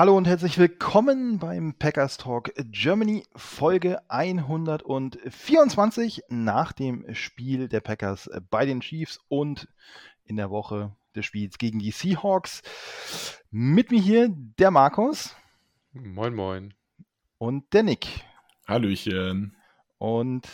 Hallo 0.00 0.16
und 0.16 0.26
herzlich 0.26 0.56
willkommen 0.56 1.38
beim 1.38 1.74
Packers 1.74 2.16
Talk 2.16 2.54
Germany 2.70 3.26
Folge 3.36 4.00
124 4.08 6.22
nach 6.30 6.72
dem 6.72 7.14
Spiel 7.14 7.68
der 7.68 7.80
Packers 7.80 8.30
bei 8.48 8.64
den 8.64 8.80
Chiefs 8.80 9.20
und 9.28 9.68
in 10.24 10.36
der 10.36 10.48
Woche 10.48 10.96
des 11.14 11.26
Spiels 11.26 11.58
gegen 11.58 11.80
die 11.80 11.90
Seahawks. 11.90 12.62
Mit 13.50 13.90
mir 13.90 14.00
hier 14.00 14.30
der 14.30 14.70
Markus. 14.70 15.36
Moin, 15.92 16.34
moin. 16.34 16.72
Und 17.36 17.70
der 17.74 17.82
Nick. 17.82 18.24
Hallöchen. 18.66 19.54
Und 19.98 20.48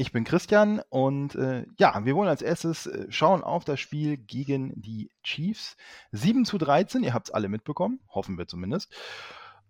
ich 0.00 0.12
bin 0.12 0.22
Christian 0.22 0.80
und 0.90 1.34
äh, 1.34 1.66
ja, 1.76 2.04
wir 2.04 2.14
wollen 2.14 2.28
als 2.28 2.40
erstes 2.40 2.86
äh, 2.86 3.10
schauen 3.10 3.42
auf 3.42 3.64
das 3.64 3.80
Spiel 3.80 4.16
gegen 4.16 4.80
die 4.80 5.10
Chiefs. 5.24 5.76
7 6.12 6.44
zu 6.44 6.56
13, 6.56 7.02
ihr 7.02 7.12
habt 7.14 7.28
es 7.28 7.34
alle 7.34 7.48
mitbekommen, 7.48 7.98
hoffen 8.08 8.38
wir 8.38 8.46
zumindest. 8.46 8.94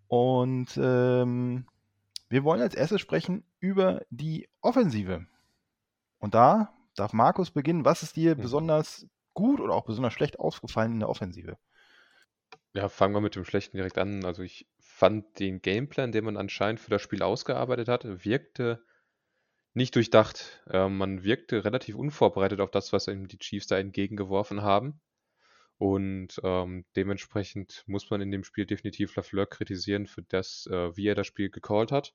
Und 0.07 0.79
ähm, 0.81 1.67
wir 2.29 2.45
wollen 2.45 2.61
als 2.61 2.75
erstes 2.75 3.01
sprechen 3.01 3.43
über 3.59 4.03
die 4.11 4.51
Offensive. 4.61 5.27
Und 6.19 6.35
da 6.35 6.75
darf 6.95 7.15
Markus 7.15 7.51
beginnen. 7.51 7.87
Was 7.87 8.03
ist 8.03 8.17
dir 8.17 8.37
Mhm. 8.37 8.43
besonders 8.43 9.07
gut 9.33 9.61
oder 9.61 9.73
auch 9.73 9.87
besonders 9.87 10.13
schlecht 10.13 10.39
aufgefallen 10.39 10.93
in 10.93 11.01
der 11.01 11.09
Offensive? 11.09 11.57
Ja, 12.75 12.89
fangen 12.91 13.15
wir 13.15 13.21
mit 13.23 13.35
dem 13.35 13.45
Schlechten 13.47 13.79
direkt 13.79 13.97
an. 13.97 14.27
Also 14.27 14.43
ich 14.43 14.69
fand 14.79 15.39
den 15.39 15.63
Gameplan, 15.63 16.13
den 16.13 16.25
man 16.25 16.37
anscheinend 16.37 16.81
für 16.81 16.91
das 16.91 17.01
Spiel 17.01 17.23
ausgearbeitet 17.23 17.89
hat, 17.89 18.05
wirkte 18.25 18.85
nicht 19.75 19.95
durchdacht. 19.95 20.63
Äh, 20.71 20.89
man 20.89 21.25
wirkte 21.25 21.65
relativ 21.65 21.95
unvorbereitet 21.97 22.61
auf 22.61 22.71
das, 22.71 22.93
was 22.93 23.09
ihm 23.09 23.29
die 23.29 23.39
Chiefs 23.39 23.67
da 23.67 23.79
entgegengeworfen 23.79 24.63
haben. 24.63 25.01
Und 25.79 26.41
ähm, 26.43 26.85
dementsprechend 26.97 27.85
muss 27.87 28.11
man 28.11 28.21
in 28.21 28.33
dem 28.33 28.43
Spiel 28.43 28.67
definitiv 28.67 29.15
Lafleur 29.15 29.47
kritisieren 29.47 30.07
für 30.09 30.23
das, 30.23 30.67
äh, 30.67 30.97
wie 30.97 31.07
er 31.07 31.15
das 31.15 31.29
Spiel 31.29 31.51
gecallt 31.51 31.93
hat 31.93 32.15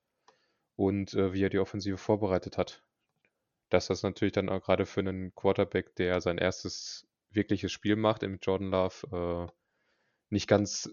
und 0.76 1.14
äh, 1.14 1.32
wie 1.34 1.44
er 1.44 1.50
die 1.50 1.60
Offensive 1.60 1.98
vorbereitet 1.98 2.58
hat. 2.58 2.84
Dass 3.70 3.88
das 3.88 4.04
natürlich 4.04 4.34
dann 4.34 4.50
auch 4.50 4.62
gerade 4.62 4.86
für 4.86 5.00
einen 5.00 5.34
Quarterback, 5.34 5.96
der 5.96 6.20
sein 6.20 6.38
erstes 6.38 7.08
wirkliches 7.32 7.72
Spiel 7.72 7.96
macht, 7.96 8.22
mit 8.24 8.46
Jordan 8.46 8.70
Love, 8.70 9.48
äh, 9.50 9.54
nicht 10.30 10.48
ganz 10.48 10.90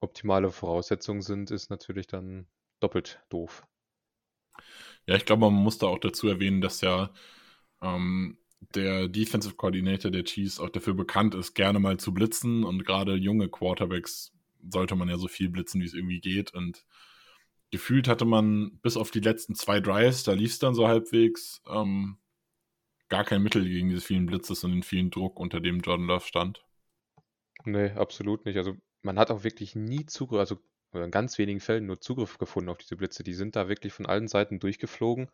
optimale 0.00 0.50
Voraussetzungen 0.50 1.20
sind, 1.20 1.50
ist 1.50 1.68
natürlich 1.68 2.06
dann 2.06 2.48
doppelt 2.80 3.22
doof. 3.28 3.66
Ja, 5.06 5.16
ich 5.16 5.24
glaube, 5.24 5.42
man 5.42 5.54
muss 5.54 5.78
da 5.78 5.86
auch 5.86 5.98
dazu 5.98 6.28
erwähnen, 6.28 6.60
dass 6.60 6.80
ja 6.80 7.10
ähm, 7.82 8.38
der 8.74 9.08
Defensive 9.08 9.54
Coordinator 9.54 10.10
der 10.10 10.24
Chiefs 10.24 10.58
auch 10.60 10.70
dafür 10.70 10.94
bekannt 10.94 11.34
ist, 11.34 11.54
gerne 11.54 11.78
mal 11.78 11.98
zu 11.98 12.14
blitzen 12.14 12.64
und 12.64 12.84
gerade 12.84 13.14
junge 13.14 13.48
Quarterbacks 13.48 14.32
sollte 14.70 14.96
man 14.96 15.08
ja 15.08 15.18
so 15.18 15.28
viel 15.28 15.50
blitzen, 15.50 15.80
wie 15.80 15.86
es 15.86 15.94
irgendwie 15.94 16.20
geht 16.20 16.54
und 16.54 16.86
gefühlt 17.70 18.08
hatte 18.08 18.24
man 18.24 18.78
bis 18.82 18.96
auf 18.96 19.10
die 19.10 19.20
letzten 19.20 19.54
zwei 19.54 19.80
Drives, 19.80 20.22
da 20.22 20.32
lief 20.32 20.52
es 20.52 20.58
dann 20.58 20.74
so 20.74 20.86
halbwegs, 20.86 21.60
ähm, 21.68 22.18
gar 23.08 23.24
kein 23.24 23.42
Mittel 23.42 23.64
gegen 23.64 23.90
diese 23.90 24.00
vielen 24.00 24.26
Blitzes 24.26 24.64
und 24.64 24.70
den 24.70 24.82
vielen 24.82 25.10
Druck, 25.10 25.38
unter 25.38 25.60
dem 25.60 25.80
Jordan 25.80 26.06
Love 26.06 26.24
stand. 26.24 26.64
Nee, 27.64 27.90
absolut 27.90 28.44
nicht. 28.44 28.56
Also 28.56 28.76
man 29.02 29.18
hat 29.18 29.30
auch 29.30 29.44
wirklich 29.44 29.74
nie 29.74 30.06
Zugriff, 30.06 30.38
also 30.38 30.58
oder 30.94 31.04
in 31.04 31.10
ganz 31.10 31.38
wenigen 31.38 31.60
Fällen 31.60 31.86
nur 31.86 32.00
Zugriff 32.00 32.38
gefunden 32.38 32.70
auf 32.70 32.78
diese 32.78 32.96
Blitze. 32.96 33.22
Die 33.22 33.34
sind 33.34 33.56
da 33.56 33.68
wirklich 33.68 33.92
von 33.92 34.06
allen 34.06 34.28
Seiten 34.28 34.60
durchgeflogen. 34.60 35.30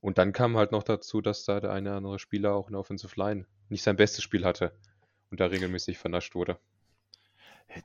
Und 0.00 0.18
dann 0.18 0.32
kam 0.32 0.56
halt 0.56 0.72
noch 0.72 0.82
dazu, 0.82 1.20
dass 1.20 1.44
da 1.44 1.60
der 1.60 1.72
eine 1.72 1.90
oder 1.90 1.96
andere 1.96 2.18
Spieler 2.18 2.54
auch 2.54 2.68
in 2.68 2.72
der 2.72 2.80
Offensive 2.80 3.18
Line 3.18 3.46
nicht 3.68 3.82
sein 3.82 3.96
bestes 3.96 4.22
Spiel 4.22 4.44
hatte 4.44 4.76
und 5.30 5.40
da 5.40 5.46
regelmäßig 5.46 5.98
vernascht 5.98 6.34
wurde. 6.34 6.58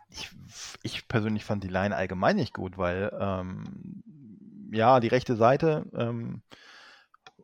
Ich, 0.10 0.30
ich 0.84 1.08
persönlich 1.08 1.46
fand 1.46 1.64
die 1.64 1.70
Line 1.70 1.96
allgemein 1.96 2.36
nicht 2.36 2.54
gut, 2.54 2.78
weil 2.78 3.12
ähm, 3.20 4.04
ja, 4.72 5.00
die 5.00 5.08
rechte 5.08 5.36
Seite 5.36 5.86
ähm, 5.94 6.44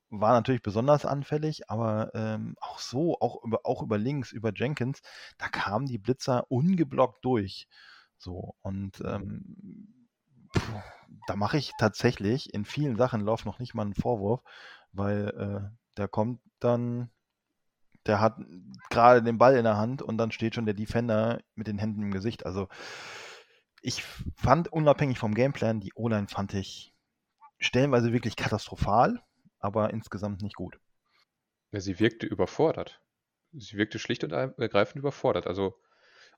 war 0.10 0.34
natürlich 0.34 0.62
besonders 0.62 1.06
anfällig, 1.06 1.70
aber 1.70 2.12
ähm, 2.14 2.56
auch 2.60 2.80
so, 2.80 3.18
auch 3.20 3.44
über, 3.44 3.62
auch 3.64 3.82
über 3.82 3.98
links, 3.98 4.32
über 4.32 4.52
Jenkins, 4.54 5.02
da 5.38 5.48
kamen 5.48 5.88
die 5.88 5.98
Blitzer 5.98 6.46
ungeblockt 6.50 7.24
durch. 7.24 7.68
So, 8.18 8.56
und 8.62 9.02
ähm, 9.02 10.08
puh, 10.54 10.82
da 11.28 11.36
mache 11.36 11.58
ich 11.58 11.74
tatsächlich 11.78 12.54
in 12.54 12.66
vielen 12.66 12.96
Sachen 12.96 13.22
Lauf 13.22 13.46
noch 13.46 13.60
nicht 13.60 13.74
mal 13.74 13.84
einen 13.84 13.96
Vorwurf, 13.96 14.42
weil 14.92 15.30
äh, 15.30 15.76
der 15.98 16.08
kommt 16.08 16.42
dann, 16.60 17.10
der 18.06 18.22
hat 18.22 18.38
gerade 18.90 19.22
den 19.24 19.38
Ball 19.38 19.58
in 19.58 19.64
der 19.64 19.78
Hand 19.78 20.02
und 20.02 20.18
dann 20.18 20.32
steht 20.32 20.56
schon 20.56 20.66
der 20.66 20.74
Defender 20.74 21.42
mit 21.56 21.68
den 21.68 21.78
Händen 21.78 22.04
im 22.04 22.12
Gesicht. 22.12 22.46
Also 22.46 22.68
ich 23.82 24.04
fand 24.36 24.72
unabhängig 24.72 25.20
vom 25.20 25.34
Gameplan, 25.36 25.80
die 25.80 25.94
O-Line 25.96 26.28
fand 26.28 26.54
ich 26.54 26.94
stellenweise 27.60 28.14
wirklich 28.14 28.36
katastrophal, 28.36 29.22
aber 29.60 29.92
insgesamt 29.92 30.42
nicht 30.42 30.56
gut. 30.56 30.80
Ja, 31.72 31.80
sie 31.80 32.00
wirkte 32.00 32.26
überfordert. 32.26 33.02
Sie 33.54 33.78
wirkte 33.78 34.00
schlicht 34.00 34.24
und 34.24 34.32
ergreifend 34.32 35.00
überfordert. 35.00 35.48
Also 35.48 35.80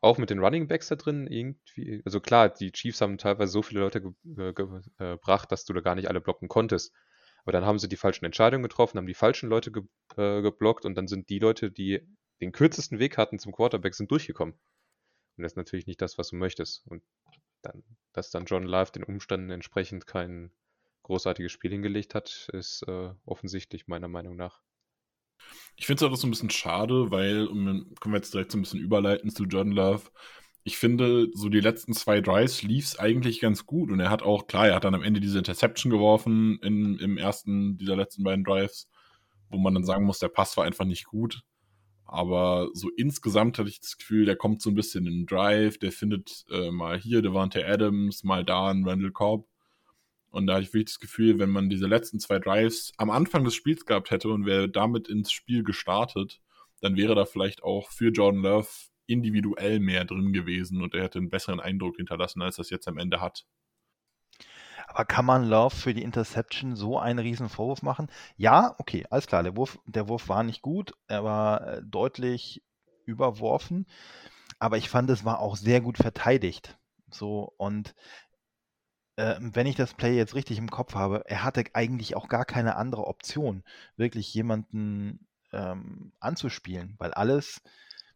auch 0.01 0.17
mit 0.17 0.29
den 0.29 0.39
Running 0.39 0.67
Backs 0.67 0.87
da 0.87 0.95
drin 0.95 1.27
irgendwie, 1.27 2.01
also 2.05 2.19
klar, 2.19 2.49
die 2.49 2.71
Chiefs 2.71 3.01
haben 3.01 3.17
teilweise 3.17 3.51
so 3.51 3.61
viele 3.61 3.79
Leute 3.81 4.01
ge 4.01 4.11
äh, 4.37 4.53
gebracht, 4.53 5.51
dass 5.51 5.65
du 5.65 5.73
da 5.73 5.81
gar 5.81 5.95
nicht 5.95 6.07
alle 6.09 6.21
blocken 6.21 6.47
konntest. 6.47 6.93
Aber 7.43 7.51
dann 7.51 7.65
haben 7.65 7.79
sie 7.79 7.87
die 7.87 7.97
falschen 7.97 8.25
Entscheidungen 8.25 8.63
getroffen, 8.63 8.97
haben 8.97 9.07
die 9.07 9.13
falschen 9.13 9.49
Leute 9.49 9.71
ge 9.71 9.83
äh, 10.17 10.41
geblockt 10.41 10.85
und 10.85 10.95
dann 10.95 11.07
sind 11.07 11.29
die 11.29 11.39
Leute, 11.39 11.71
die 11.71 12.01
den 12.41 12.51
kürzesten 12.51 12.99
Weg 12.99 13.17
hatten 13.17 13.39
zum 13.39 13.53
Quarterback, 13.53 13.95
sind 13.95 14.11
durchgekommen. 14.11 14.55
Und 15.37 15.43
das 15.43 15.53
ist 15.53 15.57
natürlich 15.57 15.87
nicht 15.87 16.01
das, 16.01 16.17
was 16.17 16.29
du 16.29 16.35
möchtest. 16.35 16.85
Und 16.87 17.03
dann, 17.61 17.83
dass 18.13 18.31
dann 18.31 18.45
John 18.45 18.63
Love 18.63 18.91
den 18.91 19.03
Umständen 19.03 19.49
entsprechend 19.49 20.07
kein 20.07 20.51
großartiges 21.03 21.51
Spiel 21.51 21.71
hingelegt 21.71 22.15
hat, 22.15 22.49
ist 22.53 22.83
äh, 22.87 23.13
offensichtlich 23.25 23.87
meiner 23.87 24.07
Meinung 24.07 24.35
nach. 24.35 24.61
Ich 25.75 25.85
finde 25.85 26.05
es 26.05 26.11
auch 26.11 26.15
so 26.15 26.27
ein 26.27 26.31
bisschen 26.31 26.49
schade, 26.49 27.11
weil, 27.11 27.47
um, 27.47 27.93
können 27.99 28.13
wir 28.13 28.17
jetzt 28.17 28.33
direkt 28.33 28.51
so 28.51 28.57
ein 28.57 28.61
bisschen 28.61 28.79
überleiten 28.79 29.29
zu 29.29 29.43
Jordan 29.43 29.73
Love. 29.73 30.03
Ich 30.63 30.77
finde, 30.77 31.27
so 31.33 31.49
die 31.49 31.59
letzten 31.59 31.93
zwei 31.93 32.19
Drives 32.19 32.63
lief 32.63 32.85
es 32.85 32.99
eigentlich 32.99 33.39
ganz 33.39 33.65
gut 33.65 33.91
und 33.91 33.99
er 33.99 34.09
hat 34.09 34.23
auch, 34.23 34.47
klar, 34.47 34.67
er 34.67 34.75
hat 34.75 34.83
dann 34.83 34.95
am 34.95 35.03
Ende 35.03 35.21
diese 35.21 35.37
Interception 35.37 35.91
geworfen 35.91 36.59
in, 36.61 36.97
im 36.99 37.17
ersten 37.17 37.77
dieser 37.77 37.95
letzten 37.95 38.23
beiden 38.23 38.43
Drives, 38.43 38.89
wo 39.49 39.57
man 39.57 39.73
dann 39.73 39.85
sagen 39.85 40.05
muss, 40.05 40.19
der 40.19 40.27
Pass 40.29 40.57
war 40.57 40.65
einfach 40.65 40.85
nicht 40.85 41.05
gut. 41.05 41.43
Aber 42.07 42.69
so 42.73 42.89
insgesamt 42.95 43.59
hatte 43.59 43.69
ich 43.69 43.81
das 43.81 43.97
Gefühl, 43.97 44.25
der 44.25 44.37
kommt 44.37 44.61
so 44.61 44.69
ein 44.69 44.75
bisschen 44.75 45.05
in 45.05 45.13
den 45.13 45.25
Drive, 45.25 45.77
der 45.77 45.91
findet 45.91 46.45
äh, 46.49 46.71
mal 46.71 46.97
hier 46.97 47.21
Devante 47.21 47.65
Adams, 47.65 48.23
mal 48.23 48.45
da 48.45 48.69
einen 48.69 48.87
Randall 48.87 49.11
Cobb. 49.11 49.47
Und 50.29 50.47
da 50.47 50.55
hatte 50.55 50.63
ich 50.63 50.73
wirklich 50.73 50.93
das 50.93 50.99
Gefühl, 50.99 51.39
wenn 51.39 51.49
man 51.49 51.69
diese 51.69 51.87
letzten 51.87 52.19
zwei 52.19 52.39
Drives 52.39 52.91
am 52.97 53.09
Anfang 53.09 53.43
des 53.43 53.55
Spiels 53.55 53.85
gehabt 53.85 54.11
hätte 54.11 54.29
und 54.29 54.45
wäre 54.45 54.69
damit 54.69 55.07
ins 55.07 55.31
Spiel 55.31 55.63
gestartet, 55.63 56.41
dann 56.81 56.95
wäre 56.95 57.15
da 57.15 57.25
vielleicht 57.25 57.63
auch 57.63 57.89
für 57.91 58.09
Jordan 58.09 58.41
Love 58.41 58.67
individuell 59.07 59.79
mehr 59.79 60.05
drin 60.05 60.33
gewesen 60.33 60.81
und 60.81 60.93
er 60.93 61.03
hätte 61.03 61.19
einen 61.19 61.29
besseren 61.29 61.59
Eindruck 61.59 61.95
hinterlassen, 61.95 62.41
als 62.41 62.57
das 62.57 62.69
jetzt 62.69 62.87
am 62.87 62.97
Ende 62.97 63.21
hat. 63.21 63.45
Aber 64.87 65.05
kann 65.05 65.25
man 65.25 65.47
Love 65.47 65.75
für 65.75 65.93
die 65.93 66.03
Interception 66.03 66.75
so 66.75 66.97
einen 66.97 67.19
riesen 67.19 67.49
Vorwurf 67.49 67.81
machen? 67.81 68.07
Ja, 68.35 68.75
okay, 68.77 69.05
alles 69.09 69.27
klar. 69.27 69.43
Der 69.43 69.55
Wurf, 69.57 69.79
der 69.85 70.07
Wurf 70.07 70.29
war 70.29 70.43
nicht 70.43 70.61
gut, 70.61 70.93
er 71.07 71.23
war 71.23 71.67
äh, 71.67 71.81
deutlich 71.83 72.63
überworfen, 73.05 73.85
aber 74.59 74.77
ich 74.77 74.89
fand, 74.89 75.09
es 75.09 75.25
war 75.25 75.39
auch 75.39 75.55
sehr 75.55 75.81
gut 75.81 75.97
verteidigt. 75.97 76.77
So, 77.09 77.53
und 77.57 77.95
wenn 79.17 79.65
ich 79.65 79.75
das 79.75 79.95
Play 79.95 80.15
jetzt 80.15 80.35
richtig 80.35 80.59
im 80.59 80.69
Kopf 80.69 80.93
habe, 80.93 81.23
er 81.25 81.43
hatte 81.43 81.63
eigentlich 81.73 82.15
auch 82.15 82.27
gar 82.27 82.45
keine 82.45 82.75
andere 82.75 83.07
Option, 83.07 83.63
wirklich 83.95 84.31
jemanden 84.33 85.27
ähm, 85.51 86.11
anzuspielen, 86.19 86.95
weil 86.99 87.13
alles, 87.13 87.61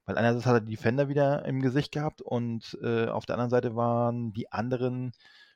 weil 0.05 0.17
einerseits 0.17 0.45
hat 0.45 0.53
er 0.53 0.61
die 0.61 0.75
Defender 0.75 1.09
wieder 1.09 1.43
im 1.45 1.61
Gesicht 1.61 1.91
gehabt 1.91 2.21
und 2.21 2.77
äh, 2.83 3.07
auf 3.07 3.25
der 3.25 3.35
anderen 3.35 3.49
Seite 3.49 3.75
waren 3.75 4.31
die 4.33 4.51
anderen 4.51 5.13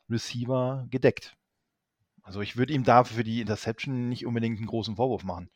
Receiver 0.10 0.88
gedeckt. 0.90 1.36
Also 2.24 2.42
ich 2.42 2.58
würde 2.58 2.74
ihm 2.74 2.84
da 2.84 3.04
für 3.04 3.24
die 3.24 3.42
Interception 3.42 4.10
nicht 4.10 4.26
unbedingt 4.26 4.58
einen 4.58 4.68
großen 4.68 4.96
Vorwurf 4.96 5.24
machen. 5.24 5.52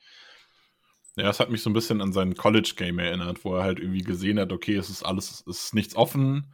Ja, 1.16 1.30
es 1.32 1.40
hat 1.40 1.50
mich 1.50 1.64
so 1.64 1.70
ein 1.72 1.74
bisschen 1.74 2.00
an 2.00 2.14
sein 2.14 2.36
College-Game 2.36 3.00
erinnert, 3.00 3.44
wo 3.44 3.56
er 3.56 3.64
halt 3.64 3.80
irgendwie 3.80 4.04
gesehen 4.04 4.40
hat, 4.40 4.54
okay, 4.54 4.76
es 4.76 4.92
ist 4.92 5.02
alles, 5.02 5.44
es 5.48 5.66
ist 5.66 5.74
nichts 5.74 5.96
offen. 5.96 6.54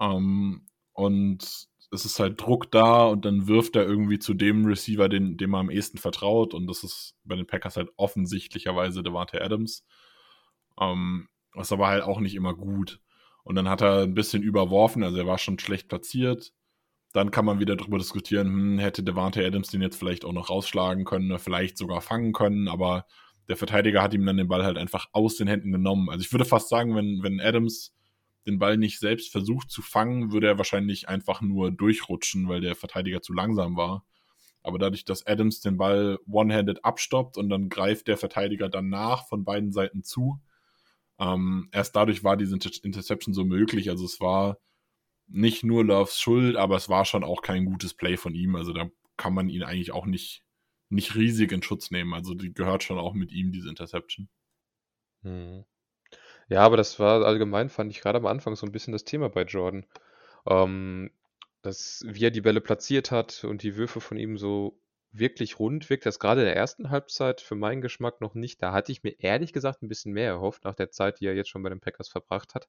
Ähm, 0.00 0.66
und 0.94 1.68
es 1.92 2.04
ist 2.04 2.18
halt 2.18 2.40
Druck 2.40 2.70
da 2.70 3.06
und 3.06 3.24
dann 3.24 3.46
wirft 3.46 3.76
er 3.76 3.84
irgendwie 3.84 4.18
zu 4.18 4.34
dem 4.34 4.66
Receiver, 4.66 5.08
den, 5.08 5.36
dem 5.36 5.54
er 5.54 5.60
am 5.60 5.70
ehesten 5.70 5.98
vertraut. 5.98 6.54
Und 6.54 6.66
das 6.66 6.84
ist 6.84 7.14
bei 7.24 7.36
den 7.36 7.46
Packers 7.46 7.76
halt 7.76 7.90
offensichtlicherweise 7.96 9.02
Devante 9.02 9.40
Adams. 9.40 9.84
Ähm, 10.80 11.28
was 11.54 11.72
aber 11.72 11.88
halt 11.88 12.02
auch 12.02 12.20
nicht 12.20 12.34
immer 12.34 12.54
gut. 12.54 13.00
Und 13.44 13.54
dann 13.56 13.68
hat 13.68 13.82
er 13.82 14.02
ein 14.02 14.14
bisschen 14.14 14.42
überworfen, 14.42 15.02
also 15.02 15.18
er 15.18 15.26
war 15.26 15.38
schon 15.38 15.58
schlecht 15.58 15.88
platziert. 15.88 16.52
Dann 17.12 17.30
kann 17.30 17.44
man 17.44 17.60
wieder 17.60 17.76
darüber 17.76 17.98
diskutieren, 17.98 18.48
hm, 18.48 18.78
hätte 18.78 19.04
Devante 19.04 19.44
Adams 19.46 19.68
den 19.68 19.82
jetzt 19.82 19.98
vielleicht 19.98 20.24
auch 20.24 20.32
noch 20.32 20.50
rausschlagen 20.50 21.04
können 21.04 21.38
vielleicht 21.38 21.78
sogar 21.78 22.00
fangen 22.00 22.32
können, 22.32 22.68
aber 22.68 23.06
der 23.48 23.56
Verteidiger 23.56 24.02
hat 24.02 24.14
ihm 24.14 24.24
dann 24.26 24.38
den 24.38 24.48
Ball 24.48 24.64
halt 24.64 24.78
einfach 24.78 25.08
aus 25.12 25.36
den 25.36 25.46
Händen 25.46 25.70
genommen. 25.70 26.08
Also 26.08 26.22
ich 26.22 26.32
würde 26.32 26.46
fast 26.46 26.68
sagen, 26.68 26.96
wenn, 26.96 27.22
wenn 27.22 27.40
Adams 27.40 27.94
den 28.46 28.58
Ball 28.58 28.76
nicht 28.76 28.98
selbst 28.98 29.32
versucht 29.32 29.70
zu 29.70 29.82
fangen, 29.82 30.32
würde 30.32 30.46
er 30.46 30.58
wahrscheinlich 30.58 31.08
einfach 31.08 31.40
nur 31.40 31.70
durchrutschen, 31.70 32.48
weil 32.48 32.60
der 32.60 32.74
Verteidiger 32.74 33.22
zu 33.22 33.32
langsam 33.32 33.76
war. 33.76 34.04
Aber 34.62 34.78
dadurch, 34.78 35.04
dass 35.04 35.26
Adams 35.26 35.60
den 35.60 35.76
Ball 35.76 36.18
one-handed 36.26 36.84
abstoppt 36.84 37.36
und 37.36 37.50
dann 37.50 37.68
greift 37.68 38.08
der 38.08 38.16
Verteidiger 38.16 38.68
danach 38.68 39.28
von 39.28 39.44
beiden 39.44 39.72
Seiten 39.72 40.02
zu, 40.02 40.40
ähm, 41.18 41.68
erst 41.72 41.94
dadurch 41.96 42.24
war 42.24 42.36
diese 42.36 42.54
Inter 42.54 42.70
Interception 42.82 43.34
so 43.34 43.44
möglich. 43.44 43.90
Also 43.90 44.04
es 44.04 44.20
war 44.20 44.58
nicht 45.26 45.64
nur 45.64 45.84
Loves 45.84 46.18
Schuld, 46.18 46.56
aber 46.56 46.76
es 46.76 46.88
war 46.88 47.04
schon 47.04 47.24
auch 47.24 47.42
kein 47.42 47.64
gutes 47.64 47.94
Play 47.94 48.16
von 48.16 48.34
ihm. 48.34 48.56
Also 48.56 48.72
da 48.72 48.88
kann 49.16 49.34
man 49.34 49.48
ihn 49.48 49.62
eigentlich 49.62 49.92
auch 49.92 50.06
nicht, 50.06 50.42
nicht 50.88 51.14
riesig 51.14 51.52
in 51.52 51.62
Schutz 51.62 51.90
nehmen. 51.90 52.14
Also 52.14 52.34
die 52.34 52.52
gehört 52.52 52.82
schon 52.82 52.98
auch 52.98 53.14
mit 53.14 53.32
ihm, 53.32 53.52
diese 53.52 53.68
Interception. 53.68 54.28
Mhm. 55.22 55.64
Ja, 56.48 56.60
aber 56.62 56.76
das 56.76 56.98
war 56.98 57.24
allgemein, 57.24 57.68
fand 57.68 57.90
ich 57.90 58.00
gerade 58.00 58.18
am 58.18 58.26
Anfang 58.26 58.56
so 58.56 58.66
ein 58.66 58.72
bisschen 58.72 58.92
das 58.92 59.04
Thema 59.04 59.28
bei 59.28 59.42
Jordan. 59.42 59.86
Ähm, 60.48 61.10
dass, 61.62 62.04
wie 62.06 62.24
er 62.26 62.30
die 62.30 62.42
Bälle 62.42 62.60
platziert 62.60 63.10
hat 63.10 63.44
und 63.44 63.62
die 63.64 63.76
Würfe 63.76 64.00
von 64.00 64.18
ihm 64.18 64.38
so 64.38 64.80
wirklich 65.12 65.58
rund 65.58 65.90
wirkt, 65.90 66.06
das 66.06 66.18
gerade 66.20 66.42
in 66.42 66.46
der 66.46 66.56
ersten 66.56 66.90
Halbzeit 66.90 67.40
für 67.40 67.54
meinen 67.56 67.82
Geschmack 67.82 68.20
noch 68.20 68.34
nicht. 68.34 68.62
Da 68.62 68.72
hatte 68.72 68.92
ich 68.92 69.02
mir 69.02 69.18
ehrlich 69.20 69.52
gesagt 69.52 69.82
ein 69.82 69.88
bisschen 69.88 70.12
mehr 70.12 70.28
erhofft, 70.28 70.64
nach 70.64 70.74
der 70.74 70.90
Zeit, 70.90 71.20
die 71.20 71.26
er 71.26 71.34
jetzt 71.34 71.50
schon 71.50 71.62
bei 71.62 71.70
den 71.70 71.80
Packers 71.80 72.08
verbracht 72.08 72.54
hat. 72.54 72.68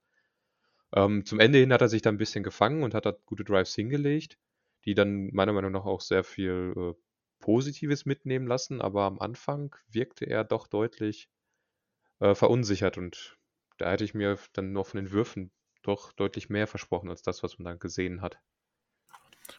Ähm, 0.95 1.25
zum 1.25 1.39
Ende 1.39 1.59
hin 1.59 1.73
hat 1.73 1.81
er 1.81 1.89
sich 1.89 2.01
da 2.01 2.09
ein 2.09 2.17
bisschen 2.17 2.43
gefangen 2.43 2.83
und 2.83 2.93
hat 2.95 3.05
da 3.05 3.13
gute 3.25 3.43
Drives 3.43 3.75
hingelegt, 3.75 4.37
die 4.85 4.95
dann 4.95 5.29
meiner 5.33 5.53
Meinung 5.53 5.71
nach 5.71 5.85
auch 5.85 6.01
sehr 6.01 6.23
viel 6.23 6.73
äh, 6.77 6.93
Positives 7.39 8.05
mitnehmen 8.05 8.47
lassen, 8.47 8.81
aber 8.81 9.03
am 9.03 9.19
Anfang 9.19 9.75
wirkte 9.89 10.25
er 10.25 10.43
doch 10.43 10.67
deutlich 10.67 11.29
äh, 12.19 12.35
verunsichert 12.35 12.97
und 12.97 13.37
da 13.77 13.91
hätte 13.91 14.03
ich 14.03 14.13
mir 14.13 14.37
dann 14.53 14.71
noch 14.71 14.87
von 14.87 14.97
den 14.97 15.11
Würfen 15.11 15.51
doch 15.81 16.13
deutlich 16.13 16.49
mehr 16.49 16.67
versprochen 16.67 17.09
als 17.09 17.21
das, 17.21 17.43
was 17.43 17.59
man 17.59 17.65
dann 17.65 17.79
gesehen 17.79 18.21
hat. 18.21 18.39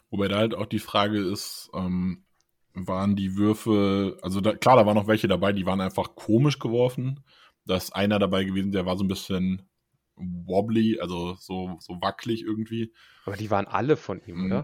Wobei 0.09 0.27
da 0.27 0.37
halt 0.37 0.53
auch 0.53 0.65
die 0.65 0.79
Frage 0.79 1.19
ist, 1.19 1.69
ähm, 1.73 2.25
waren 2.73 3.15
die 3.15 3.35
Würfe, 3.35 4.17
also 4.21 4.41
da, 4.41 4.55
klar, 4.55 4.75
da 4.75 4.85
waren 4.85 4.95
noch 4.95 5.07
welche 5.07 5.27
dabei, 5.27 5.53
die 5.53 5.65
waren 5.65 5.81
einfach 5.81 6.15
komisch 6.15 6.59
geworfen. 6.59 7.23
Da 7.65 7.75
ist 7.75 7.95
einer 7.95 8.19
dabei 8.19 8.43
gewesen, 8.43 8.71
der 8.71 8.85
war 8.85 8.97
so 8.97 9.03
ein 9.03 9.07
bisschen 9.07 9.69
wobbly, 10.15 10.99
also 10.99 11.35
so, 11.35 11.77
so 11.79 12.01
wackelig 12.01 12.43
irgendwie. 12.43 12.93
Aber 13.25 13.37
die 13.37 13.51
waren 13.51 13.67
alle 13.67 13.97
von 13.97 14.21
ihm, 14.25 14.45
oder? 14.45 14.63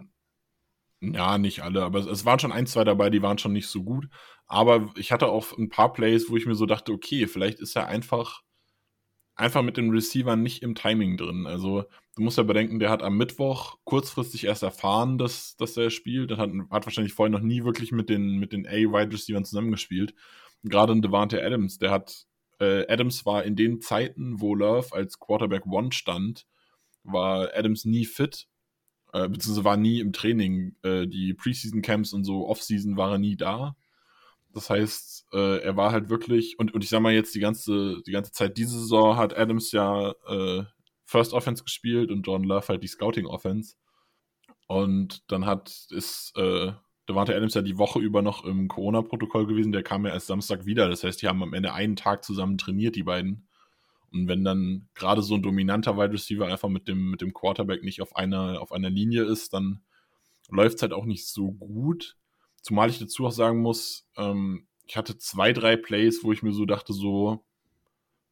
Hm. 1.01 1.13
Ja, 1.13 1.37
nicht 1.37 1.61
alle, 1.63 1.83
aber 1.83 1.99
es, 1.99 2.05
es, 2.05 2.23
waren 2.23 2.39
schon 2.39 2.53
ein, 2.53 2.65
zwei 2.65 2.85
dabei, 2.85 3.09
die 3.09 3.21
waren 3.21 3.37
schon 3.37 3.51
nicht 3.51 3.67
so 3.67 3.83
gut. 3.83 4.07
Aber 4.47 4.93
ich 4.95 5.11
hatte 5.11 5.27
auch 5.27 5.57
ein 5.57 5.69
paar 5.69 5.91
Plays, 5.91 6.29
wo 6.29 6.37
ich 6.37 6.45
mir 6.45 6.55
so 6.55 6.65
dachte, 6.65 6.93
okay, 6.93 7.27
vielleicht 7.27 7.59
ist 7.59 7.75
er 7.75 7.87
einfach 7.87 8.41
einfach 9.35 9.63
mit 9.63 9.77
dem 9.77 9.89
Receiver 9.89 10.35
nicht 10.35 10.61
im 10.63 10.75
Timing 10.75 11.17
drin. 11.17 11.47
Also 11.47 11.85
du 12.15 12.21
musst 12.21 12.37
ja 12.37 12.43
bedenken, 12.43 12.79
der 12.79 12.89
hat 12.89 13.01
am 13.01 13.17
Mittwoch 13.17 13.77
kurzfristig 13.83 14.45
erst 14.45 14.63
erfahren, 14.63 15.17
dass, 15.17 15.55
dass 15.57 15.77
er 15.77 15.89
spielt. 15.89 16.31
Er 16.31 16.37
hat, 16.37 16.51
hat 16.69 16.85
wahrscheinlich 16.85 17.13
vorher 17.13 17.31
noch 17.31 17.43
nie 17.43 17.63
wirklich 17.63 17.91
mit 17.91 18.09
den, 18.09 18.37
mit 18.37 18.53
den 18.53 18.67
A-Wide-Receivern 18.67 19.45
zusammengespielt. 19.45 20.13
Gerade 20.63 20.93
ein 20.93 21.01
Devante 21.01 21.43
Adams, 21.43 21.77
der 21.77 21.91
hat, 21.91 22.25
äh, 22.59 22.85
Adams 22.87 23.25
war 23.25 23.43
in 23.43 23.55
den 23.55 23.81
Zeiten, 23.81 24.39
wo 24.39 24.55
Love 24.55 24.93
als 24.93 25.19
Quarterback 25.19 25.65
One 25.65 25.91
stand, 25.91 26.45
war 27.03 27.49
Adams 27.53 27.85
nie 27.85 28.05
fit, 28.05 28.47
äh, 29.11 29.27
beziehungsweise 29.27 29.65
war 29.65 29.77
nie 29.77 29.99
im 29.99 30.13
Training. 30.13 30.75
Äh, 30.83 31.07
die 31.07 31.33
Preseason 31.33 31.81
Camps 31.81 32.13
und 32.13 32.23
so 32.23 32.47
Offseason 32.47 32.97
war 32.97 33.13
er 33.13 33.17
nie 33.17 33.35
da. 33.35 33.75
Das 34.53 34.69
heißt, 34.69 35.27
äh, 35.33 35.57
er 35.61 35.75
war 35.75 35.91
halt 35.91 36.09
wirklich, 36.09 36.59
und, 36.59 36.73
und 36.73 36.83
ich 36.83 36.89
sag 36.89 37.01
mal 37.01 37.13
jetzt 37.13 37.33
die 37.33 37.39
ganze, 37.39 38.01
die 38.05 38.11
ganze 38.11 38.31
Zeit 38.31 38.57
diese 38.57 38.79
Saison 38.79 39.17
hat 39.17 39.37
Adams 39.37 39.71
ja 39.71 40.11
äh, 40.27 40.63
First 41.05 41.33
Offense 41.33 41.63
gespielt 41.63 42.11
und 42.11 42.25
John 42.25 42.43
Love 42.43 42.67
halt 42.67 42.83
die 42.83 42.87
Scouting 42.87 43.25
Offense. 43.25 43.75
Und 44.67 45.23
dann 45.31 45.45
hat, 45.45 45.87
ist, 45.89 46.33
äh, 46.37 46.71
Devante 47.09 47.35
Adams 47.35 47.53
ja 47.53 47.61
die 47.61 47.77
Woche 47.77 47.99
über 47.99 48.21
noch 48.21 48.45
im 48.45 48.69
Corona-Protokoll 48.69 49.45
gewesen, 49.45 49.73
der 49.73 49.83
kam 49.83 50.05
ja 50.05 50.13
erst 50.13 50.27
Samstag 50.27 50.65
wieder. 50.65 50.87
Das 50.87 51.03
heißt, 51.03 51.21
die 51.21 51.27
haben 51.27 51.43
am 51.43 51.53
Ende 51.53 51.73
einen 51.73 51.97
Tag 51.97 52.23
zusammen 52.23 52.57
trainiert, 52.57 52.95
die 52.95 53.03
beiden. 53.03 53.47
Und 54.11 54.27
wenn 54.27 54.43
dann 54.43 54.87
gerade 54.93 55.21
so 55.21 55.33
ein 55.35 55.41
dominanter 55.41 55.97
Wide 55.97 56.13
Receiver 56.13 56.45
einfach 56.45 56.69
mit 56.69 56.87
dem, 56.87 57.11
mit 57.11 57.19
dem 57.19 57.33
Quarterback 57.33 57.83
nicht 57.83 58.01
auf 58.01 58.15
einer, 58.15 58.61
auf 58.61 58.71
einer 58.71 58.89
Linie 58.89 59.23
ist, 59.23 59.53
dann 59.53 59.81
läuft 60.49 60.77
es 60.77 60.81
halt 60.81 60.93
auch 60.93 61.05
nicht 61.05 61.27
so 61.27 61.51
gut. 61.51 62.15
Zumal 62.63 62.89
ich 62.89 62.97
dazu 62.97 63.27
auch 63.27 63.31
sagen 63.31 63.59
muss, 63.59 64.07
ähm, 64.15 64.67
ich 64.85 64.95
hatte 64.95 65.17
zwei, 65.17 65.51
drei 65.51 65.75
Plays, 65.75 66.23
wo 66.23 66.31
ich 66.31 66.43
mir 66.43 66.53
so 66.53 66.65
dachte, 66.65 66.93
so, 66.93 67.45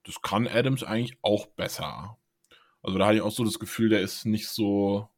das 0.03 0.21
kann 0.21 0.47
Adams 0.47 0.83
eigentlich 0.83 1.17
auch 1.21 1.47
besser. 1.47 2.17
Also 2.81 2.97
da 2.97 3.07
hatte 3.07 3.17
ich 3.17 3.21
auch 3.21 3.31
so 3.31 3.43
das 3.43 3.59
Gefühl, 3.59 3.89
der 3.89 3.99
ist 3.99 4.25
nicht 4.25 4.47
so, 4.47 5.09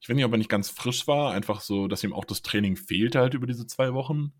ich 0.00 0.08
weiß 0.08 0.16
nicht, 0.16 0.24
ob 0.24 0.32
er 0.32 0.38
nicht 0.38 0.50
ganz 0.50 0.68
frisch 0.68 1.06
war, 1.06 1.32
einfach 1.32 1.60
so, 1.60 1.86
dass 1.86 2.02
ihm 2.02 2.12
auch 2.12 2.24
das 2.24 2.42
Training 2.42 2.76
fehlte 2.76 3.20
halt 3.20 3.34
über 3.34 3.46
diese 3.46 3.68
zwei 3.68 3.94
Wochen. 3.94 4.32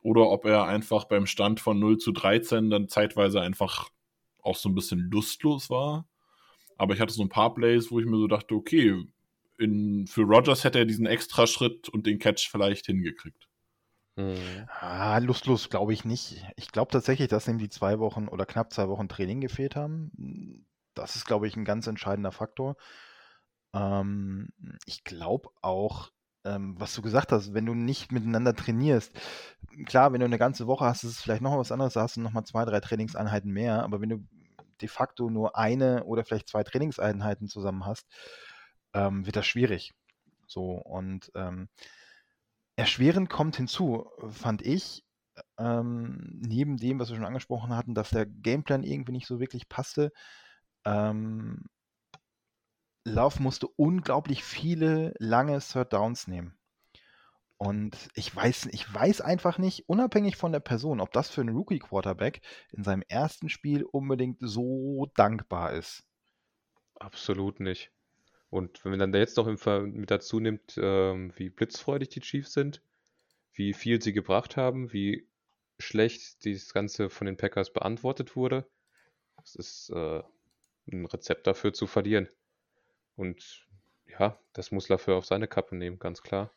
Oder 0.00 0.30
ob 0.30 0.46
er 0.46 0.64
einfach 0.64 1.04
beim 1.04 1.26
Stand 1.26 1.60
von 1.60 1.78
0 1.78 1.98
zu 1.98 2.12
13 2.12 2.70
dann 2.70 2.88
zeitweise 2.88 3.42
einfach 3.42 3.90
auch 4.40 4.56
so 4.56 4.70
ein 4.70 4.74
bisschen 4.74 5.00
lustlos 5.10 5.68
war. 5.68 6.08
Aber 6.78 6.94
ich 6.94 7.00
hatte 7.00 7.12
so 7.12 7.22
ein 7.22 7.28
paar 7.28 7.54
Plays, 7.54 7.90
wo 7.90 8.00
ich 8.00 8.06
mir 8.06 8.16
so 8.16 8.26
dachte, 8.26 8.54
okay, 8.54 9.04
in, 9.58 10.06
für 10.06 10.22
Rogers 10.22 10.64
hätte 10.64 10.78
er 10.78 10.84
diesen 10.86 11.06
extra 11.06 11.46
Schritt 11.46 11.88
und 11.90 12.06
den 12.06 12.18
Catch 12.18 12.48
vielleicht 12.50 12.86
hingekriegt. 12.86 13.48
Mhm. 14.16 14.66
Ah, 14.80 15.18
lustlos 15.18 15.68
glaube 15.68 15.92
ich 15.92 16.04
nicht. 16.04 16.42
Ich 16.56 16.72
glaube 16.72 16.90
tatsächlich, 16.90 17.28
dass 17.28 17.48
ihm 17.48 17.58
die 17.58 17.68
zwei 17.68 17.98
Wochen 17.98 18.28
oder 18.28 18.46
knapp 18.46 18.72
zwei 18.72 18.88
Wochen 18.88 19.08
Training 19.08 19.40
gefehlt 19.40 19.76
haben. 19.76 20.64
Das 20.94 21.16
ist, 21.16 21.26
glaube 21.26 21.46
ich, 21.46 21.56
ein 21.56 21.64
ganz 21.66 21.86
entscheidender 21.86 22.32
Faktor. 22.32 22.76
Ähm, 23.74 24.48
ich 24.86 25.04
glaube 25.04 25.50
auch, 25.62 26.10
ähm, 26.44 26.76
was 26.78 26.94
du 26.94 27.02
gesagt 27.02 27.32
hast, 27.32 27.54
wenn 27.54 27.66
du 27.66 27.74
nicht 27.74 28.12
miteinander 28.12 28.54
trainierst, 28.54 29.12
klar, 29.86 30.12
wenn 30.12 30.20
du 30.20 30.26
eine 30.26 30.38
ganze 30.38 30.66
Woche 30.66 30.84
hast, 30.86 31.04
ist 31.04 31.12
es 31.12 31.20
vielleicht 31.22 31.42
noch 31.42 31.58
was 31.58 31.72
anderes, 31.72 31.94
da 31.94 32.02
hast 32.02 32.16
du 32.16 32.20
nochmal 32.20 32.44
zwei, 32.44 32.64
drei 32.64 32.80
Trainingseinheiten 32.80 33.52
mehr, 33.52 33.82
aber 33.84 34.00
wenn 34.00 34.08
du 34.10 34.24
de 34.80 34.88
facto 34.88 35.30
nur 35.30 35.56
eine 35.58 36.04
oder 36.04 36.24
vielleicht 36.24 36.48
zwei 36.48 36.62
Trainingseinheiten 36.64 37.48
zusammen 37.48 37.86
hast, 37.86 38.06
ähm, 38.94 39.26
wird 39.26 39.36
das 39.36 39.46
schwierig. 39.46 39.94
So, 40.46 40.72
und 40.72 41.30
ähm, 41.34 41.68
Erschwerend 42.76 43.30
kommt 43.30 43.56
hinzu, 43.56 44.06
fand 44.30 44.62
ich, 44.62 45.04
ähm, 45.58 46.40
neben 46.40 46.76
dem, 46.76 46.98
was 46.98 47.08
wir 47.08 47.16
schon 47.16 47.24
angesprochen 47.24 47.74
hatten, 47.74 47.94
dass 47.94 48.10
der 48.10 48.26
Gameplan 48.26 48.82
irgendwie 48.84 49.12
nicht 49.12 49.26
so 49.26 49.40
wirklich 49.40 49.68
passte. 49.68 50.12
Ähm, 50.84 51.64
Love 53.04 53.42
musste 53.42 53.68
unglaublich 53.68 54.42
viele 54.44 55.14
lange 55.18 55.60
Third 55.60 55.92
Downs 55.92 56.26
nehmen. 56.26 56.58
Und 57.58 58.10
ich 58.14 58.34
weiß, 58.34 58.66
ich 58.66 58.92
weiß 58.92 59.22
einfach 59.22 59.56
nicht, 59.56 59.88
unabhängig 59.88 60.36
von 60.36 60.52
der 60.52 60.60
Person, 60.60 61.00
ob 61.00 61.12
das 61.12 61.30
für 61.30 61.40
einen 61.40 61.56
Rookie-Quarterback 61.56 62.42
in 62.72 62.84
seinem 62.84 63.02
ersten 63.08 63.48
Spiel 63.48 63.84
unbedingt 63.84 64.38
so 64.40 65.06
dankbar 65.14 65.72
ist. 65.72 66.04
Absolut 66.96 67.60
nicht. 67.60 67.92
Und 68.50 68.84
wenn 68.84 68.90
man 68.90 68.98
dann 68.98 69.14
jetzt 69.14 69.36
noch 69.36 69.46
mit 69.46 70.10
dazu 70.10 70.40
nimmt, 70.40 70.78
ähm, 70.80 71.32
wie 71.36 71.50
blitzfreudig 71.50 72.08
die 72.10 72.20
Chiefs 72.20 72.52
sind, 72.52 72.80
wie 73.52 73.72
viel 73.72 74.00
sie 74.00 74.12
gebracht 74.12 74.56
haben, 74.56 74.92
wie 74.92 75.26
schlecht 75.78 76.44
dieses 76.44 76.72
Ganze 76.72 77.10
von 77.10 77.26
den 77.26 77.36
Packers 77.36 77.72
beantwortet 77.72 78.36
wurde, 78.36 78.66
das 79.36 79.56
ist 79.56 79.90
äh, 79.90 80.22
ein 80.90 81.06
Rezept 81.06 81.46
dafür 81.46 81.72
zu 81.72 81.86
verlieren. 81.86 82.28
Und 83.16 83.66
ja, 84.06 84.38
das 84.52 84.70
muss 84.70 84.86
dafür 84.86 85.16
auf 85.16 85.26
seine 85.26 85.48
Kappe 85.48 85.76
nehmen, 85.76 85.98
ganz 85.98 86.22
klar. 86.22 86.50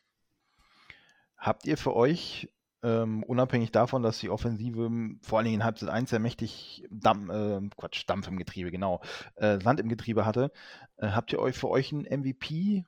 Habt 1.36 1.66
ihr 1.66 1.76
für 1.76 1.94
euch 1.94 2.48
ähm, 2.82 3.22
unabhängig 3.22 3.72
davon, 3.72 4.02
dass 4.02 4.18
die 4.18 4.30
Offensive 4.30 4.90
vor 5.22 5.38
allen 5.38 5.44
Dingen 5.44 5.60
in 5.60 5.64
Halbzeit 5.64 5.88
1 5.88 6.10
sehr 6.10 6.18
mächtig 6.18 6.84
Dampf, 6.90 7.30
äh, 7.30 7.60
Quatsch, 7.76 8.04
Dampf 8.06 8.28
im 8.28 8.38
Getriebe, 8.38 8.70
genau, 8.70 9.00
äh, 9.36 9.60
Sand 9.60 9.80
im 9.80 9.88
Getriebe 9.88 10.24
hatte, 10.24 10.50
äh, 10.96 11.08
habt 11.08 11.32
ihr 11.32 11.38
euch 11.40 11.56
für 11.56 11.68
euch 11.68 11.92
einen 11.92 12.06
MVP 12.06 12.84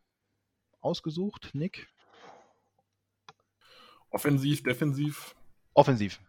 ausgesucht, 0.81 1.51
Nick? 1.53 1.89
Offensiv, 4.11 4.63
defensiv? 4.63 5.35
Offensiv. 5.75 6.21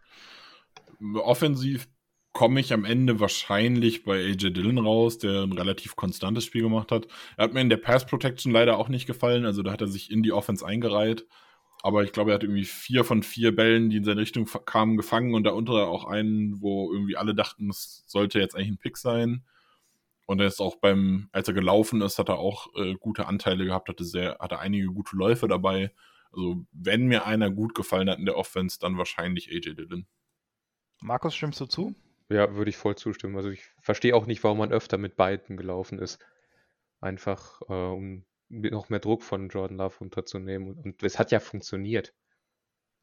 Offensiv 1.15 1.87
komme 2.33 2.59
ich 2.59 2.73
am 2.73 2.85
Ende 2.85 3.19
wahrscheinlich 3.19 4.03
bei 4.03 4.25
AJ 4.25 4.51
Dillon 4.51 4.79
raus, 4.79 5.19
der 5.19 5.43
ein 5.43 5.51
relativ 5.51 5.95
konstantes 5.95 6.45
Spiel 6.45 6.63
gemacht 6.63 6.91
hat. 6.91 7.07
Er 7.37 7.45
hat 7.45 7.53
mir 7.53 7.61
in 7.61 7.69
der 7.69 7.77
Pass 7.77 8.05
Protection 8.05 8.51
leider 8.51 8.77
auch 8.77 8.89
nicht 8.89 9.05
gefallen, 9.05 9.45
also 9.45 9.61
da 9.61 9.71
hat 9.71 9.81
er 9.81 9.87
sich 9.87 10.11
in 10.11 10.23
die 10.23 10.31
Offense 10.31 10.65
eingereiht. 10.65 11.25
Aber 11.83 12.05
ich 12.05 12.13
glaube, 12.13 12.31
er 12.31 12.35
hat 12.35 12.43
irgendwie 12.43 12.63
vier 12.63 13.03
von 13.03 13.23
vier 13.23 13.53
Bällen, 13.53 13.89
die 13.89 13.97
in 13.97 14.05
seine 14.05 14.21
Richtung 14.21 14.45
kamen, 14.45 14.95
gefangen 14.95 15.35
und 15.35 15.43
darunter 15.43 15.89
auch 15.89 16.05
einen, 16.05 16.61
wo 16.61 16.93
irgendwie 16.93 17.17
alle 17.17 17.35
dachten, 17.35 17.69
es 17.69 18.05
sollte 18.07 18.39
jetzt 18.39 18.55
eigentlich 18.55 18.69
ein 18.69 18.77
Pick 18.77 18.97
sein. 18.97 19.43
Und 20.25 20.39
er 20.39 20.47
ist 20.47 20.61
auch 20.61 20.77
beim, 20.77 21.27
als 21.33 21.49
er 21.49 21.53
gelaufen 21.53 22.01
ist, 22.01 22.17
hat 22.17 22.29
er 22.29 22.39
auch 22.39 22.73
äh, 22.77 22.95
gute 22.95 23.27
Anteile 23.27 23.65
gehabt, 23.65 23.89
hatte 23.89 24.05
sehr, 24.05 24.37
hatte 24.39 24.59
einige 24.59 24.87
gute 24.87 25.17
Läufe 25.17 25.49
dabei. 25.49 25.91
Also, 26.31 26.65
wenn 26.71 27.07
mir 27.07 27.25
einer 27.25 27.51
gut 27.51 27.75
gefallen 27.75 28.09
hat 28.09 28.17
in 28.17 28.25
der 28.25 28.37
Offense, 28.37 28.79
dann 28.79 28.97
wahrscheinlich 28.97 29.51
AJ 29.51 29.75
Dillon. 29.75 30.07
Markus, 31.01 31.35
stimmst 31.35 31.59
du 31.59 31.65
zu? 31.65 31.93
Ja, 32.29 32.55
würde 32.55 32.69
ich 32.69 32.77
voll 32.77 32.95
zustimmen. 32.95 33.35
Also 33.35 33.49
ich 33.49 33.61
verstehe 33.81 34.15
auch 34.15 34.25
nicht, 34.25 34.41
warum 34.45 34.59
man 34.59 34.71
öfter 34.71 34.97
mit 34.97 35.17
beiden 35.17 35.57
gelaufen 35.57 35.99
ist. 35.99 36.19
Einfach, 37.01 37.61
äh, 37.67 37.73
um 37.73 38.23
noch 38.49 38.89
mehr 38.89 38.99
Druck 38.99 39.23
von 39.23 39.49
Jordan 39.49 39.77
Love 39.77 39.97
runterzunehmen. 39.99 40.77
Und, 40.77 41.03
es 41.03 41.19
hat 41.19 41.31
ja 41.31 41.39
funktioniert. 41.39 42.13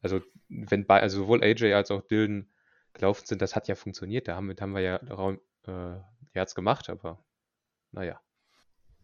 Also, 0.01 0.21
wenn 0.49 0.85
bei, 0.85 1.01
also 1.01 1.21
sowohl 1.21 1.43
AJ 1.43 1.73
als 1.73 1.91
auch 1.91 2.01
Dylan 2.01 2.49
gelaufen 2.93 3.25
sind, 3.25 3.41
das 3.41 3.55
hat 3.55 3.67
ja 3.67 3.75
funktioniert. 3.75 4.27
Damit 4.27 4.61
haben 4.61 4.73
wir 4.73 4.81
ja 4.81 4.95
Raum, 4.95 5.39
äh, 5.67 5.97
Yards 6.33 6.55
gemacht, 6.55 6.89
aber 6.89 7.23
naja. 7.91 8.19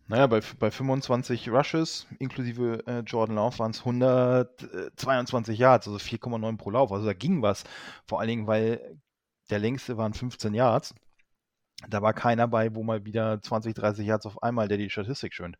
Naja, 0.10 0.27
bei, 0.27 0.41
bei 0.60 0.72
25 0.72 1.50
Rushes 1.50 2.08
inklusive 2.20 2.82
äh, 2.88 3.00
Jordan 3.00 3.36
Love 3.36 3.60
waren 3.60 3.72
es 3.72 3.79
122 3.79 5.60
Yards, 5.60 5.88
also 5.88 6.00
4,9 6.00 6.58
pro 6.58 6.70
Lauf. 6.70 6.94
Also 6.94 7.06
da 7.06 7.13
ging 7.13 7.41
was. 7.41 7.65
Vor 8.08 8.20
allen 8.20 8.29
Dingen, 8.29 8.48
weil 8.48 9.01
der 9.50 9.60
längste 9.60 9.98
waren 9.98 10.13
15 10.13 10.53
Yards. 10.53 10.96
Da 11.89 12.01
war 12.01 12.13
keiner 12.13 12.48
bei, 12.48 12.74
wo 12.74 12.84
mal 12.84 13.06
wieder 13.06 13.41
20, 13.41 13.75
30 13.75 14.08
Yards 14.08 14.25
auf 14.25 14.41
einmal, 14.41 14.70
der 14.70 14.77
die 14.77 14.89
Statistik 14.89 15.34
schönt. 15.34 15.58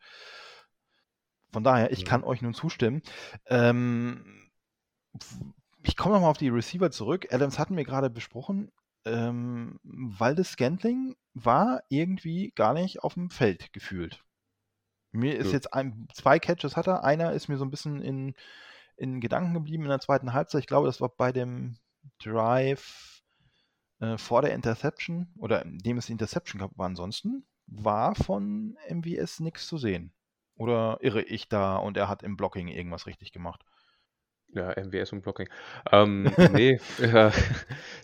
Von 1.52 1.64
daher, 1.64 1.92
ich 1.92 2.02
ja. 2.02 2.06
kann 2.06 2.24
euch 2.24 2.42
nun 2.42 2.54
zustimmen. 2.54 3.02
Ähm, 3.48 4.50
ich 5.84 5.96
komme 5.96 6.16
nochmal 6.16 6.32
auf 6.32 6.38
die 6.38 6.50
Receiver 6.50 6.92
zurück. 6.92 7.28
Adams 7.32 7.58
hatten 7.60 7.78
wir 7.78 7.86
gerade 7.86 8.10
besprochen. 8.10 8.72
Ähm, 9.06 9.80
Waldes 9.84 10.52
Scantling 10.52 11.16
war 11.34 11.82
irgendwie 11.90 12.52
gar 12.56 12.74
nicht 12.74 13.04
auf 13.04 13.14
dem 13.14 13.30
Feld 13.30 13.72
gefühlt. 13.72 14.24
Mir 15.12 15.38
ist 15.38 15.48
ja. 15.48 15.54
jetzt 15.54 15.74
ein, 15.74 16.08
zwei 16.14 16.40
Catches 16.40 16.76
hat 16.76 16.88
er. 16.88 17.04
Einer 17.04 17.32
ist 17.32 17.48
mir 17.48 17.58
so 17.58 17.66
ein 17.66 17.72
bisschen 17.72 18.02
in, 18.02 18.36
in 18.98 19.22
Gedanken 19.22 19.54
geblieben 19.54 19.84
in 19.84 19.90
der 19.90 20.00
zweiten 20.00 20.34
Halbzeit. 20.34 20.62
Ich 20.62 20.68
glaube, 20.68 20.88
das 20.88 21.00
war 21.00 21.10
bei 21.10 21.32
dem 21.32 21.78
Drive 22.20 23.24
äh, 24.00 24.18
vor 24.18 24.42
der 24.42 24.54
Interception 24.54 25.28
oder 25.38 25.64
dem 25.66 25.98
es 25.98 26.10
Interception 26.10 26.60
gab, 26.60 26.78
war 26.78 26.86
ansonsten, 26.86 27.46
war 27.68 28.16
von 28.16 28.78
MVS 28.90 29.40
nichts 29.40 29.68
zu 29.68 29.78
sehen. 29.78 30.14
Oder 30.58 30.98
irre 31.02 31.22
ich 31.22 31.50
da 31.50 31.78
und 31.78 31.98
er 31.98 32.10
hat 32.10 32.24
im 32.24 32.36
Blocking 32.36 32.68
irgendwas 32.68 33.06
richtig 33.06 33.32
gemacht? 33.32 33.64
Ja, 34.54 34.72
MWS 34.72 35.14
und 35.14 35.22
Blocking. 35.22 35.48
Ähm, 35.92 36.32
nee, 36.54 36.80
äh, 37.02 37.32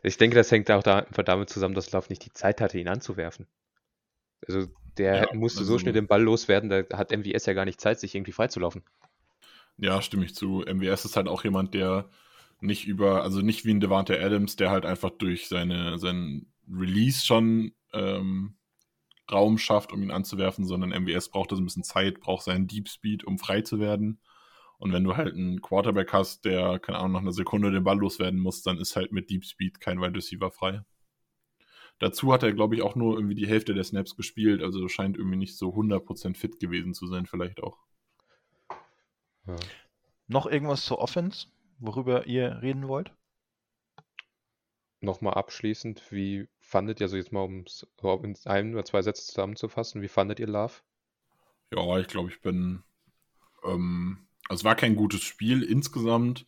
ich 0.04 0.18
denke, 0.18 0.36
das 0.36 0.52
hängt 0.52 0.70
auch 0.70 0.84
da, 0.84 1.02
damit 1.02 1.50
zusammen, 1.50 1.74
dass 1.74 1.92
Love 1.92 2.08
nicht 2.10 2.26
die 2.26 2.34
Zeit 2.34 2.62
hatte, 2.62 2.78
ihn 2.78 2.88
anzuwerfen. 2.88 3.48
Also 4.48 4.68
der 4.98 5.16
ja, 5.16 5.34
musste 5.34 5.62
also, 5.62 5.74
so 5.74 5.80
schnell 5.80 5.94
den 5.94 6.08
Ball 6.08 6.22
loswerden, 6.22 6.70
da 6.70 6.84
hat 6.98 7.12
MWS 7.12 7.46
ja 7.46 7.54
gar 7.54 7.66
nicht 7.66 7.82
Zeit, 7.82 8.00
sich 8.00 8.14
irgendwie 8.14 8.34
freizulaufen. 8.34 8.84
Ja, 9.78 10.02
stimme 10.02 10.26
ich 10.26 10.36
zu. 10.36 10.64
MWS 10.68 11.06
ist 11.06 11.16
halt 11.16 11.28
auch 11.28 11.44
jemand, 11.44 11.74
der 11.74 12.10
nicht 12.60 12.86
über, 12.86 13.24
also 13.24 13.42
nicht 13.42 13.66
wie 13.66 13.74
ein 13.74 13.80
Devante 13.80 14.20
Adams, 14.20 14.56
der 14.56 14.70
halt 14.70 14.86
einfach 14.86 15.10
durch 15.10 15.48
seine, 15.48 15.98
seinen 15.98 16.54
Release 16.72 17.26
schon 17.26 17.74
ähm, 17.92 18.56
Raum 19.32 19.58
schafft, 19.58 19.94
um 19.94 20.04
ihn 20.04 20.12
anzuwerfen, 20.12 20.66
sondern 20.66 20.90
MWS 20.90 21.30
braucht 21.30 21.52
das 21.52 21.60
ein 21.60 21.66
bisschen 21.66 21.84
Zeit, 21.84 22.20
braucht 22.20 22.44
seinen 22.44 22.68
Deep 22.68 22.90
Speed, 22.90 23.24
um 23.24 23.40
frei 23.40 23.62
zu 23.62 23.80
werden. 23.80 24.20
Und 24.78 24.92
wenn 24.92 25.04
du 25.04 25.16
halt 25.16 25.34
einen 25.34 25.62
Quarterback 25.62 26.12
hast, 26.12 26.46
der, 26.46 26.80
keine 26.80 26.98
Ahnung, 26.98 27.14
nach 27.14 27.22
einer 27.22 27.32
Sekunde 27.32 27.72
den 27.72 27.84
Ball 27.84 27.98
loswerden 27.98 28.40
muss, 28.40 28.64
dann 28.64 28.78
ist 28.78 28.96
halt 28.96 29.12
mit 29.12 29.30
Deep 29.30 29.46
Speed 29.46 29.80
kein 29.80 30.02
Wide 30.02 30.16
Receiver 30.16 30.52
frei. 30.52 30.84
Dazu 32.00 32.34
hat 32.34 32.44
er, 32.44 32.54
glaube 32.54 32.76
ich, 32.76 32.82
auch 32.82 32.96
nur 32.96 33.16
irgendwie 33.16 33.36
die 33.36 33.48
Hälfte 33.48 33.74
der 33.74 33.84
Snaps 33.84 34.16
gespielt, 34.16 34.62
also 34.62 34.88
scheint 34.90 35.16
irgendwie 35.16 35.38
nicht 35.38 35.58
so 35.58 35.70
100% 35.70 36.36
fit 36.36 36.60
gewesen 36.60 36.94
zu 36.94 37.08
sein, 37.08 37.26
vielleicht 37.26 37.64
auch. 37.64 37.78
Ja. 39.46 39.56
Noch 40.28 40.48
irgendwas 40.48 40.84
zur 40.84 41.00
Offense? 41.00 41.48
worüber 41.84 42.26
ihr 42.28 42.62
reden 42.62 42.88
wollt? 42.88 43.14
Nochmal 45.04 45.34
abschließend, 45.34 46.02
wie 46.12 46.48
fandet 46.62 47.02
ihr, 47.02 47.08
also 47.08 47.18
jetzt 47.18 47.34
mal 47.34 47.42
um 47.42 47.66
es 47.66 47.86
in 48.02 48.36
ein 48.46 48.74
oder 48.74 48.86
zwei 48.86 49.02
Sätze 49.02 49.26
zusammenzufassen, 49.26 50.02
wie 50.02 50.08
fandet 50.08 50.40
ihr 50.40 50.48
Love? 50.48 50.76
Ja, 51.76 52.00
ich 52.00 52.08
glaube, 52.08 52.30
ich 52.30 52.40
bin. 52.40 52.84
Ähm, 53.66 54.28
es 54.50 54.64
war 54.64 54.76
kein 54.76 54.96
gutes 54.96 55.22
Spiel 55.22 55.62
insgesamt, 55.62 56.46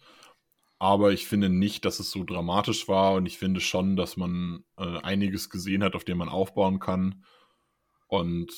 aber 0.80 1.12
ich 1.12 1.28
finde 1.28 1.50
nicht, 1.50 1.84
dass 1.84 2.00
es 2.00 2.12
so 2.12 2.24
dramatisch 2.24 2.88
war 2.88 3.16
und 3.16 3.26
ich 3.26 3.38
finde 3.38 3.60
schon, 3.60 3.98
dass 3.98 4.16
man 4.16 4.64
äh, 4.78 5.00
einiges 5.00 5.50
gesehen 5.50 5.84
hat, 5.84 5.94
auf 5.94 6.06
dem 6.06 6.18
man 6.18 6.30
aufbauen 6.30 6.80
kann. 6.80 7.26
Und 8.08 8.54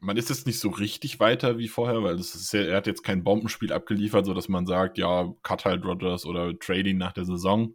man 0.00 0.16
ist 0.16 0.30
jetzt 0.30 0.46
nicht 0.46 0.58
so 0.58 0.70
richtig 0.70 1.20
weiter 1.20 1.58
wie 1.58 1.68
vorher, 1.68 2.02
weil 2.02 2.18
ja, 2.18 2.60
er 2.60 2.76
hat 2.78 2.86
jetzt 2.86 3.04
kein 3.04 3.24
Bombenspiel 3.24 3.74
abgeliefert, 3.74 4.24
sodass 4.24 4.48
man 4.48 4.64
sagt, 4.64 4.96
ja, 4.96 5.34
cut 5.42 5.66
halt 5.66 5.84
Rodgers 5.84 6.24
oder 6.24 6.58
Trading 6.58 6.96
nach 6.96 7.12
der 7.12 7.26
Saison. 7.26 7.74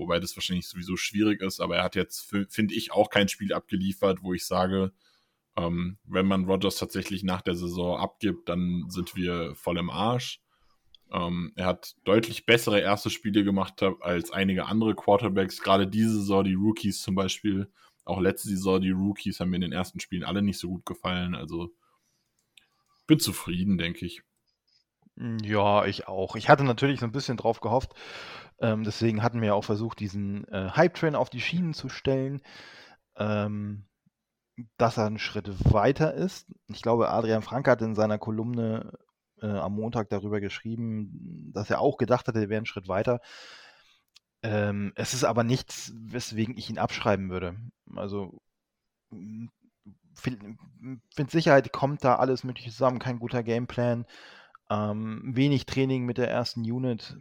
Wobei 0.00 0.18
das 0.18 0.34
wahrscheinlich 0.34 0.66
sowieso 0.66 0.96
schwierig 0.96 1.42
ist, 1.42 1.60
aber 1.60 1.76
er 1.76 1.84
hat 1.84 1.94
jetzt, 1.94 2.34
finde 2.48 2.74
ich, 2.74 2.90
auch 2.90 3.10
kein 3.10 3.28
Spiel 3.28 3.52
abgeliefert, 3.52 4.22
wo 4.22 4.32
ich 4.32 4.46
sage, 4.46 4.92
ähm, 5.56 5.98
wenn 6.04 6.26
man 6.26 6.46
Rodgers 6.46 6.76
tatsächlich 6.76 7.22
nach 7.22 7.42
der 7.42 7.54
Saison 7.54 7.98
abgibt, 7.98 8.48
dann 8.48 8.86
sind 8.88 9.14
wir 9.14 9.54
voll 9.54 9.76
im 9.76 9.90
Arsch. 9.90 10.40
Ähm, 11.12 11.52
er 11.54 11.66
hat 11.66 11.96
deutlich 12.04 12.46
bessere 12.46 12.80
erste 12.80 13.10
Spiele 13.10 13.44
gemacht 13.44 13.82
als 14.00 14.30
einige 14.30 14.64
andere 14.64 14.94
Quarterbacks, 14.94 15.60
gerade 15.60 15.86
diese 15.86 16.14
Saison, 16.14 16.44
die 16.44 16.54
Rookies 16.54 17.02
zum 17.02 17.14
Beispiel 17.14 17.70
auch 18.06 18.20
letzte 18.20 18.48
Saison, 18.48 18.80
die 18.80 18.90
Rookies 18.90 19.38
haben 19.38 19.50
mir 19.50 19.56
in 19.56 19.62
den 19.62 19.72
ersten 19.72 20.00
Spielen 20.00 20.24
alle 20.24 20.40
nicht 20.40 20.58
so 20.58 20.68
gut 20.68 20.86
gefallen. 20.86 21.34
Also 21.34 21.74
bin 23.06 23.20
zufrieden, 23.20 23.76
denke 23.76 24.06
ich. 24.06 24.22
Hm, 25.20 25.38
ja, 25.40 25.84
ich 25.84 26.08
auch. 26.08 26.36
Ich 26.36 26.48
hatte 26.48 26.64
natürlich 26.64 27.00
so 27.00 27.06
ein 27.06 27.12
bisschen 27.12 27.36
drauf 27.36 27.60
gehofft. 27.60 27.92
Ähm, 28.60 28.84
deswegen 28.84 29.22
hatten 29.22 29.40
wir 29.40 29.48
ja 29.48 29.54
auch 29.54 29.64
versucht, 29.64 30.00
diesen 30.00 30.46
äh, 30.48 30.70
Hype-Train 30.70 31.14
auf 31.14 31.30
die 31.30 31.40
Schienen 31.40 31.74
zu 31.74 31.88
stellen. 31.88 32.42
Ähm, 33.16 33.86
dass 34.78 34.98
er 34.98 35.06
einen 35.06 35.18
Schritt 35.18 35.48
weiter 35.72 36.14
ist. 36.14 36.48
Ich 36.68 36.82
glaube, 36.82 37.10
Adrian 37.10 37.42
Frank 37.42 37.68
hat 37.68 37.82
in 37.82 37.94
seiner 37.94 38.18
Kolumne 38.18 38.92
äh, 39.42 39.46
am 39.48 39.74
Montag 39.74 40.10
darüber 40.10 40.40
geschrieben, 40.40 41.50
dass 41.54 41.70
er 41.70 41.80
auch 41.80 41.98
gedacht 41.98 42.28
hatte, 42.28 42.40
er 42.40 42.48
wäre 42.50 42.58
einen 42.58 42.66
Schritt 42.66 42.88
weiter. 42.88 43.20
Ähm, 44.42 44.92
es 44.96 45.12
ist 45.14 45.24
aber 45.24 45.44
nichts, 45.44 45.92
weswegen 45.96 46.56
ich 46.56 46.70
ihn 46.70 46.78
abschreiben 46.78 47.30
würde. 47.30 47.56
Also 47.96 48.40
hm, 49.10 49.50
mit 51.16 51.30
Sicherheit 51.30 51.72
kommt 51.72 52.04
da 52.04 52.16
alles 52.16 52.44
Mögliche 52.44 52.70
zusammen, 52.70 52.98
kein 52.98 53.18
guter 53.18 53.42
Gameplan, 53.42 54.06
ähm, 54.70 55.22
wenig 55.24 55.66
Training 55.66 56.04
mit 56.06 56.18
der 56.18 56.30
ersten 56.30 56.60
Unit. 56.60 57.16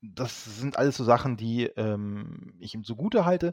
Das 0.00 0.44
sind 0.44 0.78
alles 0.78 0.96
so 0.96 1.02
Sachen, 1.02 1.36
die 1.36 1.64
ähm, 1.76 2.54
ich 2.60 2.74
ihm 2.74 2.84
zugute 2.84 3.24
halte. 3.24 3.52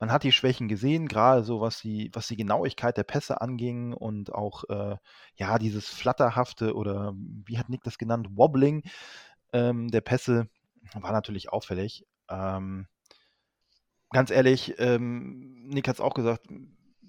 Man 0.00 0.10
hat 0.10 0.24
die 0.24 0.32
Schwächen 0.32 0.66
gesehen, 0.66 1.06
gerade 1.06 1.44
so 1.44 1.60
was 1.60 1.80
die, 1.80 2.10
was 2.12 2.26
die 2.26 2.36
Genauigkeit 2.36 2.96
der 2.96 3.04
Pässe 3.04 3.40
anging 3.40 3.92
und 3.92 4.34
auch 4.34 4.64
äh, 4.68 4.96
ja 5.36 5.58
dieses 5.58 5.88
flatterhafte 5.88 6.74
oder 6.74 7.14
wie 7.16 7.58
hat 7.58 7.68
Nick 7.68 7.84
das 7.84 7.96
genannt, 7.98 8.28
Wobbling 8.32 8.82
ähm, 9.52 9.88
der 9.88 10.00
Pässe 10.00 10.48
war 10.94 11.12
natürlich 11.12 11.50
auffällig. 11.50 12.04
Ähm, 12.28 12.86
ganz 14.10 14.30
ehrlich, 14.30 14.74
ähm, 14.78 15.68
Nick 15.68 15.88
hat 15.88 15.96
es 15.96 16.00
auch 16.00 16.14
gesagt, 16.14 16.46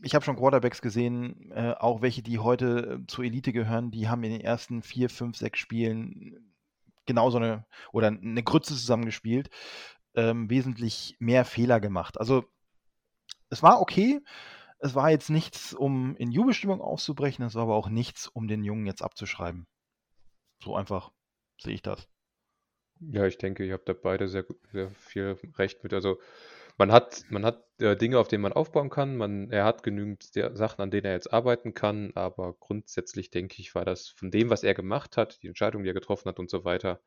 ich 0.06 0.14
habe 0.14 0.24
schon 0.24 0.36
Quarterbacks 0.36 0.84
gesehen, 0.84 1.52
äh, 1.52 1.74
auch 1.80 2.04
welche, 2.04 2.22
die 2.22 2.38
heute 2.38 3.00
äh, 3.02 3.08
zur 3.08 3.26
Elite 3.26 3.52
gehören, 3.52 3.90
die 3.90 4.08
haben 4.08 4.24
in 4.24 4.34
den 4.34 4.42
ersten 4.42 4.84
vier, 4.84 5.10
fünf, 5.10 5.36
sechs 5.36 5.58
Spielen 5.58 6.54
genauso 7.08 7.38
eine 7.38 7.66
oder 7.92 8.08
eine 8.08 8.44
Grütze 8.44 8.76
zusammengespielt, 8.76 9.50
ähm, 10.14 10.48
wesentlich 10.48 11.16
mehr 11.18 11.44
Fehler 11.44 11.80
gemacht. 11.80 12.20
Also 12.20 12.46
es 13.50 13.64
war 13.64 13.82
okay. 13.82 14.22
Es 14.78 14.94
war 14.94 15.10
jetzt 15.10 15.32
nichts, 15.32 15.74
um 15.74 16.16
in 16.18 16.32
Jubelstimmung 16.32 16.82
auszubrechen, 16.82 17.44
es 17.44 17.56
war 17.56 17.64
aber 17.64 17.76
auch 17.76 17.90
nichts, 17.90 18.28
um 18.28 18.48
den 18.48 18.64
Jungen 18.64 18.86
jetzt 18.86 19.02
abzuschreiben. 19.02 19.66
So 20.64 20.76
einfach 20.76 21.12
sehe 21.60 21.74
ich 21.74 21.82
das. 21.82 22.08
Ja, 23.00 23.26
ich 23.26 23.40
denke, 23.40 23.66
ihr 23.66 23.74
habt 23.74 23.90
da 23.90 23.94
beide 23.94 24.28
sehr, 24.28 24.46
sehr 24.72 24.92
viel 24.92 25.36
recht 25.58 25.84
mit. 25.84 25.94
Also 25.94 26.20
man 26.78 26.92
hat, 26.92 27.24
man 27.30 27.46
hat 27.46 27.64
äh, 27.80 27.96
Dinge, 27.96 28.20
auf 28.20 28.28
denen 28.28 28.44
man 28.44 28.54
aufbauen 28.54 28.90
kann. 28.90 29.18
Man, 29.18 29.50
er 29.52 29.66
hat 29.66 29.84
genügend 29.84 30.36
der 30.36 30.56
Sachen, 30.56 30.82
an 30.82 30.92
denen 30.92 31.06
er 31.06 31.14
jetzt 31.14 31.32
arbeiten 31.34 31.74
kann, 31.74 32.12
aber 32.16 32.54
grundsätzlich 32.54 33.30
denke 33.32 33.62
ich, 33.62 33.76
war 33.76 33.86
das 33.86 34.10
von 34.10 34.32
dem, 34.32 34.50
was 34.50 34.64
er 34.64 34.74
gemacht 34.74 35.18
hat, 35.18 35.42
die 35.44 35.48
Entscheidung, 35.48 35.84
die 35.84 35.90
er 35.90 35.94
getroffen 35.94 36.30
hat 36.30 36.40
und 36.40 36.50
so 36.50 36.66
weiter, 36.66 37.02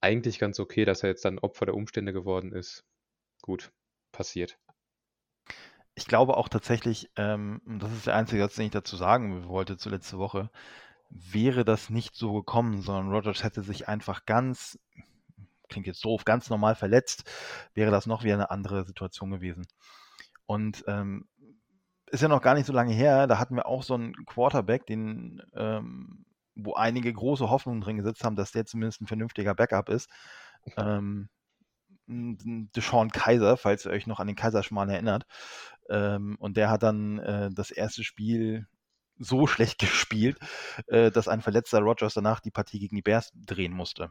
eigentlich 0.00 0.38
ganz 0.38 0.60
okay, 0.60 0.84
dass 0.84 1.02
er 1.02 1.10
jetzt 1.10 1.24
dann 1.24 1.38
Opfer 1.38 1.66
der 1.66 1.74
Umstände 1.74 2.12
geworden 2.12 2.52
ist. 2.52 2.84
Gut, 3.42 3.72
passiert. 4.12 4.58
ich 5.94 6.06
glaube 6.06 6.36
auch 6.36 6.48
tatsächlich, 6.48 7.10
ähm, 7.16 7.60
das 7.66 7.92
ist 7.92 8.06
der 8.06 8.16
einzige 8.16 8.42
Satz, 8.42 8.56
den 8.56 8.66
ich 8.66 8.72
dazu 8.72 8.96
sagen 8.96 9.48
wollte 9.48 9.76
zu 9.76 9.90
letzte 9.90 10.18
Woche, 10.18 10.50
wäre 11.10 11.64
das 11.64 11.90
nicht 11.90 12.14
so 12.14 12.32
gekommen, 12.32 12.82
sondern 12.82 13.12
Rogers 13.12 13.42
hätte 13.44 13.62
sich 13.62 13.88
einfach 13.88 14.26
ganz, 14.26 14.78
klingt 15.70 15.86
jetzt 15.86 16.04
doof, 16.04 16.24
ganz 16.24 16.50
normal 16.50 16.74
verletzt, 16.74 17.24
wäre 17.74 17.90
das 17.90 18.06
noch 18.06 18.24
wieder 18.24 18.34
eine 18.34 18.50
andere 18.50 18.84
Situation 18.84 19.30
gewesen. 19.30 19.66
Und 20.46 20.84
ähm, 20.86 21.28
ist 22.10 22.22
ja 22.22 22.28
noch 22.28 22.42
gar 22.42 22.54
nicht 22.54 22.66
so 22.66 22.72
lange 22.72 22.92
her, 22.92 23.26
da 23.26 23.38
hatten 23.38 23.56
wir 23.56 23.66
auch 23.66 23.82
so 23.82 23.94
einen 23.94 24.12
Quarterback, 24.26 24.84
den, 24.86 25.40
ähm, 25.54 26.24
wo 26.56 26.74
einige 26.74 27.12
große 27.12 27.48
Hoffnungen 27.48 27.80
drin 27.80 27.98
gesetzt 27.98 28.24
haben, 28.24 28.36
dass 28.36 28.52
der 28.52 28.66
zumindest 28.66 29.00
ein 29.00 29.06
vernünftiger 29.06 29.54
Backup 29.54 29.88
ist. 29.88 30.10
Ähm, 30.76 31.28
Deshaun 32.06 33.10
Kaiser, 33.10 33.56
falls 33.56 33.84
ihr 33.86 33.92
euch 33.92 34.06
noch 34.06 34.18
an 34.18 34.26
den 34.26 34.36
Kaiserschmarrn 34.36 34.90
erinnert. 34.90 35.24
Ähm, 35.88 36.36
und 36.40 36.56
der 36.56 36.70
hat 36.70 36.82
dann 36.82 37.18
äh, 37.20 37.50
das 37.52 37.70
erste 37.70 38.02
Spiel 38.02 38.66
so 39.18 39.46
schlecht 39.46 39.78
gespielt, 39.78 40.38
äh, 40.88 41.10
dass 41.10 41.28
ein 41.28 41.42
verletzter 41.42 41.80
Rogers 41.80 42.14
danach 42.14 42.40
die 42.40 42.50
Partie 42.50 42.80
gegen 42.80 42.96
die 42.96 43.02
Bears 43.02 43.30
drehen 43.34 43.72
musste. 43.72 44.10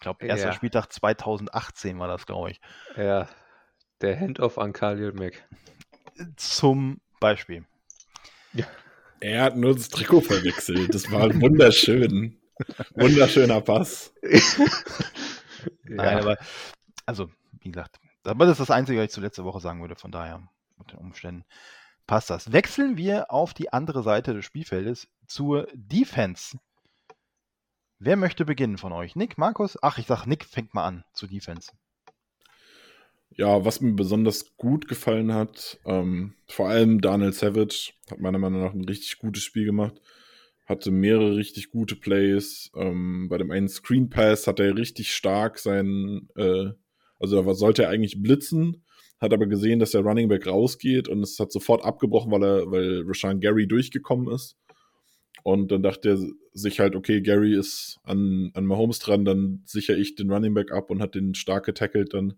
Ich 0.00 0.02
glaube, 0.02 0.24
erster 0.24 0.46
ja. 0.46 0.52
Spieltag 0.54 0.90
2018 0.90 1.98
war 1.98 2.08
das, 2.08 2.24
glaube 2.24 2.52
ich. 2.52 2.60
Ja, 2.96 3.28
der 4.00 4.18
Handoff 4.18 4.56
an 4.56 4.72
Khalil 4.72 5.12
Mack. 5.12 5.46
Zum 6.36 7.02
Beispiel. 7.20 7.66
Ja. 8.54 8.64
Er 9.20 9.42
hat 9.42 9.58
nur 9.58 9.74
das 9.74 9.90
Trikot 9.90 10.22
verwechselt. 10.22 10.94
Das 10.94 11.12
war 11.12 11.28
wunderschön. 11.38 12.40
Wunderschöner 12.94 13.60
Pass. 13.60 14.14
Nein, 15.84 16.18
aber 16.18 16.38
also, 17.04 17.30
wie 17.60 17.70
gesagt, 17.70 18.00
aber 18.24 18.46
das 18.46 18.52
ist 18.52 18.70
das 18.70 18.70
Einzige, 18.70 19.00
was 19.00 19.08
ich 19.08 19.12
zu 19.12 19.20
letzter 19.20 19.44
Woche 19.44 19.60
sagen 19.60 19.82
würde. 19.82 19.96
Von 19.96 20.12
daher, 20.12 20.48
mit 20.78 20.92
den 20.92 20.98
Umständen 20.98 21.44
passt 22.06 22.30
das. 22.30 22.54
Wechseln 22.54 22.96
wir 22.96 23.30
auf 23.30 23.52
die 23.52 23.70
andere 23.70 24.02
Seite 24.02 24.32
des 24.32 24.46
Spielfeldes 24.46 25.08
zur 25.26 25.68
Defense. 25.74 26.58
Wer 28.02 28.16
möchte 28.16 28.46
beginnen 28.46 28.78
von 28.78 28.92
euch? 28.92 29.14
Nick, 29.14 29.36
Markus? 29.36 29.76
Ach, 29.82 29.98
ich 29.98 30.06
sag, 30.06 30.24
Nick 30.24 30.46
fängt 30.46 30.72
mal 30.72 30.86
an 30.86 31.04
zur 31.12 31.28
Defense. 31.28 31.72
Ja, 33.36 33.66
was 33.66 33.82
mir 33.82 33.92
besonders 33.92 34.56
gut 34.56 34.88
gefallen 34.88 35.34
hat, 35.34 35.78
ähm, 35.84 36.32
vor 36.48 36.70
allem 36.70 37.02
Daniel 37.02 37.34
Savage 37.34 37.92
hat 38.10 38.18
meiner 38.18 38.38
Meinung 38.38 38.62
nach 38.62 38.72
ein 38.72 38.86
richtig 38.86 39.18
gutes 39.18 39.42
Spiel 39.42 39.66
gemacht. 39.66 40.00
Hatte 40.64 40.90
mehrere 40.90 41.36
richtig 41.36 41.68
gute 41.68 41.94
Plays. 41.94 42.70
Ähm, 42.74 43.28
bei 43.28 43.36
dem 43.36 43.50
einen 43.50 43.68
Screen 43.68 44.08
Pass 44.08 44.46
hat 44.46 44.60
er 44.60 44.78
richtig 44.78 45.12
stark 45.12 45.58
seinen, 45.58 46.30
äh, 46.36 46.70
also 47.18 47.42
da 47.42 47.54
sollte 47.54 47.82
er 47.82 47.90
eigentlich 47.90 48.22
blitzen, 48.22 48.82
hat 49.20 49.34
aber 49.34 49.46
gesehen, 49.46 49.78
dass 49.78 49.90
der 49.90 50.00
Running 50.00 50.28
Back 50.28 50.46
rausgeht 50.46 51.06
und 51.06 51.22
es 51.22 51.38
hat 51.38 51.52
sofort 51.52 51.84
abgebrochen, 51.84 52.32
weil 52.32 52.44
er, 52.44 52.70
weil 52.70 53.02
Rashan 53.06 53.40
Gary 53.40 53.68
durchgekommen 53.68 54.34
ist. 54.34 54.56
Und 55.42 55.70
dann 55.70 55.82
dachte 55.82 56.10
er 56.10 56.18
sich 56.52 56.80
halt, 56.80 56.94
okay, 56.96 57.20
Gary 57.20 57.54
ist 57.54 57.98
an, 58.02 58.50
an 58.54 58.66
Mahomes 58.66 58.98
dran, 58.98 59.24
dann 59.24 59.62
sichere 59.64 59.96
ich 59.96 60.14
den 60.14 60.30
Running 60.30 60.54
Back 60.54 60.72
ab 60.72 60.90
und 60.90 61.00
hat 61.00 61.14
den 61.14 61.34
stark 61.34 61.64
getackelt 61.64 62.14
dann. 62.14 62.34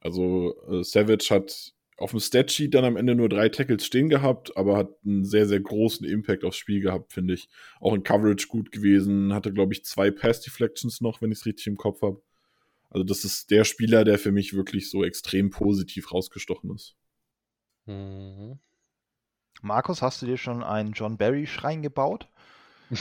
Also 0.00 0.54
äh, 0.68 0.82
Savage 0.82 1.28
hat 1.30 1.72
auf 1.96 2.10
dem 2.10 2.20
Statsheet 2.20 2.74
dann 2.74 2.84
am 2.84 2.96
Ende 2.96 3.14
nur 3.14 3.28
drei 3.28 3.48
Tackles 3.48 3.86
stehen 3.86 4.08
gehabt, 4.08 4.56
aber 4.56 4.76
hat 4.76 4.90
einen 5.04 5.24
sehr, 5.24 5.46
sehr 5.46 5.60
großen 5.60 6.06
Impact 6.06 6.44
aufs 6.44 6.56
Spiel 6.56 6.80
gehabt, 6.80 7.12
finde 7.12 7.34
ich. 7.34 7.48
Auch 7.80 7.94
in 7.94 8.02
Coverage 8.02 8.48
gut 8.48 8.72
gewesen, 8.72 9.32
hatte, 9.32 9.52
glaube 9.52 9.72
ich, 9.72 9.84
zwei 9.84 10.10
Pass-Deflections 10.10 11.00
noch, 11.00 11.22
wenn 11.22 11.30
ich 11.30 11.38
es 11.38 11.46
richtig 11.46 11.68
im 11.68 11.76
Kopf 11.76 12.02
habe. 12.02 12.20
Also 12.90 13.04
das 13.04 13.24
ist 13.24 13.50
der 13.50 13.64
Spieler, 13.64 14.04
der 14.04 14.18
für 14.18 14.32
mich 14.32 14.54
wirklich 14.54 14.90
so 14.90 15.04
extrem 15.04 15.50
positiv 15.50 16.12
rausgestochen 16.12 16.74
ist. 16.74 16.96
Mhm. 17.86 18.58
Markus, 19.62 20.02
hast 20.02 20.20
du 20.20 20.26
dir 20.26 20.36
schon 20.36 20.62
einen 20.62 20.92
John 20.92 21.16
Barry-Schrein 21.16 21.80
gebaut? 21.80 22.28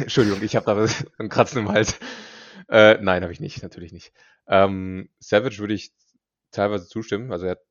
Entschuldigung, 0.00 0.42
ich 0.42 0.56
habe 0.56 0.66
da 0.66 0.76
einen 1.18 1.28
Kratzen 1.28 1.60
im 1.60 1.68
Hals. 1.68 1.98
Äh, 2.68 2.98
nein, 3.00 3.22
habe 3.22 3.32
ich 3.32 3.40
nicht, 3.40 3.62
natürlich 3.62 3.92
nicht. 3.92 4.12
Ähm, 4.46 5.08
Savage 5.20 5.58
würde 5.58 5.74
ich 5.74 5.92
teilweise 6.50 6.88
zustimmen. 6.88 7.32
Also 7.32 7.46
er 7.46 7.52
hat 7.52 7.62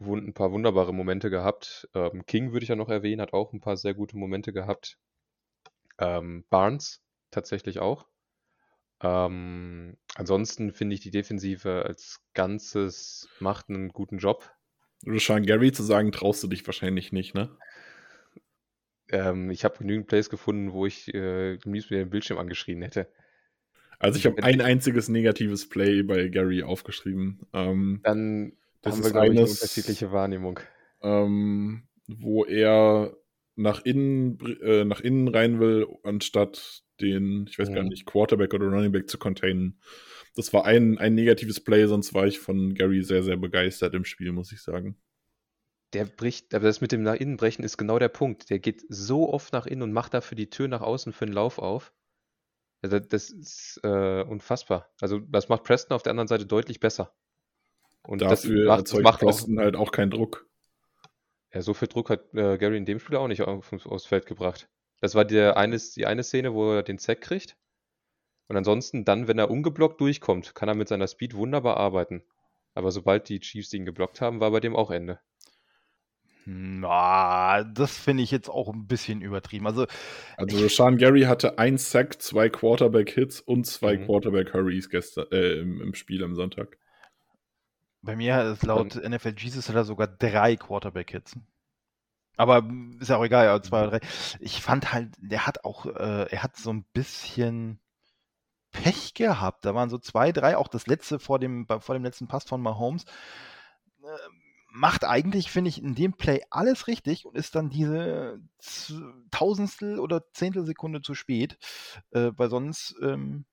ein 0.00 0.34
paar 0.34 0.52
wunderbare 0.52 0.94
Momente 0.94 1.30
gehabt. 1.30 1.88
Ähm, 1.94 2.24
King 2.26 2.52
würde 2.52 2.64
ich 2.64 2.70
ja 2.70 2.76
noch 2.76 2.88
erwähnen, 2.88 3.20
hat 3.20 3.32
auch 3.32 3.52
ein 3.52 3.60
paar 3.60 3.76
sehr 3.76 3.94
gute 3.94 4.16
Momente 4.16 4.52
gehabt. 4.52 4.98
Ähm, 5.98 6.46
Barnes 6.48 7.02
tatsächlich 7.30 7.80
auch. 7.80 8.06
Ähm, 9.02 9.96
ansonsten 10.14 10.72
finde 10.72 10.94
ich 10.94 11.00
die 11.00 11.10
Defensive 11.10 11.84
als 11.84 12.20
Ganzes 12.34 13.28
macht 13.40 13.68
einen 13.68 13.90
guten 13.90 14.18
Job. 14.18 14.50
Rashan 15.04 15.44
Gary 15.44 15.72
zu 15.72 15.82
sagen, 15.82 16.12
traust 16.12 16.42
du 16.42 16.48
dich 16.48 16.66
wahrscheinlich 16.66 17.12
nicht, 17.12 17.34
ne? 17.34 17.50
Ähm, 19.10 19.50
ich 19.50 19.64
habe 19.64 19.78
genügend 19.78 20.06
Plays 20.06 20.30
gefunden, 20.30 20.72
wo 20.72 20.86
ich 20.86 21.12
äh, 21.14 21.58
am 21.64 21.72
liebsten 21.72 21.94
den 21.94 22.10
Bildschirm 22.10 22.38
angeschrien 22.38 22.82
hätte. 22.82 23.08
Also 23.98 24.18
ich 24.18 24.26
habe 24.26 24.42
ein 24.42 24.60
einziges 24.60 25.08
negatives 25.08 25.68
Play 25.68 26.02
bei 26.02 26.28
Gary 26.28 26.62
aufgeschrieben. 26.62 27.46
Ähm, 27.52 28.00
Dann 28.02 28.52
das 28.82 28.94
haben 28.94 29.04
wir, 29.04 29.10
glaube 29.10 29.26
ich, 29.26 29.32
eine 29.32 29.48
unterschiedliche 29.48 30.12
Wahrnehmung. 30.12 30.60
Ähm, 31.02 31.86
wo 32.06 32.44
er 32.44 33.16
nach 33.56 33.84
innen, 33.84 34.38
äh, 34.62 34.84
nach 34.84 35.00
innen 35.00 35.28
rein 35.28 35.58
will, 35.60 35.86
anstatt 36.02 36.84
den, 37.00 37.46
ich 37.48 37.58
weiß 37.58 37.70
mhm. 37.70 37.74
gar 37.74 37.82
nicht, 37.82 38.06
Quarterback 38.06 38.54
oder 38.54 38.66
Running 38.66 38.92
Back 38.92 39.08
zu 39.08 39.18
containen. 39.18 39.80
Das 40.34 40.52
war 40.52 40.66
ein, 40.66 40.98
ein 40.98 41.14
negatives 41.14 41.60
Play, 41.60 41.86
sonst 41.86 42.14
war 42.14 42.26
ich 42.26 42.38
von 42.38 42.74
Gary 42.74 43.02
sehr, 43.02 43.22
sehr 43.22 43.36
begeistert 43.36 43.94
im 43.94 44.04
Spiel, 44.04 44.32
muss 44.32 44.52
ich 44.52 44.62
sagen. 44.62 44.96
Der 45.92 46.04
bricht, 46.04 46.54
aber 46.54 46.66
das 46.66 46.80
mit 46.80 46.92
dem 46.92 47.02
nach 47.02 47.14
innen 47.14 47.38
brechen 47.38 47.64
ist 47.64 47.78
genau 47.78 47.98
der 47.98 48.08
Punkt. 48.08 48.50
Der 48.50 48.58
geht 48.58 48.84
so 48.88 49.32
oft 49.32 49.52
nach 49.52 49.66
innen 49.66 49.82
und 49.82 49.92
macht 49.92 50.14
dafür 50.14 50.36
die 50.36 50.50
Tür 50.50 50.68
nach 50.68 50.82
außen 50.82 51.12
für 51.12 51.26
den 51.26 51.32
Lauf 51.32 51.58
auf. 51.58 51.92
Also 52.82 52.98
das 52.98 53.30
ist 53.30 53.80
äh, 53.82 54.22
unfassbar. 54.22 54.90
Also 55.00 55.20
das 55.20 55.48
macht 55.48 55.64
Preston 55.64 55.94
auf 55.94 56.02
der 56.02 56.10
anderen 56.10 56.28
Seite 56.28 56.44
deutlich 56.44 56.80
besser. 56.80 57.14
Und 58.02 58.20
Dafür 58.20 58.66
das 58.66 58.66
macht, 58.66 58.92
das 58.92 59.00
macht 59.00 59.20
Preston 59.20 59.58
auch, 59.58 59.62
halt 59.62 59.76
auch 59.76 59.90
keinen 59.90 60.10
Druck. 60.10 60.45
Ja, 61.52 61.62
so 61.62 61.74
viel 61.74 61.88
Druck 61.88 62.10
hat 62.10 62.34
äh, 62.34 62.58
Gary 62.58 62.76
in 62.76 62.84
dem 62.84 62.98
Spiel 62.98 63.16
auch 63.16 63.28
nicht 63.28 63.42
auf, 63.42 63.72
aufs 63.86 64.06
Feld 64.06 64.26
gebracht. 64.26 64.68
Das 65.00 65.14
war 65.14 65.24
der 65.24 65.56
eine, 65.56 65.78
die 65.78 66.06
eine 66.06 66.22
Szene, 66.22 66.54
wo 66.54 66.72
er 66.72 66.82
den 66.82 66.98
Sack 66.98 67.20
kriegt. 67.20 67.56
Und 68.48 68.56
ansonsten 68.56 69.04
dann, 69.04 69.28
wenn 69.28 69.38
er 69.38 69.50
ungeblockt 69.50 70.00
durchkommt, 70.00 70.54
kann 70.54 70.68
er 70.68 70.74
mit 70.74 70.88
seiner 70.88 71.08
Speed 71.08 71.34
wunderbar 71.34 71.76
arbeiten. 71.76 72.22
Aber 72.74 72.90
sobald 72.90 73.28
die 73.28 73.40
Chiefs 73.40 73.72
ihn 73.72 73.84
geblockt 73.84 74.20
haben, 74.20 74.40
war 74.40 74.50
bei 74.50 74.60
dem 74.60 74.76
auch 74.76 74.90
Ende. 74.90 75.18
Na, 76.48 77.64
das 77.64 77.98
finde 77.98 78.22
ich 78.22 78.30
jetzt 78.30 78.48
auch 78.48 78.72
ein 78.72 78.86
bisschen 78.86 79.20
übertrieben. 79.20 79.66
Also, 79.66 79.86
also 80.36 80.68
Sean 80.68 80.96
Gary 80.96 81.22
hatte 81.22 81.58
ein 81.58 81.76
Sack, 81.76 82.22
zwei 82.22 82.48
Quarterback-Hits 82.48 83.40
und 83.40 83.66
zwei 83.66 83.96
mhm. 83.96 84.04
Quarterback-Hurries 84.04 84.88
gestern 84.88 85.26
äh, 85.32 85.54
im, 85.54 85.80
im, 85.80 85.94
Spiel 85.94 86.22
am 86.22 86.36
Sonntag. 86.36 86.78
Bei 88.06 88.16
mir 88.16 88.42
ist 88.44 88.62
laut 88.62 88.96
und, 88.96 89.08
NFL 89.08 89.34
Jesus 89.36 89.68
hat 89.68 89.76
er 89.76 89.84
sogar 89.84 90.06
drei 90.06 90.56
Quarterback-Hits. 90.56 91.36
Aber 92.36 92.68
ist 93.00 93.08
ja 93.08 93.16
auch 93.16 93.24
egal, 93.24 93.46
ja, 93.46 93.62
zwei 93.62 93.82
oder 93.82 93.98
drei. 93.98 94.08
Ich 94.40 94.62
fand 94.62 94.92
halt, 94.92 95.14
der 95.18 95.46
hat 95.46 95.64
auch, 95.64 95.86
äh, 95.86 96.26
er 96.30 96.42
hat 96.42 96.56
so 96.56 96.72
ein 96.72 96.84
bisschen 96.92 97.80
Pech 98.70 99.14
gehabt. 99.14 99.64
Da 99.64 99.74
waren 99.74 99.90
so 99.90 99.98
zwei, 99.98 100.32
drei, 100.32 100.56
auch 100.56 100.68
das 100.68 100.86
letzte 100.86 101.18
vor 101.18 101.38
dem, 101.38 101.66
vor 101.66 101.94
dem 101.94 102.04
letzten 102.04 102.28
Pass 102.28 102.44
von 102.44 102.60
Mahomes. 102.60 103.04
Äh, 104.02 104.06
macht 104.68 105.04
eigentlich, 105.04 105.50
finde 105.50 105.70
ich, 105.70 105.82
in 105.82 105.94
dem 105.94 106.12
Play 106.12 106.42
alles 106.50 106.86
richtig 106.86 107.24
und 107.24 107.36
ist 107.36 107.54
dann 107.54 107.70
diese 107.70 108.38
Tausendstel 109.30 109.98
oder 109.98 110.30
Zehntelsekunde 110.32 111.00
zu 111.00 111.14
spät, 111.14 111.56
äh, 112.10 112.32
weil 112.36 112.50
sonst 112.50 112.94
ähm, 113.00 113.46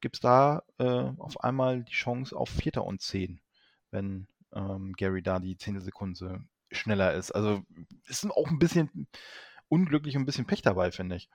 gibt 0.00 0.16
es 0.16 0.20
da 0.20 0.62
äh, 0.78 1.10
auf 1.18 1.40
einmal 1.42 1.82
die 1.84 1.92
Chance 1.92 2.36
auf 2.36 2.50
Vierter 2.50 2.84
und 2.84 3.00
Zehn, 3.00 3.40
wenn 3.90 4.26
ähm, 4.54 4.92
Gary 4.94 5.22
da 5.22 5.38
die 5.38 5.56
Zehntelsekunde 5.56 6.44
schneller 6.70 7.14
ist. 7.14 7.32
Also 7.32 7.62
ist 8.06 8.24
auch 8.30 8.48
ein 8.48 8.58
bisschen 8.58 9.08
unglücklich 9.68 10.16
und 10.16 10.22
ein 10.22 10.26
bisschen 10.26 10.46
Pech 10.46 10.62
dabei, 10.62 10.90
finde 10.90 11.16
ich. 11.16 11.28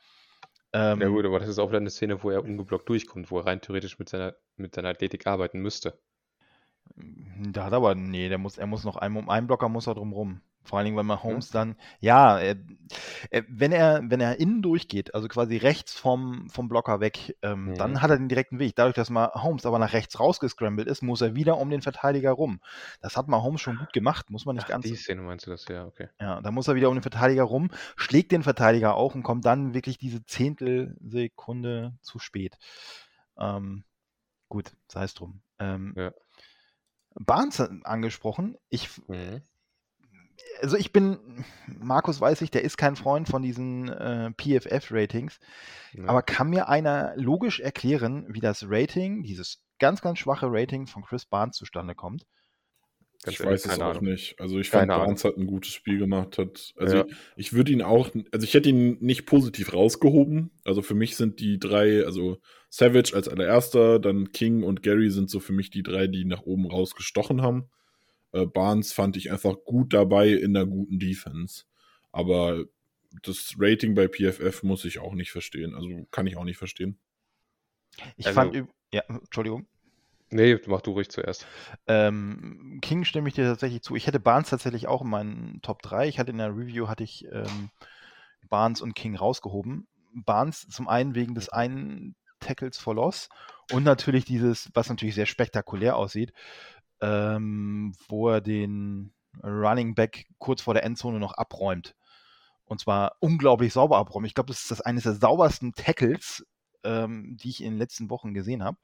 Ähm, 0.74 1.02
ja 1.02 1.08
gut, 1.08 1.26
aber 1.26 1.40
das 1.40 1.50
ist 1.50 1.60
auch 1.60 1.70
wieder 1.70 1.78
eine 1.78 1.90
Szene, 1.90 2.22
wo 2.22 2.32
er 2.32 2.44
ungeblockt 2.44 2.90
durchkommt, 2.90 3.32
wo 3.32 3.40
er 3.40 3.46
rein 3.46 3.62
theoretisch 3.62 3.98
mit 3.98 4.10
seiner, 4.10 4.36
mit 4.58 4.76
seiner 4.76 4.90
Athletik 4.90 5.26
arbeiten 5.26 5.62
müsste. 5.62 5.98
Da 6.96 7.66
hat 7.66 7.74
aber, 7.74 7.96
nee, 7.96 8.30
der 8.30 8.38
muss, 8.38 8.58
er 8.58 8.68
muss 8.68 8.84
noch 8.84 8.98
einen, 8.98 9.16
um 9.16 9.30
einen 9.30 9.48
Blocker 9.48 9.70
muss 9.70 9.88
er 9.88 9.96
drum 9.96 10.14
rum. 10.14 10.42
Vor 10.66 10.78
allen 10.78 10.86
Dingen, 10.86 10.98
wenn 10.98 11.06
man 11.06 11.22
Holmes 11.24 11.54
ja. 11.54 11.60
dann, 11.60 11.76
ja, 12.00 12.40
er, 12.40 12.56
er, 13.30 13.44
wenn 13.48 13.72
er, 13.72 14.02
wenn 14.04 14.20
er 14.20 14.40
innen 14.40 14.62
durchgeht, 14.62 15.14
also 15.14 15.28
quasi 15.28 15.58
rechts 15.58 15.94
vom, 15.94 16.50
vom 16.50 16.68
Blocker 16.68 17.00
weg, 17.00 17.38
ähm, 17.42 17.66
mhm. 17.66 17.76
dann 17.76 18.02
hat 18.02 18.10
er 18.10 18.18
den 18.18 18.30
direkten 18.30 18.60
Weg. 18.60 18.76
Dadurch, 18.76 18.96
dass 18.96 19.10
mal 19.10 19.32
Holmes 19.36 19.66
aber 19.66 19.80
nach 19.80 19.94
rechts 19.94 20.20
rausgescrambled 20.20 20.88
ist, 20.88 21.04
muss 21.04 21.22
er 21.22 21.36
wieder 21.36 21.58
um 21.58 21.70
den 21.70 21.82
Verteidiger 21.82 22.32
rum. 22.32 22.60
Das 23.02 23.16
hat 23.16 23.28
mal 23.28 23.42
Holmes 23.42 23.62
schon 23.62 23.78
gut 23.78 23.94
gemacht, 23.94 24.30
muss 24.30 24.46
man 24.46 24.56
nicht 24.56 24.66
Ach, 24.66 24.70
ganz. 24.72 24.86
Die 24.86 24.96
Szene 24.96 25.22
meinst 25.22 25.46
du 25.46 25.52
das, 25.52 25.68
ja, 25.68 25.86
okay. 25.86 26.10
Ja, 26.20 26.42
da 26.42 26.52
muss 26.52 26.68
er 26.68 26.76
wieder 26.76 26.90
um 26.90 26.96
den 26.96 27.04
Verteidiger 27.04 27.44
rum, 27.44 27.70
schlägt 27.96 28.32
den 28.32 28.44
Verteidiger 28.44 28.96
auch 28.96 29.16
und 29.16 29.24
kommt 29.24 29.46
dann 29.46 29.74
wirklich 29.74 29.98
diese 29.98 30.26
Zehntelsekunde 30.26 31.94
zu 32.02 32.20
spät. 32.20 32.58
Ähm, 33.38 33.84
gut, 34.50 34.72
sei 34.88 35.04
es 35.04 35.14
drum. 35.14 35.42
Ähm, 35.60 35.94
Ja. 35.96 36.12
Barnes 37.16 37.60
angesprochen. 37.60 38.58
Ich, 38.70 38.90
Mhm. 39.08 39.42
Also 40.62 40.78
ich 40.78 40.92
bin, 40.92 41.18
Markus 41.80 42.22
weiß 42.22 42.42
ich, 42.42 42.52
der 42.52 42.64
ist 42.64 42.78
kein 42.78 42.96
Freund 42.96 43.28
von 43.28 43.42
diesen 43.42 43.90
äh, 43.90 44.32
PFF-Ratings, 44.32 45.40
Ja. 45.94 46.06
aber 46.08 46.22
kann 46.22 46.50
mir 46.50 46.70
einer 46.70 47.14
logisch 47.16 47.60
erklären, 47.60 48.26
wie 48.30 48.40
das 48.40 48.66
Rating, 48.70 49.24
dieses 49.24 49.62
ganz, 49.80 50.02
ganz 50.02 50.20
schwache 50.20 50.48
Rating 50.50 50.88
von 50.88 51.04
Chris 51.04 51.26
Barnes 51.26 51.58
zustande 51.58 51.96
kommt? 51.96 52.26
Ganz 53.24 53.40
ich 53.40 53.44
ehrlich, 53.44 53.66
weiß 53.66 53.74
es 53.74 53.80
auch 53.80 53.90
Ahnung. 53.92 54.04
nicht. 54.04 54.40
Also 54.40 54.60
ich 54.60 54.70
Keine 54.70 54.82
fand, 54.82 54.92
Ahnung. 54.92 55.06
Barnes 55.06 55.24
hat 55.26 55.38
ein 55.38 55.48
gutes 55.48 55.72
Spiel 55.74 55.98
gemacht. 55.98 56.38
Hat, 56.38 56.74
also 56.78 56.98
Ja. 56.98 57.06
ich, 57.08 57.16
ich 57.38 57.54
würde 57.54 57.72
ihn 57.72 57.82
auch, 57.82 58.10
also 58.32 58.44
ich 58.44 58.54
hätte 58.54 58.70
ihn 58.70 58.98
nicht 59.00 59.26
positiv 59.26 59.74
rausgehoben. 59.74 60.52
Also 60.64 60.82
für 60.84 60.94
mich 60.94 61.16
sind 61.16 61.40
die 61.40 61.58
drei, 61.60 62.06
also 62.06 62.38
Savage 62.70 63.14
als 63.16 63.28
allererster, 63.28 64.00
dann 64.00 64.32
King 64.32 64.64
und 64.64 64.84
Gary 64.84 65.10
sind 65.10 65.30
so 65.30 65.40
für 65.40 65.54
mich 65.54 65.72
die 65.72 65.82
drei, 65.82 66.08
die 66.08 66.24
nach 66.26 66.44
oben 66.44 66.70
rausgestochen 66.70 67.42
haben. 67.42 67.70
Äh, 68.36 68.46
Barnes 68.46 68.92
fand 68.94 69.18
ich 69.18 69.32
einfach 69.32 69.56
gut 69.66 69.94
dabei 69.94 70.30
in 70.30 70.56
einer 70.56 70.66
guten 70.66 71.00
Defense. 71.00 71.64
Aber 72.12 72.66
das 73.24 73.56
Rating 73.58 73.96
bei 73.96 74.08
PFF 74.08 74.64
muss 74.64 74.84
ich 74.86 75.00
auch 75.00 75.14
nicht 75.14 75.32
verstehen. 75.32 75.74
Also 75.74 76.06
kann 76.12 76.28
ich 76.28 76.36
auch 76.38 76.44
nicht 76.44 76.58
verstehen. 76.58 77.00
Ich 78.18 78.28
Also- 78.28 78.40
fand, 78.40 78.68
ja, 78.94 79.04
Entschuldigung. 79.08 79.68
Nee, 80.32 80.60
mach 80.66 80.82
du 80.82 80.92
ruhig 80.92 81.10
zuerst. 81.10 81.46
Ähm, 81.88 82.80
King 82.82 83.06
stimme 83.06 83.30
ich 83.30 83.36
dir 83.36 83.46
tatsächlich 83.46 83.84
zu. 83.84 83.96
Ich 83.96 84.08
hätte 84.08 84.20
Barnes 84.20 84.50
tatsächlich 84.50 84.88
auch 84.88 85.02
in 85.04 85.10
meinen 85.10 85.62
Top 85.62 85.82
3. 85.84 86.08
Ich 86.08 86.20
hatte 86.20 86.32
in 86.32 86.40
der 86.40 86.50
Review 86.50 86.88
hatte 86.88 87.04
ich 87.04 87.26
ähm, 87.32 87.70
Barnes 88.50 88.82
und 88.82 88.96
King 88.96 89.16
rausgehoben. 89.16 89.88
Barnes 90.14 90.68
zum 90.68 90.88
einen 90.88 91.14
wegen 91.16 91.36
des 91.36 91.50
einen 91.50 92.16
Tackles 92.40 92.78
for 92.78 92.96
Loss 92.96 93.30
und 93.72 93.84
natürlich 93.84 94.26
dieses, 94.26 94.70
was 94.74 94.90
natürlich 94.90 95.16
sehr 95.16 95.26
spektakulär 95.26 95.96
aussieht, 95.96 96.34
ähm, 97.02 97.94
wo 98.08 98.30
er 98.30 98.42
den 98.42 99.14
Running 99.44 99.96
Back 99.96 100.26
kurz 100.38 100.62
vor 100.62 100.74
der 100.74 100.84
Endzone 100.84 101.20
noch 101.20 101.34
abräumt. 101.34 101.96
Und 102.66 102.80
zwar 102.80 103.18
unglaublich 103.20 103.74
sauber 103.74 103.98
abräumt. 103.98 104.26
Ich 104.28 104.34
glaube, 104.34 104.48
das 104.48 104.62
ist 104.62 104.72
das 104.72 104.82
eines 104.82 105.04
der 105.04 105.14
saubersten 105.14 105.74
Tackles, 105.74 106.44
ähm, 106.84 107.38
die 107.42 107.50
ich 107.50 107.62
in 107.62 107.74
den 107.74 107.78
letzten 107.80 108.10
Wochen 108.10 108.34
gesehen 108.34 108.64
habe. 108.64 108.78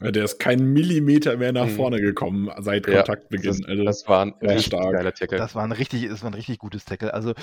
Ja, 0.00 0.10
Der 0.10 0.24
ist 0.24 0.38
keinen 0.38 0.72
Millimeter 0.72 1.36
mehr 1.36 1.52
nach 1.52 1.66
Mhm. 1.66 1.76
vorne 1.76 2.00
gekommen 2.00 2.50
seit 2.58 2.86
Ja, 2.86 3.02
Kontaktbeginn. 3.02 3.60
Das, 3.60 3.68
also, 3.68 3.84
das 3.84 4.08
war 4.08 4.26
ein 4.26 4.34
richtig 4.42 4.66
stark. 4.66 4.92
geiler 4.92 5.12
Tackle. 5.14 5.38
Das 5.38 5.54
war 5.54 5.64
ein 5.64 5.72
richtig, 5.72 6.08
das 6.08 6.22
war 6.22 6.30
ein 6.30 6.34
richtig 6.34 6.58
gutes 6.58 6.84
Tackle. 6.84 7.14
Also 7.14 7.34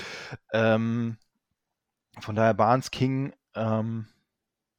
ähm, 0.52 1.16
von 2.20 2.34
daher 2.36 2.54
Barnes 2.54 2.90
King, 2.90 3.32
ähm, 3.54 4.06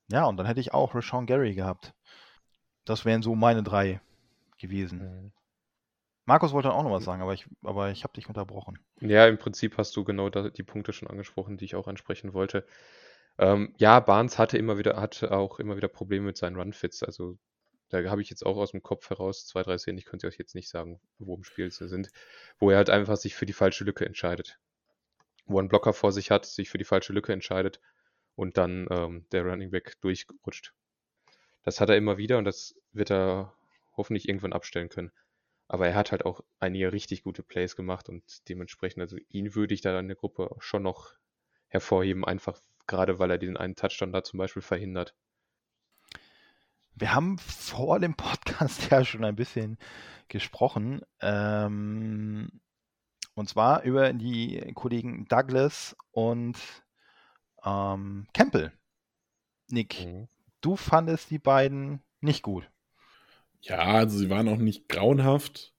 ja, 0.10 0.26
und 0.26 0.38
dann 0.38 0.46
hätte 0.46 0.60
ich 0.60 0.74
auch 0.74 0.94
Rashawn 0.96 1.26
Gary 1.26 1.56
gehabt. 1.56 1.94
Das 2.86 3.06
wären 3.06 3.24
so 3.24 3.36
meine 3.36 3.64
drei 3.64 4.02
gewesen. 4.64 5.00
Mhm. 5.00 5.32
Markus 6.26 6.54
wollte 6.54 6.72
auch 6.72 6.84
noch 6.84 6.92
was 6.92 7.04
sagen, 7.04 7.22
aber 7.22 7.34
ich, 7.34 7.46
aber 7.64 7.92
ich 7.92 8.04
habe 8.04 8.14
dich 8.14 8.30
unterbrochen. 8.30 8.80
Ja, 9.02 9.28
im 9.28 9.38
Prinzip 9.38 9.78
hast 9.78 9.96
du 9.96 10.06
genau 10.06 10.30
die 10.30 10.64
Punkte 10.64 10.94
schon 10.94 11.10
angesprochen, 11.10 11.58
die 11.58 11.66
ich 11.66 11.76
auch 11.76 11.88
ansprechen 11.88 12.34
wollte. 12.34 12.66
Ähm, 13.38 13.74
ja, 13.78 14.00
Barnes 14.00 14.38
hatte 14.38 14.58
immer 14.58 14.78
wieder, 14.78 15.00
hatte 15.02 15.32
auch 15.32 15.60
immer 15.60 15.76
wieder 15.76 15.90
Probleme 15.90 16.28
mit 16.28 16.38
seinen 16.38 16.56
Runfits. 16.56 17.04
Also 17.04 17.38
da 17.90 18.10
habe 18.10 18.22
ich 18.22 18.30
jetzt 18.30 18.46
auch 18.46 18.56
aus 18.56 18.72
dem 18.72 18.82
Kopf 18.82 19.10
heraus 19.10 19.46
zwei, 19.46 19.64
drei 19.64 19.78
Szenen, 19.78 19.98
ich 19.98 20.06
könnte 20.06 20.28
euch 20.28 20.38
jetzt 20.38 20.56
nicht 20.56 20.70
sagen, 20.70 21.02
wo 21.20 21.36
im 21.36 21.44
Spiel 21.44 21.70
sie 21.72 21.90
sind, 21.90 22.10
wo 22.58 22.72
er 22.72 22.78
halt 22.78 22.90
einfach 22.90 23.18
sich 23.18 23.36
für 23.36 23.46
die 23.46 23.54
falsche 23.54 23.84
Lücke 23.84 24.06
entscheidet. 24.06 24.60
Wo 25.46 25.58
er 25.58 25.60
einen 25.60 25.70
Blocker 25.70 25.92
vor 25.92 26.14
sich 26.14 26.32
hat, 26.32 26.46
sich 26.46 26.70
für 26.70 26.78
die 26.78 26.86
falsche 26.86 27.12
Lücke 27.12 27.34
entscheidet 27.34 27.82
und 28.36 28.58
dann 28.58 28.88
ähm, 28.90 29.26
der 29.34 29.44
Running 29.44 29.72
Back 29.72 30.00
durchrutscht. 30.00 30.74
Das 31.64 31.82
hat 31.82 31.90
er 31.90 31.98
immer 31.98 32.18
wieder 32.18 32.38
und 32.38 32.46
das 32.46 32.76
wird 32.94 33.12
er 33.12 33.54
hoffentlich 33.96 34.28
irgendwann 34.28 34.54
abstellen 34.54 34.90
können. 34.90 35.12
Aber 35.68 35.88
er 35.88 35.96
hat 35.96 36.12
halt 36.12 36.26
auch 36.26 36.42
einige 36.60 36.92
richtig 36.92 37.24
gute 37.24 37.44
Plays 37.44 37.76
gemacht 37.76 38.10
und 38.10 38.48
dementsprechend, 38.50 39.02
also 39.02 39.18
ihn 39.30 39.56
würde 39.56 39.74
ich 39.74 39.82
da 39.82 39.98
in 40.00 40.08
der 40.08 40.18
Gruppe 40.18 40.54
schon 40.60 40.84
noch 40.84 41.14
hervorheben, 41.68 42.26
einfach 42.26 42.60
gerade 42.86 43.18
weil 43.20 43.32
er 43.32 43.38
diesen 43.38 43.58
einen 43.58 43.76
Touchdown 43.76 44.12
da 44.12 44.24
zum 44.24 44.38
Beispiel 44.38 44.62
verhindert. 44.62 45.16
Wir 46.96 47.16
haben 47.16 47.38
vor 47.40 48.00
dem 48.00 48.14
Podcast 48.16 48.90
ja 48.92 49.04
schon 49.04 49.24
ein 49.24 49.36
bisschen 49.36 49.78
gesprochen. 50.28 51.02
Ähm, 51.22 52.62
und 53.36 53.50
zwar 53.50 53.84
über 53.84 54.14
die 54.14 54.72
Kollegen 54.76 55.26
Douglas 55.28 55.96
und 56.12 56.58
ähm, 57.66 58.28
Campbell. 58.34 58.72
Nick, 59.70 60.06
Mhm. 60.06 60.28
du 60.62 60.76
fandest 60.76 61.32
die 61.32 61.40
beiden 61.40 62.04
nicht 62.22 62.44
gut. 62.44 62.70
Ja, 63.64 63.80
also 63.80 64.18
sie 64.18 64.30
waren 64.30 64.50
auch 64.50 64.58
nicht 64.58 64.90
grauenhaft. 64.90 65.74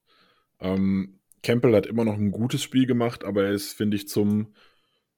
Ähm, 0.59 1.19
Campbell 1.43 1.75
hat 1.75 1.85
immer 1.85 2.03
noch 2.03 2.15
ein 2.15 2.31
gutes 2.31 2.63
Spiel 2.63 2.87
gemacht, 2.87 3.23
aber 3.23 3.45
er 3.45 3.51
ist, 3.51 3.73
finde 3.73 3.95
ich, 3.95 4.07
zum, 4.07 4.55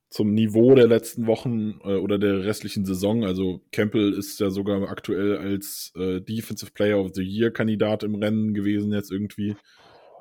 zum 0.10 0.34
Niveau 0.34 0.75
der 0.75 0.88
letzten 0.88 1.27
Wochen 1.27 1.80
äh, 1.86 1.95
oder 1.95 2.19
der 2.19 2.43
restlichen 2.43 2.86
Saison. 2.86 3.23
Also 3.23 3.62
Campbell 3.71 4.12
ist 4.13 4.39
ja 4.41 4.49
sogar 4.49 4.89
aktuell 4.89 5.38
als 5.38 5.93
äh, 5.95 6.19
Defensive 6.19 6.71
Player 6.71 6.99
of 6.99 7.12
the 7.13 7.23
Year 7.23 7.51
Kandidat 7.51 8.03
im 8.03 8.15
Rennen 8.15 8.53
gewesen 8.53 8.91
jetzt 8.91 9.12
irgendwie, 9.12 9.56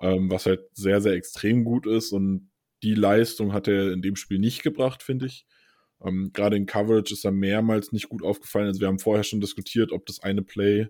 ähm, 0.00 0.30
was 0.30 0.46
halt 0.46 0.60
sehr, 0.72 1.00
sehr 1.00 1.14
extrem 1.14 1.64
gut 1.64 1.86
ist 1.88 2.12
und 2.12 2.50
die 2.84 2.94
Leistung 2.94 3.52
hat 3.52 3.66
er 3.66 3.92
in 3.92 4.02
dem 4.02 4.14
Spiel 4.14 4.38
nicht 4.38 4.62
gebracht, 4.62 5.02
finde 5.02 5.26
ich. 5.26 5.46
Ähm, 6.04 6.30
Gerade 6.32 6.56
in 6.56 6.66
Coverage 6.66 7.12
ist 7.12 7.24
er 7.24 7.32
mehrmals 7.32 7.90
nicht 7.90 8.08
gut 8.08 8.22
aufgefallen. 8.22 8.66
Also 8.68 8.80
wir 8.80 8.86
haben 8.86 9.00
vorher 9.00 9.24
schon 9.24 9.40
diskutiert, 9.40 9.90
ob 9.90 10.06
das 10.06 10.20
eine 10.22 10.42
Play 10.42 10.88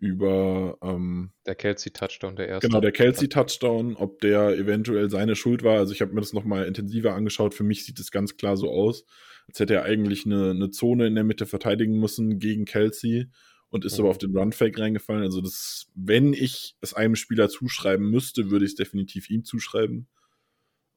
über 0.00 0.78
ähm, 0.82 1.30
Der 1.46 1.54
Kelsey-Touchdown, 1.54 2.34
der 2.34 2.48
erste. 2.48 2.66
Genau, 2.68 2.80
der 2.80 2.90
Kelsey-Touchdown, 2.90 3.96
ob 3.96 4.18
der 4.20 4.56
eventuell 4.56 5.10
seine 5.10 5.36
Schuld 5.36 5.62
war. 5.62 5.78
Also 5.78 5.92
ich 5.92 6.00
habe 6.00 6.12
mir 6.14 6.20
das 6.20 6.32
nochmal 6.32 6.64
intensiver 6.64 7.14
angeschaut. 7.14 7.54
Für 7.54 7.64
mich 7.64 7.84
sieht 7.84 8.00
es 8.00 8.10
ganz 8.10 8.38
klar 8.38 8.56
so 8.56 8.70
aus, 8.70 9.04
als 9.46 9.60
hätte 9.60 9.74
er 9.74 9.84
eigentlich 9.84 10.24
eine, 10.24 10.50
eine 10.50 10.70
Zone 10.70 11.06
in 11.06 11.14
der 11.14 11.24
Mitte 11.24 11.44
verteidigen 11.44 11.98
müssen 12.00 12.38
gegen 12.38 12.64
Kelsey 12.64 13.28
und 13.68 13.84
ist 13.84 13.98
Mhm. 13.98 14.00
aber 14.00 14.10
auf 14.10 14.18
den 14.18 14.36
Run-Fake 14.36 14.78
reingefallen. 14.78 15.22
Also 15.22 15.42
das, 15.42 15.86
wenn 15.94 16.32
ich 16.32 16.76
es 16.80 16.94
einem 16.94 17.14
Spieler 17.14 17.50
zuschreiben 17.50 18.10
müsste, 18.10 18.50
würde 18.50 18.64
ich 18.64 18.72
es 18.72 18.76
definitiv 18.76 19.28
ihm 19.28 19.44
zuschreiben. 19.44 20.08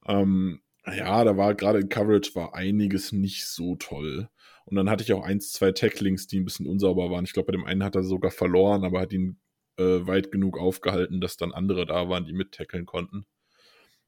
Ähm, 0.08 0.62
ja, 0.86 1.24
da 1.26 1.36
war 1.36 1.56
gerade 1.56 1.80
in 1.80 1.90
Coverage 1.90 2.36
war 2.36 2.56
einiges 2.56 3.12
nicht 3.12 3.46
so 3.48 3.76
toll. 3.76 4.30
Und 4.66 4.76
dann 4.76 4.90
hatte 4.90 5.04
ich 5.04 5.14
auch 5.14 5.24
eins, 5.24 5.52
zwei 5.52 5.72
Tacklings, 5.72 6.28
die 6.28 6.40
ein 6.40 6.46
bisschen 6.46 6.68
unsauber 6.68 7.10
waren. 7.12 7.26
Ich 7.26 7.34
glaube, 7.34 7.48
bei 7.48 7.58
dem 7.58 7.66
einen 7.66 7.84
hat 7.84 7.96
er 7.96 8.04
sogar 8.04 8.32
verloren, 8.32 8.84
aber 8.84 9.02
hat 9.02 9.14
ihn 9.14 9.38
äh, 9.78 10.08
weit 10.08 10.32
genug 10.32 10.58
aufgehalten, 10.58 11.22
dass 11.22 11.38
dann 11.38 11.52
andere 11.52 11.86
da 11.86 12.10
waren, 12.10 12.26
die 12.26 12.34
mittackeln 12.34 12.86
konnten. 12.86 13.26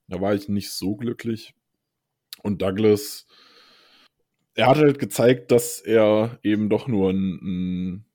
Da 0.07 0.21
war 0.21 0.35
ich 0.35 0.47
nicht 0.49 0.71
so 0.71 0.95
glücklich. 0.95 1.53
Und 2.43 2.61
Douglas, 2.61 3.25
er 4.53 4.67
hat 4.67 4.77
halt 4.77 4.99
gezeigt, 4.99 5.51
dass 5.51 5.81
er 5.81 6.39
eben 6.43 6.69
doch 6.69 6.87
nur 6.87 7.09
ein, 7.09 7.39
ein, 7.41 8.05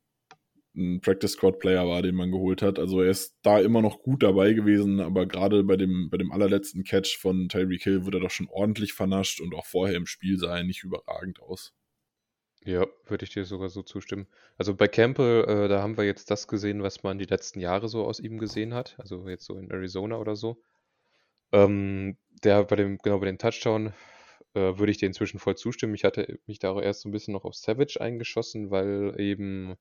ein 0.76 1.00
Practice 1.00 1.33
Squad 1.33 1.59
Player 1.59 1.87
war, 1.87 2.03
den 2.03 2.14
man 2.14 2.31
geholt 2.31 2.62
hat. 2.62 2.79
Also 2.79 3.00
er 3.03 3.11
ist 3.11 3.37
da 3.42 3.61
immer 3.61 3.83
noch 3.83 4.03
gut 4.03 4.22
dabei 4.22 4.53
gewesen, 4.53 5.00
aber 5.00 5.26
gerade 5.26 5.64
bei 5.64 5.76
dem, 5.76 6.09
bei 6.11 6.16
dem 6.16 6.33
allerletzten 6.33 6.85
Catch 6.85 7.18
von 7.18 7.48
Tyreek 7.48 7.83
Hill 7.83 8.07
wurde 8.07 8.18
er 8.18 8.22
doch 8.22 8.31
schon 8.31 8.48
ordentlich 8.48 8.92
vernascht 8.92 9.40
und 9.40 9.55
auch 9.55 9.66
vorher 9.66 9.96
im 9.96 10.07
Spiel 10.07 10.38
sah 10.38 10.59
er 10.59 10.64
nicht 10.64 10.85
überragend 10.85 11.40
aus. 11.40 11.74
Ja, 12.64 12.87
würde 13.07 13.25
ich 13.25 13.31
dir 13.33 13.44
sogar 13.44 13.70
so 13.70 13.83
zustimmen. 13.83 14.27
Also 14.59 14.75
bei 14.75 14.87
Campbell, 14.87 15.44
äh, 15.49 15.68
da 15.68 15.83
haben 15.83 15.96
wir 15.96 16.05
jetzt 16.05 16.31
das 16.31 16.46
gesehen, 16.46 16.83
was 16.83 17.03
man 17.03 17.18
die 17.18 17.25
letzten 17.25 17.59
Jahre 17.61 17.88
so 17.88 18.05
aus 18.05 18.20
ihm 18.20 18.38
gesehen 18.38 18.75
hat. 18.75 18.96
Also 18.99 19.29
jetzt 19.29 19.46
so 19.46 19.57
in 19.57 19.70
Arizona 19.70 20.18
oder 20.18 20.37
so. 20.37 20.62
Ähm, 21.53 22.16
der 22.44 22.64
bei 22.64 22.77
dem, 22.77 22.99
genau 22.99 23.18
bei 23.18 23.27
dem 23.27 23.38
Touchdown 23.38 23.94
äh, 24.55 24.79
würde 24.79 24.92
ich 24.92 24.99
dir 24.99 25.07
inzwischen 25.07 25.38
voll 25.38 25.57
zustimmen. 25.57 25.94
Ich 25.94 26.05
hatte 26.05 26.38
mich 26.46 26.59
da 26.59 26.70
auch 26.70 26.83
erst 26.83 27.03
so 27.03 27.09
ein 27.09 27.12
bisschen 27.12 27.33
noch 27.33 27.44
auf 27.44 27.55
Savage 27.55 27.99
eingeschossen, 28.01 28.70
weil 28.70 29.14
eben 29.18 29.77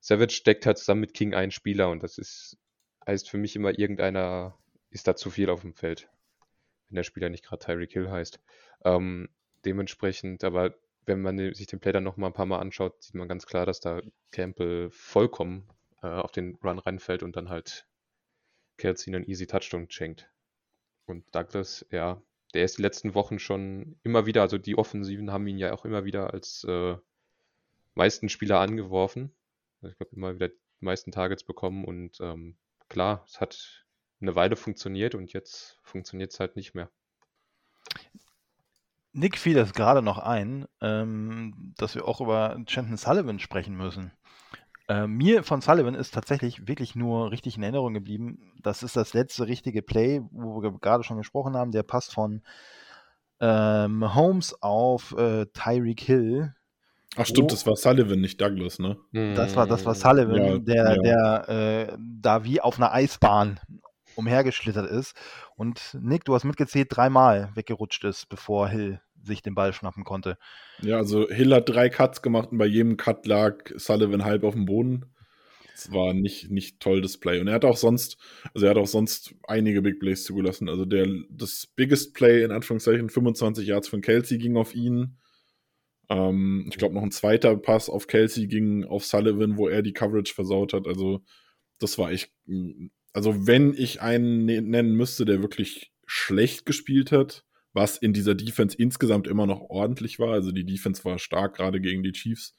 Savage 0.00 0.42
deckt 0.44 0.66
halt 0.66 0.78
zusammen 0.78 1.00
mit 1.02 1.14
King 1.14 1.34
einen 1.34 1.50
Spieler 1.52 1.90
und 1.90 2.02
das 2.02 2.18
ist, 2.18 2.58
heißt 3.06 3.30
für 3.30 3.38
mich 3.38 3.56
immer, 3.56 3.78
irgendeiner 3.78 4.58
ist 4.90 5.08
da 5.08 5.16
zu 5.16 5.30
viel 5.30 5.50
auf 5.50 5.62
dem 5.62 5.74
Feld. 5.74 6.08
Wenn 6.88 6.96
der 6.96 7.04
Spieler 7.04 7.30
nicht 7.30 7.44
gerade 7.44 7.64
Tyreek 7.64 7.92
Hill 7.92 8.10
heißt. 8.10 8.40
Ähm, 8.84 9.28
dementsprechend, 9.64 10.44
aber 10.44 10.74
wenn 11.06 11.22
man 11.22 11.36
den- 11.36 11.54
sich 11.54 11.66
den 11.68 11.80
Play 11.80 11.92
dann 11.92 12.04
noch 12.04 12.16
mal 12.16 12.28
ein 12.28 12.32
paar 12.34 12.46
Mal 12.46 12.58
anschaut, 12.60 13.02
sieht 13.02 13.14
man 13.14 13.28
ganz 13.28 13.46
klar, 13.46 13.66
dass 13.66 13.80
da 13.80 14.00
Campbell 14.32 14.90
vollkommen 14.90 15.68
äh, 16.02 16.08
auf 16.08 16.32
den 16.32 16.56
Run 16.56 16.78
reinfällt 16.78 17.22
und 17.22 17.36
dann 17.36 17.48
halt 17.50 17.86
Kelsey 18.78 19.14
einen 19.14 19.24
easy 19.28 19.46
Touchdown 19.46 19.90
schenkt. 19.90 20.30
Und 21.06 21.24
Douglas, 21.34 21.86
ja, 21.90 22.22
der 22.54 22.64
ist 22.64 22.78
die 22.78 22.82
letzten 22.82 23.14
Wochen 23.14 23.38
schon 23.38 23.98
immer 24.02 24.26
wieder, 24.26 24.42
also 24.42 24.58
die 24.58 24.78
Offensiven 24.78 25.32
haben 25.32 25.46
ihn 25.46 25.58
ja 25.58 25.72
auch 25.74 25.84
immer 25.84 26.04
wieder 26.04 26.32
als 26.34 26.64
äh, 26.64 26.96
meisten 27.94 28.28
Spieler 28.28 28.60
angeworfen. 28.60 29.34
Also 29.80 29.92
ich 29.92 29.98
glaube, 29.98 30.14
immer 30.16 30.34
wieder 30.34 30.48
die 30.48 30.56
meisten 30.80 31.10
Targets 31.12 31.44
bekommen 31.44 31.84
und 31.84 32.20
ähm, 32.20 32.56
klar, 32.88 33.24
es 33.26 33.40
hat 33.40 33.86
eine 34.20 34.34
Weile 34.34 34.56
funktioniert 34.56 35.14
und 35.14 35.32
jetzt 35.32 35.78
funktioniert 35.82 36.32
es 36.32 36.40
halt 36.40 36.56
nicht 36.56 36.74
mehr. 36.74 36.90
Nick 39.16 39.38
fiel 39.38 39.54
das 39.54 39.72
gerade 39.72 40.02
noch 40.02 40.18
ein, 40.18 40.66
ähm, 40.82 41.72
dass 41.78 41.94
wir 41.94 42.06
auch 42.06 42.20
über 42.20 42.56
Chanton 42.66 42.96
Sullivan 42.98 43.38
sprechen 43.38 43.74
müssen. 43.74 44.12
Äh, 44.88 45.06
mir 45.06 45.42
von 45.42 45.62
Sullivan 45.62 45.94
ist 45.94 46.12
tatsächlich 46.14 46.68
wirklich 46.68 46.94
nur 46.94 47.30
richtig 47.30 47.56
in 47.56 47.62
Erinnerung 47.62 47.94
geblieben. 47.94 48.52
Das 48.62 48.82
ist 48.82 48.94
das 48.94 49.14
letzte 49.14 49.46
richtige 49.46 49.82
Play, 49.82 50.20
wo 50.30 50.62
wir 50.62 50.70
gerade 50.78 51.02
schon 51.02 51.16
gesprochen 51.16 51.56
haben. 51.56 51.72
Der 51.72 51.82
Pass 51.82 52.12
von 52.12 52.42
ähm, 53.40 54.14
Holmes 54.14 54.54
auf 54.62 55.12
äh, 55.16 55.46
Tyreek 55.46 56.00
Hill. 56.00 56.54
Ach 57.16 57.24
stimmt, 57.26 57.50
Oh. 57.50 57.54
das 57.54 57.66
war 57.66 57.76
Sullivan, 57.76 58.20
nicht 58.20 58.38
Douglas, 58.40 58.78
ne? 58.78 58.98
Das 59.12 59.56
war, 59.56 59.66
das 59.66 59.86
war 59.86 59.94
Sullivan, 59.94 60.36
Ja, 60.36 60.58
der, 60.58 60.96
ja. 61.02 61.38
der 61.42 61.88
äh, 61.88 61.98
da 61.98 62.44
wie 62.44 62.60
auf 62.60 62.76
einer 62.76 62.92
Eisbahn 62.92 63.58
umhergeschlittert 64.14 64.90
ist. 64.90 65.14
Und 65.56 65.96
Nick, 66.00 66.24
du 66.24 66.34
hast 66.34 66.44
mitgezählt, 66.44 66.88
dreimal 66.90 67.50
weggerutscht 67.54 68.04
ist, 68.04 68.28
bevor 68.28 68.68
Hill 68.68 69.00
sich 69.26 69.42
den 69.42 69.54
Ball 69.54 69.72
schnappen 69.72 70.04
konnte. 70.04 70.38
Ja, 70.82 70.96
also 70.96 71.28
Hill 71.28 71.54
hat 71.54 71.68
drei 71.68 71.88
Cuts 71.88 72.22
gemacht 72.22 72.50
und 72.52 72.58
bei 72.58 72.66
jedem 72.66 72.96
Cut 72.96 73.26
lag 73.26 73.70
Sullivan 73.76 74.24
halb 74.24 74.44
auf 74.44 74.54
dem 74.54 74.66
Boden. 74.66 75.06
Es 75.74 75.92
war 75.92 76.14
nicht, 76.14 76.50
nicht 76.50 76.80
toll, 76.80 77.02
das 77.02 77.18
Play. 77.18 77.38
Und 77.38 77.48
er 77.48 77.54
hat 77.54 77.66
auch 77.66 77.76
sonst, 77.76 78.16
also 78.54 78.64
er 78.64 78.70
hat 78.70 78.78
auch 78.78 78.86
sonst 78.86 79.34
einige 79.46 79.82
Big 79.82 80.00
Plays 80.00 80.24
zugelassen. 80.24 80.70
Also 80.70 80.86
der, 80.86 81.06
das 81.28 81.66
biggest 81.76 82.14
Play, 82.14 82.42
in 82.44 82.50
Anführungszeichen, 82.50 83.10
25 83.10 83.66
Yards 83.68 83.88
von 83.88 84.00
Kelsey 84.00 84.38
ging 84.38 84.56
auf 84.56 84.74
ihn. 84.74 85.18
Ähm, 86.08 86.66
ich 86.70 86.78
glaube, 86.78 86.94
noch 86.94 87.02
ein 87.02 87.10
zweiter 87.10 87.56
Pass 87.56 87.90
auf 87.90 88.06
Kelsey 88.06 88.46
ging 88.46 88.84
auf 88.84 89.04
Sullivan, 89.04 89.58
wo 89.58 89.68
er 89.68 89.82
die 89.82 89.92
Coverage 89.92 90.32
versaut 90.32 90.72
hat. 90.72 90.86
Also, 90.86 91.22
das 91.78 91.98
war 91.98 92.10
echt. 92.10 92.32
Also, 93.12 93.46
wenn 93.46 93.74
ich 93.74 94.00
einen 94.00 94.46
ne- 94.46 94.62
nennen 94.62 94.94
müsste, 94.94 95.24
der 95.24 95.42
wirklich 95.42 95.92
schlecht 96.06 96.64
gespielt 96.64 97.12
hat, 97.12 97.44
was 97.76 97.98
in 97.98 98.14
dieser 98.14 98.34
Defense 98.34 98.74
insgesamt 98.74 99.28
immer 99.28 99.46
noch 99.46 99.60
ordentlich 99.60 100.18
war, 100.18 100.32
also 100.32 100.50
die 100.50 100.64
Defense 100.64 101.04
war 101.04 101.18
stark, 101.18 101.56
gerade 101.56 101.78
gegen 101.78 102.02
die 102.02 102.12
Chiefs, 102.12 102.56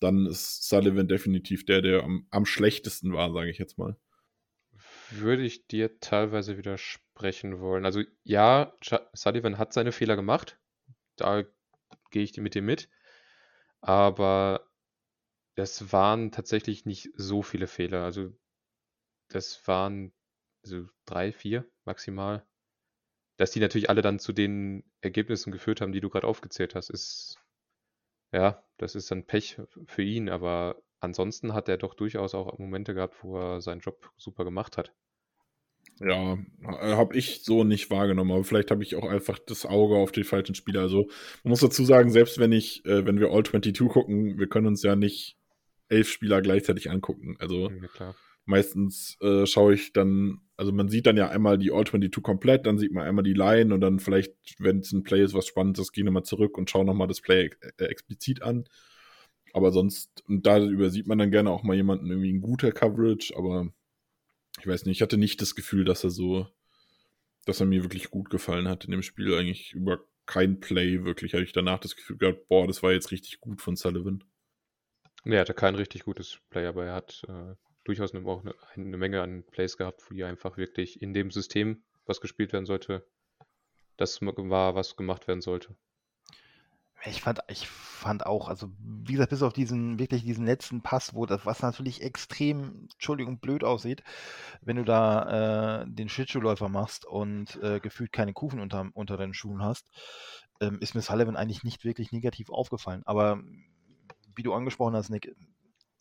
dann 0.00 0.26
ist 0.26 0.68
Sullivan 0.68 1.08
definitiv 1.08 1.64
der, 1.64 1.80
der 1.80 2.04
am, 2.04 2.26
am 2.30 2.44
schlechtesten 2.44 3.14
war, 3.14 3.32
sage 3.32 3.50
ich 3.50 3.56
jetzt 3.56 3.78
mal. 3.78 3.96
Würde 5.10 5.44
ich 5.44 5.66
dir 5.66 5.98
teilweise 6.00 6.58
widersprechen 6.58 7.60
wollen. 7.60 7.86
Also 7.86 8.02
ja, 8.22 8.74
Sullivan 9.14 9.56
hat 9.56 9.72
seine 9.72 9.92
Fehler 9.92 10.14
gemacht. 10.14 10.58
Da 11.16 11.44
gehe 12.10 12.22
ich 12.22 12.36
mit 12.36 12.54
dir 12.54 12.62
mit. 12.62 12.90
Aber 13.80 14.68
das 15.54 15.90
waren 15.90 16.32
tatsächlich 16.32 16.84
nicht 16.84 17.08
so 17.14 17.42
viele 17.42 17.66
Fehler. 17.66 18.04
Also 18.04 18.36
das 19.28 19.66
waren 19.66 20.12
so 20.62 20.86
drei, 21.06 21.32
vier 21.32 21.66
maximal. 21.86 22.46
Dass 23.40 23.52
die 23.52 23.60
natürlich 23.60 23.88
alle 23.88 24.02
dann 24.02 24.18
zu 24.18 24.34
den 24.34 24.84
Ergebnissen 25.00 25.50
geführt 25.50 25.80
haben, 25.80 25.92
die 25.92 26.02
du 26.02 26.10
gerade 26.10 26.26
aufgezählt 26.26 26.74
hast, 26.74 26.90
ist 26.90 27.38
ja, 28.34 28.62
das 28.76 28.94
ist 28.94 29.10
dann 29.10 29.24
Pech 29.24 29.56
für 29.86 30.02
ihn. 30.02 30.28
Aber 30.28 30.82
ansonsten 30.98 31.54
hat 31.54 31.66
er 31.70 31.78
doch 31.78 31.94
durchaus 31.94 32.34
auch 32.34 32.58
Momente 32.58 32.92
gehabt, 32.92 33.24
wo 33.24 33.38
er 33.38 33.62
seinen 33.62 33.80
Job 33.80 34.10
super 34.18 34.44
gemacht 34.44 34.76
hat. 34.76 34.92
Ja, 36.00 36.36
habe 36.62 37.16
ich 37.16 37.42
so 37.42 37.64
nicht 37.64 37.90
wahrgenommen, 37.90 38.30
aber 38.30 38.44
vielleicht 38.44 38.70
habe 38.70 38.82
ich 38.82 38.94
auch 38.94 39.08
einfach 39.08 39.38
das 39.38 39.64
Auge 39.64 39.96
auf 39.96 40.12
die 40.12 40.24
falschen 40.24 40.54
Spieler. 40.54 40.82
Also 40.82 41.08
man 41.42 41.48
muss 41.52 41.60
dazu 41.60 41.82
sagen, 41.82 42.10
selbst 42.10 42.36
wenn 42.36 42.52
ich, 42.52 42.84
äh, 42.84 43.06
wenn 43.06 43.20
wir 43.20 43.30
All 43.30 43.42
22 43.42 43.88
gucken, 43.88 44.38
wir 44.38 44.48
können 44.48 44.66
uns 44.66 44.82
ja 44.82 44.96
nicht 44.96 45.38
elf 45.88 46.10
Spieler 46.10 46.42
gleichzeitig 46.42 46.90
angucken. 46.90 47.36
Also 47.38 47.70
Ja, 47.70 47.88
klar. 47.88 48.14
Meistens 48.44 49.16
äh, 49.20 49.46
schaue 49.46 49.74
ich 49.74 49.92
dann, 49.92 50.40
also 50.56 50.72
man 50.72 50.88
sieht 50.88 51.06
dann 51.06 51.16
ja 51.16 51.28
einmal 51.28 51.58
die 51.58 51.70
All 51.70 51.84
22 51.84 52.22
komplett, 52.22 52.66
dann 52.66 52.78
sieht 52.78 52.92
man 52.92 53.06
einmal 53.06 53.24
die 53.24 53.34
Line 53.34 53.72
und 53.72 53.80
dann 53.80 54.00
vielleicht, 54.00 54.34
wenn 54.58 54.80
es 54.80 54.92
ein 54.92 55.02
Play 55.02 55.22
ist, 55.22 55.34
was 55.34 55.46
Spannendes, 55.46 55.92
gehe 55.92 56.02
ich 56.02 56.06
nochmal 56.06 56.24
zurück 56.24 56.58
und 56.58 56.70
schaue 56.70 56.84
nochmal 56.84 57.08
das 57.08 57.20
Play 57.20 57.50
äh, 57.78 57.84
explizit 57.84 58.42
an. 58.42 58.64
Aber 59.52 59.72
sonst, 59.72 60.22
und 60.28 60.46
da 60.46 60.58
übersieht 60.58 61.06
man 61.06 61.18
dann 61.18 61.30
gerne 61.30 61.50
auch 61.50 61.62
mal 61.62 61.74
jemanden 61.74 62.06
irgendwie 62.06 62.30
in 62.30 62.40
guter 62.40 62.72
Coverage, 62.72 63.34
aber 63.36 63.72
ich 64.58 64.66
weiß 64.66 64.84
nicht, 64.84 64.98
ich 64.98 65.02
hatte 65.02 65.16
nicht 65.16 65.40
das 65.40 65.54
Gefühl, 65.54 65.84
dass 65.84 66.04
er 66.04 66.10
so, 66.10 66.46
dass 67.46 67.60
er 67.60 67.66
mir 67.66 67.82
wirklich 67.82 68.10
gut 68.10 68.30
gefallen 68.30 68.68
hat 68.68 68.84
in 68.84 68.90
dem 68.90 69.02
Spiel. 69.02 69.34
Eigentlich 69.34 69.72
über 69.72 70.04
kein 70.26 70.60
Play 70.60 71.04
wirklich 71.04 71.32
hatte 71.32 71.42
ich 71.44 71.52
danach 71.52 71.80
das 71.80 71.96
Gefühl 71.96 72.18
gehabt, 72.18 72.48
boah, 72.48 72.66
das 72.66 72.82
war 72.82 72.92
jetzt 72.92 73.10
richtig 73.10 73.40
gut 73.40 73.60
von 73.60 73.76
Sullivan. 73.76 74.22
Nee, 75.24 75.36
er 75.36 75.40
hatte 75.40 75.54
kein 75.54 75.74
richtig 75.74 76.04
gutes 76.04 76.40
Play, 76.50 76.66
aber 76.66 76.86
er 76.86 76.94
hat 76.94 77.22
äh, 77.28 77.54
durchaus 77.90 78.14
eine, 78.14 78.24
auch 78.26 78.42
eine, 78.42 78.54
eine 78.76 78.96
Menge 78.96 79.20
an 79.20 79.42
Plays 79.50 79.76
gehabt, 79.76 80.08
wo 80.08 80.14
die 80.14 80.24
einfach 80.24 80.56
wirklich 80.56 81.02
in 81.02 81.12
dem 81.12 81.30
System, 81.30 81.82
was 82.06 82.20
gespielt 82.20 82.52
werden 82.52 82.66
sollte, 82.66 83.04
das 83.96 84.22
war, 84.22 84.74
was 84.74 84.96
gemacht 84.96 85.26
werden 85.28 85.40
sollte. 85.40 85.76
Ich 87.06 87.22
fand, 87.22 87.40
ich 87.48 87.66
fand 87.66 88.26
auch, 88.26 88.48
also 88.48 88.68
wie 88.78 89.12
gesagt, 89.12 89.30
bis 89.30 89.42
auf 89.42 89.54
diesen, 89.54 89.98
wirklich 89.98 90.22
diesen 90.22 90.44
letzten 90.44 90.82
Pass, 90.82 91.14
wo 91.14 91.24
das, 91.24 91.46
was 91.46 91.62
natürlich 91.62 92.02
extrem, 92.02 92.88
Entschuldigung, 92.92 93.40
blöd 93.40 93.64
aussieht, 93.64 94.02
wenn 94.60 94.76
du 94.76 94.84
da 94.84 95.82
äh, 95.82 95.86
den 95.88 96.10
Schlittschuhläufer 96.10 96.68
machst 96.68 97.06
und 97.06 97.58
äh, 97.62 97.80
gefühlt 97.80 98.12
keine 98.12 98.34
Kufen 98.34 98.60
unter, 98.60 98.90
unter 98.92 99.16
deinen 99.16 99.32
Schuhen 99.32 99.62
hast, 99.62 99.88
ähm, 100.60 100.78
ist 100.80 100.94
mir 100.94 101.00
Sullivan 101.00 101.36
eigentlich 101.36 101.64
nicht 101.64 101.84
wirklich 101.84 102.12
negativ 102.12 102.50
aufgefallen. 102.50 103.02
Aber 103.06 103.40
wie 104.36 104.42
du 104.42 104.52
angesprochen 104.52 104.94
hast, 104.94 105.08
Nick, 105.08 105.34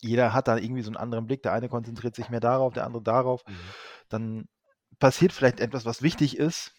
jeder 0.01 0.33
hat 0.33 0.47
da 0.47 0.57
irgendwie 0.57 0.81
so 0.81 0.89
einen 0.89 0.97
anderen 0.97 1.25
Blick. 1.25 1.43
Der 1.43 1.53
eine 1.53 1.69
konzentriert 1.69 2.15
sich 2.15 2.29
mehr 2.29 2.39
darauf, 2.39 2.73
der 2.73 2.85
andere 2.85 3.03
darauf. 3.03 3.43
Dann 4.09 4.47
passiert 4.99 5.33
vielleicht 5.33 5.59
etwas, 5.59 5.85
was 5.85 6.01
wichtig 6.01 6.37
ist. 6.37 6.73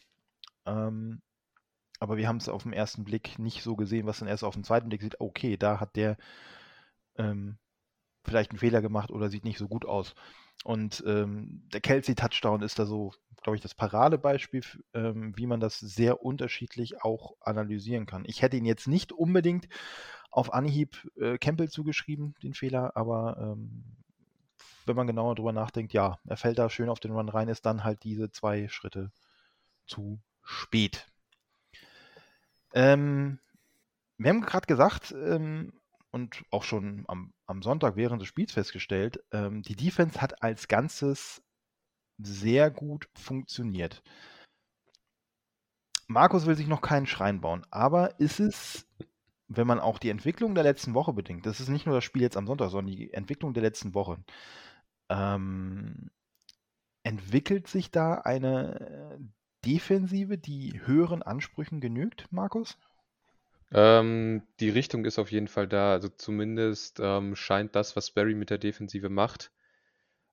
Ähm, 0.67 1.23
aber 1.99 2.17
wir 2.17 2.29
haben 2.29 2.39
es 2.39 2.49
auf 2.49 2.63
den 2.63 2.73
ersten 2.73 3.05
Blick 3.05 3.39
nicht 3.39 3.63
so 3.63 3.77
gesehen, 3.77 4.07
was 4.07 4.21
dann 4.21 4.29
erst 4.29 4.45
auf 4.45 4.55
den 4.55 4.65
zweiten 4.65 4.89
Blick 4.89 5.03
sieht. 5.03 5.21
Okay, 5.21 5.57
da 5.57 5.81
hat 5.81 5.97
der 5.97 6.17
ähm, 7.17 7.59
vielleicht 8.25 8.51
einen 8.51 8.59
Fehler 8.59 8.81
gemacht 8.81 9.11
oder 9.11 9.29
sieht 9.29 9.45
nicht 9.45 9.59
so 9.59 9.69
gut 9.69 9.85
aus. 9.85 10.15
Und 10.65 11.03
ähm, 11.07 11.67
der 11.73 11.81
Kelsey-Touchdown 11.81 12.63
ist 12.63 12.79
da 12.79 12.85
so, 12.85 13.13
glaube 13.43 13.57
ich, 13.57 13.63
das 13.63 13.75
Paradebeispiel, 13.75 14.63
ähm, 14.93 15.37
wie 15.37 15.47
man 15.47 15.61
das 15.61 15.79
sehr 15.79 16.23
unterschiedlich 16.23 17.03
auch 17.03 17.37
analysieren 17.41 18.07
kann. 18.07 18.25
Ich 18.27 18.43
hätte 18.43 18.59
ihn 18.59 18.67
jetzt 18.67 18.87
nicht 18.87 19.13
unbedingt 19.13 19.69
auf 20.31 20.53
Anhieb 20.53 21.09
äh, 21.17 21.39
Campbell 21.39 21.69
zugeschrieben, 21.69 22.35
den 22.43 22.55
Fehler, 22.55 22.97
aber 22.97 23.37
ähm, 23.39 23.85
wenn 24.87 24.97
man 24.97 25.07
genauer 25.07 25.35
drüber 25.35 25.53
nachdenkt, 25.53 25.93
ja, 25.93 26.19
er 26.27 26.37
fällt 26.37 26.59
da 26.59 26.71
schön 26.71 26.89
auf 26.89 27.01
den 27.01 27.13
Run 27.13 27.29
rein, 27.29 27.49
ist 27.49 27.67
dann 27.67 27.85
halt 27.85 28.03
diese 28.05 28.31
zwei 28.31 28.69
Schritte 28.69 29.13
zu 29.87 30.21
spät. 30.43 31.07
Ähm, 32.73 33.39
wir 34.19 34.31
haben 34.31 34.43
gerade 34.43 34.67
gesagt 34.67 35.13
ähm, 35.13 35.73
und 36.11 36.43
auch 36.51 36.63
schon 36.63 37.05
am, 37.09 37.33
am 37.47 37.63
Sonntag 37.63 37.97
während 37.97 38.21
des 38.23 38.29
Spiels 38.29 38.53
festgestellt, 38.53 39.23
ähm, 39.33 39.63
die 39.63 39.77
Defense 39.77 40.21
hat 40.21 40.43
als 40.43 40.69
Ganzes 40.69 41.43
sehr 42.19 42.71
gut 42.71 43.09
funktioniert. 43.15 44.03
Markus 46.07 46.47
will 46.47 46.57
sich 46.57 46.67
noch 46.67 46.83
keinen 46.83 47.07
Schrein 47.07 47.41
bauen, 47.41 47.65
aber 47.71 48.19
ist 48.19 48.41
es, 48.41 48.87
wenn 49.51 49.67
man 49.67 49.81
auch 49.81 49.99
die 49.99 50.11
Entwicklung 50.11 50.55
der 50.55 50.65
letzten 50.65 50.95
Woche 50.95 51.13
bedenkt, 51.13 51.45
das 51.45 51.61
ist 51.61 51.69
nicht 51.69 51.85
nur 51.85 51.97
das 51.97 52.05
Spiel 52.05 52.23
jetzt 52.23 52.37
am 52.37 52.47
Sonntag, 52.47 52.71
sondern 52.71 52.95
die 52.95 53.13
Entwicklung 53.13 53.53
der 53.53 53.65
letzten 53.65 53.95
Woche, 53.95 54.19
ähm, 55.09 56.11
entwickelt 57.03 57.67
sich 57.67 57.91
da 57.91 58.15
eine 58.15 59.19
Defensive, 59.65 60.39
die 60.39 60.81
höheren 60.85 61.23
Ansprüchen 61.23 61.81
genügt, 61.81 62.31
Markus? 62.31 62.79
Ähm, 63.73 64.43
die 64.61 64.71
Richtung 64.71 65.05
ist 65.05 65.19
auf 65.19 65.33
jeden 65.33 65.49
Fall 65.49 65.69
da. 65.69 65.93
Also 65.93 66.09
zumindest 66.09 67.01
ähm, 67.01 67.35
scheint 67.35 67.75
das, 67.75 67.97
was 67.97 68.13
Barry 68.13 68.35
mit 68.35 68.51
der 68.51 68.59
Defensive 68.59 69.09
macht, 69.09 69.53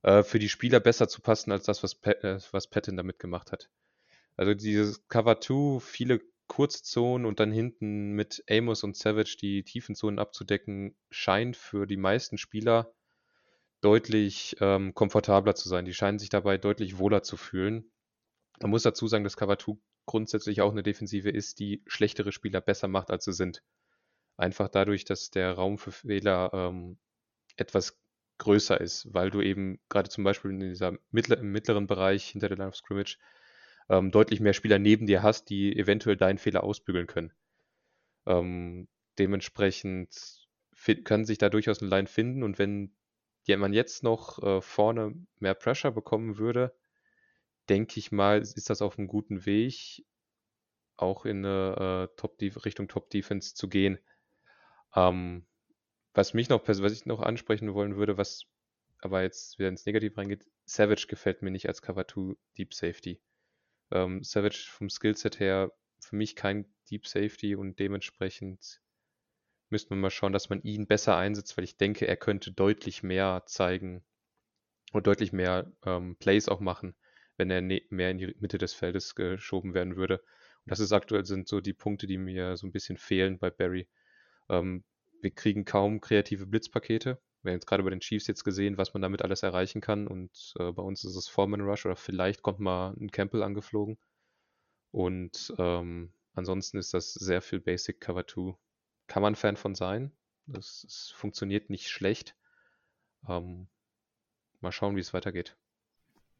äh, 0.03 0.23
für 0.23 0.39
die 0.39 0.49
Spieler 0.49 0.79
besser 0.79 1.07
zu 1.07 1.21
passen 1.21 1.51
als 1.51 1.65
das, 1.65 1.83
was, 1.83 1.95
Pat, 1.95 2.23
äh, 2.23 2.39
was 2.51 2.69
Patton 2.69 2.97
damit 2.97 3.19
gemacht 3.19 3.51
hat. 3.51 3.69
Also 4.35 4.53
dieses 4.53 5.07
Cover 5.07 5.41
2, 5.41 5.79
viele 5.79 6.21
Kurzzonen 6.47 7.25
und 7.25 7.39
dann 7.39 7.51
hinten 7.51 8.11
mit 8.11 8.43
Amos 8.49 8.83
und 8.83 8.95
Savage 8.95 9.37
die 9.39 9.63
tiefen 9.63 9.95
Zonen 9.95 10.19
abzudecken, 10.19 10.95
scheint 11.09 11.57
für 11.57 11.85
die 11.85 11.97
meisten 11.97 12.37
Spieler 12.37 12.93
deutlich 13.81 14.55
ähm, 14.59 14.93
komfortabler 14.93 15.55
zu 15.55 15.69
sein. 15.69 15.85
Die 15.85 15.93
scheinen 15.93 16.19
sich 16.19 16.29
dabei 16.29 16.57
deutlich 16.57 16.97
wohler 16.97 17.23
zu 17.23 17.37
fühlen. 17.37 17.91
Man 18.59 18.71
muss 18.71 18.83
dazu 18.83 19.07
sagen, 19.07 19.23
dass 19.23 19.37
Cover 19.37 19.57
2 19.57 19.73
grundsätzlich 20.05 20.61
auch 20.61 20.71
eine 20.71 20.83
Defensive 20.83 21.29
ist, 21.29 21.59
die 21.59 21.83
schlechtere 21.85 22.31
Spieler 22.31 22.61
besser 22.61 22.87
macht, 22.87 23.11
als 23.11 23.25
sie 23.25 23.33
sind. 23.33 23.61
Einfach 24.37 24.69
dadurch, 24.69 25.05
dass 25.05 25.29
der 25.29 25.53
Raum 25.53 25.77
für 25.77 25.91
Fehler 25.91 26.49
ähm, 26.53 26.97
etwas 27.57 27.99
größer 28.37 28.79
ist, 28.79 29.13
weil 29.13 29.31
du 29.31 29.41
eben 29.41 29.79
gerade 29.89 30.09
zum 30.09 30.23
Beispiel 30.23 30.51
in 30.51 30.59
dieser 30.59 30.93
mittler, 31.11 31.39
im 31.39 31.51
mittleren 31.51 31.87
Bereich 31.87 32.29
hinter 32.29 32.49
der 32.49 32.57
Line 32.57 32.69
of 32.69 32.75
Scrimmage 32.75 33.17
ähm, 33.89 34.11
deutlich 34.11 34.39
mehr 34.39 34.53
Spieler 34.53 34.79
neben 34.79 35.07
dir 35.07 35.23
hast, 35.23 35.49
die 35.49 35.77
eventuell 35.77 36.17
deinen 36.17 36.37
Fehler 36.37 36.63
ausbügeln 36.63 37.07
können. 37.07 37.33
Ähm, 38.25 38.87
dementsprechend 39.17 40.47
können 41.03 41.25
sich 41.25 41.37
da 41.37 41.49
durchaus 41.49 41.81
eine 41.81 41.89
Line 41.89 42.07
finden 42.07 42.43
und 42.43 42.59
wenn 42.59 42.91
man 43.47 43.73
jetzt 43.73 44.03
noch 44.03 44.43
äh, 44.43 44.61
vorne 44.61 45.15
mehr 45.39 45.53
Pressure 45.53 45.91
bekommen 45.91 46.37
würde, 46.37 46.75
denke 47.69 47.99
ich 47.99 48.11
mal, 48.11 48.41
ist 48.41 48.69
das 48.69 48.81
auf 48.81 48.97
einem 48.97 49.07
guten 49.07 49.45
Weg, 49.45 50.05
auch 50.97 51.25
in 51.25 51.45
eine 51.45 52.09
äh, 52.09 52.15
Top 52.17 52.41
Richtung 52.41 52.87
Top 52.87 53.09
Defense 53.09 53.55
zu 53.55 53.69
gehen. 53.69 53.99
Ähm, 54.95 55.45
was 56.13 56.33
mich 56.33 56.49
noch, 56.49 56.67
was 56.67 56.91
ich 56.91 57.05
noch 57.05 57.21
ansprechen 57.21 57.73
wollen 57.73 57.95
würde, 57.95 58.17
was 58.17 58.45
aber 58.99 59.21
jetzt 59.21 59.59
wieder 59.59 59.69
ins 59.69 59.85
Negativ 59.85 60.17
reingeht, 60.17 60.47
Savage 60.65 61.05
gefällt 61.07 61.41
mir 61.41 61.51
nicht 61.51 61.67
als 61.67 61.81
Cover 61.81 62.07
2 62.07 62.35
Deep 62.57 62.73
Safety. 62.73 63.21
Ähm, 63.91 64.23
Savage 64.23 64.67
vom 64.69 64.89
Skillset 64.89 65.39
her 65.39 65.71
für 65.99 66.15
mich 66.15 66.35
kein 66.35 66.65
Deep 66.89 67.07
Safety 67.07 67.55
und 67.55 67.79
dementsprechend 67.79 68.81
müsste 69.69 69.89
man 69.91 69.99
mal 69.99 70.09
schauen, 70.09 70.33
dass 70.33 70.49
man 70.49 70.61
ihn 70.61 70.87
besser 70.87 71.17
einsetzt, 71.17 71.57
weil 71.57 71.65
ich 71.65 71.77
denke, 71.77 72.07
er 72.07 72.17
könnte 72.17 72.51
deutlich 72.51 73.03
mehr 73.03 73.43
zeigen 73.45 74.03
und 74.93 75.07
deutlich 75.07 75.33
mehr 75.33 75.71
ähm, 75.85 76.15
Plays 76.17 76.47
auch 76.47 76.59
machen, 76.59 76.95
wenn 77.35 77.51
er 77.51 77.61
ne 77.61 77.81
mehr 77.89 78.11
in 78.11 78.17
die 78.17 78.35
Mitte 78.39 78.57
des 78.57 78.73
Feldes 78.73 79.15
geschoben 79.15 79.73
werden 79.73 79.97
würde. 79.97 80.19
Und 80.19 80.71
das 80.71 80.79
ist 80.79 80.93
aktuell 80.93 81.25
sind 81.25 81.47
so 81.47 81.59
die 81.61 81.73
Punkte, 81.73 82.07
die 82.07 82.17
mir 82.17 82.57
so 82.57 82.67
ein 82.67 82.71
bisschen 82.71 82.97
fehlen 82.97 83.39
bei 83.39 83.49
Barry. 83.49 83.87
Ähm, 84.49 84.83
wir 85.21 85.31
kriegen 85.31 85.65
kaum 85.65 85.99
kreative 86.01 86.45
Blitzpakete. 86.45 87.19
Wir 87.47 87.53
haben 87.53 87.59
jetzt 87.59 87.67
gerade 87.67 87.83
bei 87.83 87.91
den 87.91 88.01
Chiefs 88.01 88.27
jetzt 88.27 88.43
gesehen, 88.43 88.77
was 88.77 88.93
man 88.93 89.01
damit 89.01 89.21
alles 89.21 89.41
erreichen 89.41 89.79
kann. 89.79 90.05
Und 90.05 90.53
äh, 90.59 90.73
bei 90.73 90.83
uns 90.83 91.05
ist 91.05 91.15
es 91.15 91.29
Foreman 91.29 91.61
Rush 91.61 91.85
oder 91.85 91.95
vielleicht 91.95 92.41
kommt 92.41 92.59
mal 92.59 92.93
ein 92.99 93.09
Campbell 93.09 93.41
angeflogen. 93.41 93.97
Und 94.91 95.53
ähm, 95.57 96.11
ansonsten 96.33 96.77
ist 96.77 96.93
das 96.93 97.13
sehr 97.13 97.41
viel 97.41 97.61
Basic 97.61 98.01
Cover 98.01 98.27
2. 98.27 98.53
Kann 99.07 99.21
man 99.21 99.35
Fan 99.35 99.55
von 99.55 99.75
sein. 99.75 100.11
Das, 100.45 100.81
das 100.81 101.13
funktioniert 101.15 101.69
nicht 101.69 101.87
schlecht. 101.87 102.35
Ähm, 103.29 103.67
mal 104.59 104.73
schauen, 104.73 104.97
wie 104.97 105.01
es 105.01 105.13
weitergeht. 105.13 105.55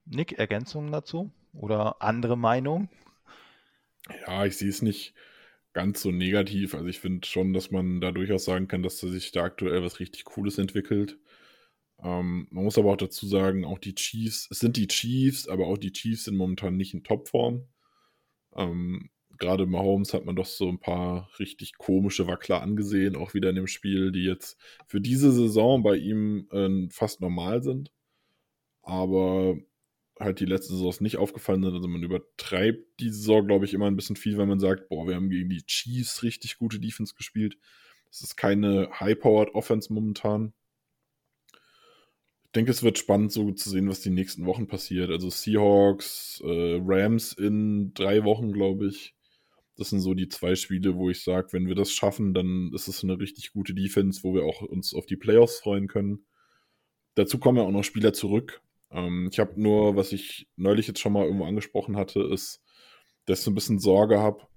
Nick, 0.04 0.34
Ergänzungen 0.34 0.92
dazu? 0.92 1.32
Oder 1.54 2.02
andere 2.02 2.38
Meinung? 2.38 2.90
Ja, 4.26 4.46
ich 4.46 4.58
sehe 4.58 4.70
es 4.70 4.82
nicht 4.82 5.14
ganz 5.78 6.02
so 6.02 6.12
negativ. 6.12 6.74
Also 6.74 6.88
ich 6.88 7.00
finde 7.00 7.28
schon, 7.28 7.54
dass 7.54 7.70
man 7.70 8.02
da 8.02 8.12
durchaus 8.12 8.46
sagen 8.46 8.68
kann, 8.68 8.82
dass 8.82 9.00
da 9.00 9.08
sich 9.10 9.32
da 9.32 9.44
aktuell 9.44 9.84
was 9.84 10.00
richtig 10.00 10.26
Cooles 10.26 10.58
entwickelt. 10.58 11.20
Ähm, 12.04 12.48
man 12.50 12.64
muss 12.64 12.80
aber 12.80 12.92
auch 12.92 12.98
dazu 12.98 13.28
sagen, 13.28 13.64
auch 13.64 13.78
die 13.78 13.94
Chiefs, 13.94 14.48
es 14.50 14.58
sind 14.58 14.76
die 14.76 14.88
Chiefs, 14.88 15.48
aber 15.48 15.68
auch 15.68 15.78
die 15.78 15.92
Chiefs 15.92 16.24
sind 16.24 16.36
momentan 16.36 16.78
nicht 16.78 16.96
in 16.96 17.04
Topform. 17.04 17.68
Ähm, 18.56 19.12
Gerade 19.38 19.68
Mahomes 19.68 20.16
hat 20.16 20.26
man 20.26 20.36
doch 20.36 20.48
so 20.48 20.68
ein 20.68 20.80
paar 20.80 21.30
richtig 21.38 21.78
komische 21.78 22.26
Wackler 22.26 22.64
angesehen, 22.64 23.16
auch 23.16 23.36
wieder 23.36 23.52
in 23.52 23.56
dem 23.56 23.68
Spiel, 23.68 24.12
die 24.12 24.24
jetzt 24.24 24.58
für 24.88 25.00
diese 25.00 25.32
Saison 25.32 25.84
bei 25.84 25.96
ihm 25.98 26.48
äh, 26.52 26.90
fast 26.90 27.22
normal 27.22 27.62
sind. 27.62 27.92
Aber 28.82 29.58
halt 30.20 30.40
die 30.40 30.46
letzte 30.46 30.74
Saison 30.74 30.94
nicht 31.00 31.18
aufgefallen 31.18 31.64
sind. 31.64 31.74
Also 31.74 31.88
man 31.88 32.04
übertreibt 32.04 33.00
die 33.00 33.10
Saison, 33.10 33.46
glaube 33.48 33.66
ich, 33.66 33.74
immer 33.74 33.88
ein 33.88 33.96
bisschen 33.96 34.16
viel, 34.16 34.38
wenn 34.38 34.48
man 34.48 34.60
sagt, 34.60 34.90
boah, 34.90 35.08
wir 35.08 35.16
haben 35.16 35.30
gegen 35.30 35.50
die 35.50 35.66
Chiefs 35.66 36.24
richtig 36.24 36.58
gute 36.58 36.80
Defense 36.80 37.14
gespielt. 37.16 37.58
Das 38.10 38.22
ist 38.22 38.36
keine 38.38 38.90
high-powered 39.00 39.54
Offense 39.54 39.92
momentan. 39.94 40.54
Ich 42.46 42.52
denke, 42.54 42.72
es 42.72 42.82
wird 42.82 42.98
spannend, 42.98 43.32
so 43.32 43.52
zu 43.52 43.70
sehen, 43.70 43.90
was 43.90 44.02
die 44.02 44.10
nächsten 44.10 44.46
Wochen 44.46 44.68
passiert. 44.68 45.12
Also 45.12 45.30
Seahawks, 45.30 46.42
äh, 46.44 46.80
Rams 46.82 47.34
in 47.34 47.94
drei 47.94 48.24
Wochen, 48.24 48.54
glaube 48.54 48.88
ich. 48.88 49.14
Das 49.76 49.92
sind 49.92 50.00
so 50.00 50.16
die 50.16 50.28
zwei 50.28 50.56
Spiele, 50.56 50.96
wo 50.96 51.10
ich 51.10 51.22
sage, 51.22 51.50
wenn 51.52 51.68
wir 51.68 51.76
das 51.76 51.92
schaffen, 51.92 52.34
dann 52.34 52.72
ist 52.74 52.88
es 52.88 53.04
eine 53.04 53.20
richtig 53.20 53.52
gute 53.52 53.76
Defense, 53.76 54.24
wo 54.24 54.34
wir 54.34 54.44
auch 54.44 54.62
uns 54.62 54.96
auf 54.96 55.06
die 55.06 55.18
Playoffs 55.18 55.60
freuen 55.60 55.88
können. 55.88 56.26
Dazu 57.14 57.38
kommen 57.38 57.60
ja 57.60 57.64
auch 57.64 57.72
noch 57.72 57.84
Spieler 57.84 58.14
zurück. 58.14 58.62
Ähm, 58.92 59.30
ich 59.32 59.40
habe 59.40 59.62
nur, 59.62 59.96
was 59.96 60.12
ich 60.12 60.48
neulich 60.56 60.88
jetzt 60.88 61.00
schon 61.00 61.14
mal 61.14 61.26
irgendwo 61.26 61.46
angesprochen 61.46 61.98
hatte, 61.98 62.22
ist, 62.22 62.62
dass 63.26 63.40
ich 63.40 63.46
so 63.46 63.52
ein 63.52 63.56
bisschen 63.56 63.80
Sorge 63.80 64.20
habe, 64.20 64.48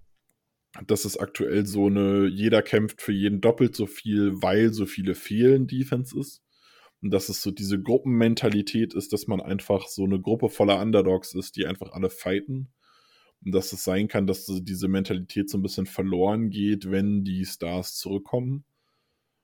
dass 0.86 1.04
es 1.04 1.16
aktuell 1.16 1.66
so 1.66 1.86
eine, 1.86 2.28
jeder 2.28 2.62
kämpft 2.62 3.02
für 3.02 3.12
jeden 3.12 3.40
doppelt 3.40 3.74
so 3.74 3.86
viel, 3.86 4.40
weil 4.42 4.72
so 4.72 4.86
viele 4.86 5.14
fehlen 5.14 5.66
Defense 5.66 6.18
ist. 6.18 6.42
Und 7.02 7.10
dass 7.12 7.28
es 7.28 7.42
so 7.42 7.50
diese 7.50 7.80
Gruppenmentalität 7.80 8.94
ist, 8.94 9.12
dass 9.12 9.26
man 9.26 9.40
einfach 9.40 9.88
so 9.88 10.04
eine 10.04 10.20
Gruppe 10.20 10.50
voller 10.50 10.80
Underdogs 10.80 11.34
ist, 11.34 11.56
die 11.56 11.66
einfach 11.66 11.92
alle 11.92 12.10
fighten. 12.10 12.68
Und 13.42 13.52
dass 13.52 13.72
es 13.72 13.84
sein 13.84 14.06
kann, 14.06 14.26
dass 14.26 14.46
diese 14.46 14.86
Mentalität 14.86 15.48
so 15.48 15.56
ein 15.56 15.62
bisschen 15.62 15.86
verloren 15.86 16.50
geht, 16.50 16.90
wenn 16.90 17.24
die 17.24 17.46
Stars 17.46 17.96
zurückkommen. 17.96 18.64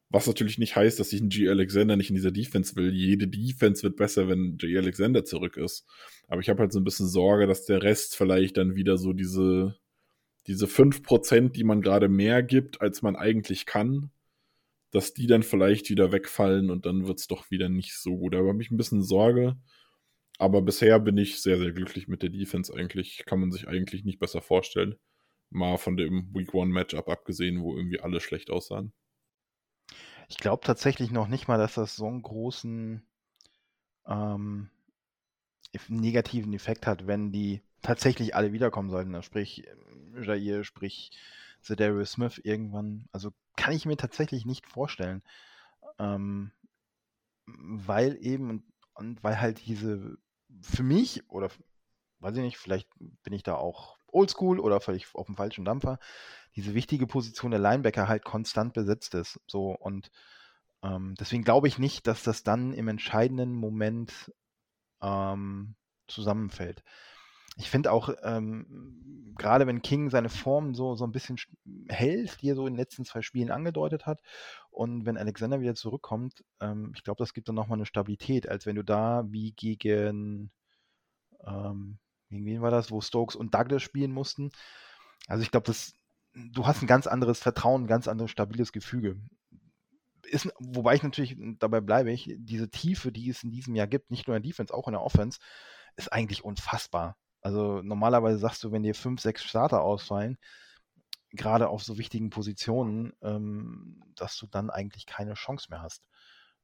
Was 0.08 0.26
natürlich 0.26 0.58
nicht 0.58 0.76
heißt, 0.76 1.00
dass 1.00 1.10
sich 1.10 1.20
ein 1.20 1.30
G. 1.30 1.48
Alexander 1.48 1.96
nicht 1.96 2.10
in 2.10 2.16
dieser 2.16 2.30
Defense 2.30 2.76
will. 2.76 2.92
Jede 2.94 3.26
Defense 3.26 3.82
wird 3.82 3.96
besser, 3.96 4.28
wenn 4.28 4.56
G. 4.56 4.76
Alexander 4.78 5.24
zurück 5.24 5.56
ist. 5.56 5.84
Aber 6.28 6.40
ich 6.40 6.48
habe 6.48 6.60
halt 6.60 6.72
so 6.72 6.78
ein 6.78 6.84
bisschen 6.84 7.08
Sorge, 7.08 7.46
dass 7.46 7.64
der 7.64 7.82
Rest 7.82 8.16
vielleicht 8.16 8.56
dann 8.56 8.76
wieder 8.76 8.98
so 8.98 9.12
diese, 9.12 9.76
diese 10.46 10.66
5%, 10.66 11.50
die 11.50 11.64
man 11.64 11.82
gerade 11.82 12.08
mehr 12.08 12.42
gibt, 12.42 12.80
als 12.80 13.02
man 13.02 13.16
eigentlich 13.16 13.66
kann, 13.66 14.10
dass 14.92 15.12
die 15.12 15.26
dann 15.26 15.42
vielleicht 15.42 15.90
wieder 15.90 16.12
wegfallen 16.12 16.70
und 16.70 16.86
dann 16.86 17.08
wird 17.08 17.18
es 17.18 17.26
doch 17.26 17.50
wieder 17.50 17.68
nicht 17.68 17.94
so 17.94 18.16
gut. 18.16 18.34
Da 18.34 18.38
habe 18.38 18.62
ich 18.62 18.70
ein 18.70 18.76
bisschen 18.76 19.02
Sorge. 19.02 19.56
Aber 20.38 20.62
bisher 20.62 21.00
bin 21.00 21.16
ich 21.16 21.40
sehr, 21.40 21.58
sehr 21.58 21.72
glücklich 21.72 22.08
mit 22.08 22.22
der 22.22 22.30
Defense 22.30 22.72
eigentlich. 22.72 23.24
Kann 23.26 23.40
man 23.40 23.50
sich 23.50 23.68
eigentlich 23.68 24.04
nicht 24.04 24.18
besser 24.18 24.42
vorstellen. 24.42 24.96
Mal 25.50 25.78
von 25.78 25.96
dem 25.96 26.32
Week 26.34 26.52
One 26.54 26.72
Matchup 26.72 27.08
abgesehen, 27.08 27.62
wo 27.62 27.76
irgendwie 27.76 28.00
alle 28.00 28.20
schlecht 28.20 28.50
aussahen. 28.50 28.92
Ich 30.28 30.38
glaube 30.38 30.64
tatsächlich 30.64 31.10
noch 31.10 31.28
nicht 31.28 31.48
mal, 31.48 31.58
dass 31.58 31.74
das 31.74 31.96
so 31.96 32.06
einen 32.06 32.22
großen 32.22 33.06
ähm, 34.06 34.70
negativen 35.88 36.52
Effekt 36.52 36.86
hat, 36.86 37.06
wenn 37.06 37.32
die 37.32 37.62
tatsächlich 37.82 38.34
alle 38.34 38.52
wiederkommen 38.52 38.90
sollten. 38.90 39.10
Ne? 39.10 39.22
Sprich, 39.22 39.64
Jair, 40.20 40.64
sprich 40.64 41.10
Darius 41.68 42.12
Smith 42.12 42.40
irgendwann. 42.42 43.08
Also 43.12 43.32
kann 43.56 43.74
ich 43.74 43.86
mir 43.86 43.96
tatsächlich 43.96 44.44
nicht 44.44 44.66
vorstellen. 44.66 45.22
Ähm, 45.98 46.52
weil 47.46 48.16
eben 48.20 48.50
und, 48.50 48.64
und 48.94 49.22
weil 49.22 49.40
halt 49.40 49.66
diese 49.66 50.16
für 50.60 50.82
mich 50.82 51.28
oder 51.28 51.50
weiß 52.20 52.36
ich 52.36 52.42
nicht, 52.42 52.58
vielleicht 52.58 52.88
bin 53.22 53.32
ich 53.32 53.42
da 53.42 53.54
auch 53.54 53.95
oldschool 54.12 54.60
oder 54.60 54.80
völlig 54.80 55.14
auf 55.14 55.26
dem 55.26 55.36
falschen 55.36 55.64
Dampfer, 55.64 55.98
diese 56.54 56.74
wichtige 56.74 57.06
Position 57.06 57.50
der 57.50 57.60
Linebacker 57.60 58.08
halt 58.08 58.24
konstant 58.24 58.72
besetzt 58.72 59.14
ist. 59.14 59.40
So 59.46 59.70
und 59.72 60.10
ähm, 60.82 61.14
deswegen 61.18 61.44
glaube 61.44 61.68
ich 61.68 61.78
nicht, 61.78 62.06
dass 62.06 62.22
das 62.22 62.42
dann 62.42 62.72
im 62.72 62.88
entscheidenden 62.88 63.54
Moment 63.54 64.32
ähm, 65.02 65.74
zusammenfällt. 66.08 66.82
Ich 67.58 67.70
finde 67.70 67.90
auch, 67.90 68.10
ähm, 68.22 69.32
gerade 69.38 69.66
wenn 69.66 69.80
King 69.80 70.10
seine 70.10 70.28
Form 70.28 70.74
so, 70.74 70.94
so 70.94 71.04
ein 71.04 71.12
bisschen 71.12 71.38
hält, 71.88 72.42
die 72.42 72.50
er 72.50 72.54
so 72.54 72.66
in 72.66 72.74
den 72.74 72.78
letzten 72.78 73.06
zwei 73.06 73.22
Spielen 73.22 73.50
angedeutet 73.50 74.04
hat, 74.04 74.20
und 74.70 75.06
wenn 75.06 75.16
Alexander 75.16 75.60
wieder 75.60 75.74
zurückkommt, 75.74 76.44
ähm, 76.60 76.92
ich 76.94 77.02
glaube, 77.02 77.18
das 77.18 77.32
gibt 77.32 77.48
dann 77.48 77.54
nochmal 77.54 77.78
eine 77.78 77.86
Stabilität, 77.86 78.46
als 78.46 78.66
wenn 78.66 78.76
du 78.76 78.82
da 78.82 79.24
wie 79.28 79.52
gegen, 79.52 80.50
ähm, 81.46 81.98
gegen 82.28 82.44
wen 82.44 82.62
war 82.62 82.70
das, 82.70 82.90
wo 82.90 83.00
Stokes 83.00 83.36
und 83.36 83.54
Douglas 83.54 83.82
spielen 83.82 84.12
mussten. 84.12 84.50
Also 85.26 85.42
ich 85.42 85.50
glaube, 85.50 85.72
du 86.34 86.66
hast 86.66 86.82
ein 86.82 86.86
ganz 86.86 87.06
anderes 87.06 87.38
Vertrauen, 87.40 87.84
ein 87.84 87.88
ganz 87.88 88.08
anderes 88.08 88.30
stabiles 88.30 88.72
Gefüge. 88.72 89.16
Ist, 90.24 90.48
wobei 90.58 90.96
ich 90.96 91.02
natürlich, 91.02 91.36
dabei 91.58 91.80
bleibe 91.80 92.10
ich, 92.10 92.34
diese 92.38 92.68
Tiefe, 92.68 93.12
die 93.12 93.30
es 93.30 93.44
in 93.44 93.52
diesem 93.52 93.76
Jahr 93.76 93.86
gibt, 93.86 94.10
nicht 94.10 94.26
nur 94.26 94.36
in 94.36 94.42
der 94.42 94.48
Defense, 94.48 94.74
auch 94.74 94.88
in 94.88 94.92
der 94.92 95.02
Offense, 95.02 95.38
ist 95.96 96.12
eigentlich 96.12 96.44
unfassbar. 96.44 97.16
Also 97.40 97.80
normalerweise 97.82 98.38
sagst 98.38 98.64
du, 98.64 98.72
wenn 98.72 98.82
dir 98.82 98.94
fünf, 98.94 99.20
sechs 99.20 99.44
Starter 99.44 99.82
ausfallen, 99.82 100.36
gerade 101.30 101.68
auf 101.68 101.84
so 101.84 101.98
wichtigen 101.98 102.30
Positionen, 102.30 103.12
ähm, 103.22 104.02
dass 104.16 104.36
du 104.36 104.46
dann 104.46 104.70
eigentlich 104.70 105.06
keine 105.06 105.34
Chance 105.34 105.68
mehr 105.70 105.82
hast. 105.82 106.02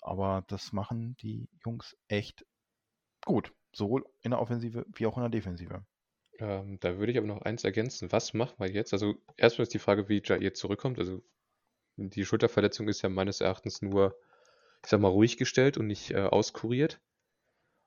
Aber 0.00 0.44
das 0.48 0.72
machen 0.72 1.16
die 1.20 1.48
Jungs 1.64 1.96
echt 2.08 2.44
gut. 3.24 3.52
Sowohl 3.72 4.04
in 4.22 4.30
der 4.30 4.40
Offensive 4.40 4.84
wie 4.94 5.06
auch 5.06 5.16
in 5.16 5.22
der 5.22 5.30
Defensive. 5.30 5.84
Ähm, 6.38 6.78
da 6.80 6.98
würde 6.98 7.12
ich 7.12 7.18
aber 7.18 7.26
noch 7.26 7.42
eins 7.42 7.64
ergänzen. 7.64 8.10
Was 8.12 8.34
machen 8.34 8.54
wir 8.58 8.70
jetzt? 8.70 8.92
Also 8.92 9.14
erstmal 9.36 9.64
ist 9.64 9.74
die 9.74 9.78
Frage, 9.78 10.08
wie 10.08 10.22
Jair 10.24 10.54
zurückkommt. 10.54 10.98
Also 10.98 11.22
die 11.96 12.24
Schulterverletzung 12.24 12.88
ist 12.88 13.02
ja 13.02 13.08
meines 13.08 13.40
Erachtens 13.40 13.82
nur, 13.82 14.18
ich 14.82 14.90
sag 14.90 15.00
mal, 15.00 15.08
ruhig 15.08 15.36
gestellt 15.36 15.76
und 15.76 15.86
nicht 15.86 16.10
äh, 16.10 16.22
auskuriert. 16.22 17.00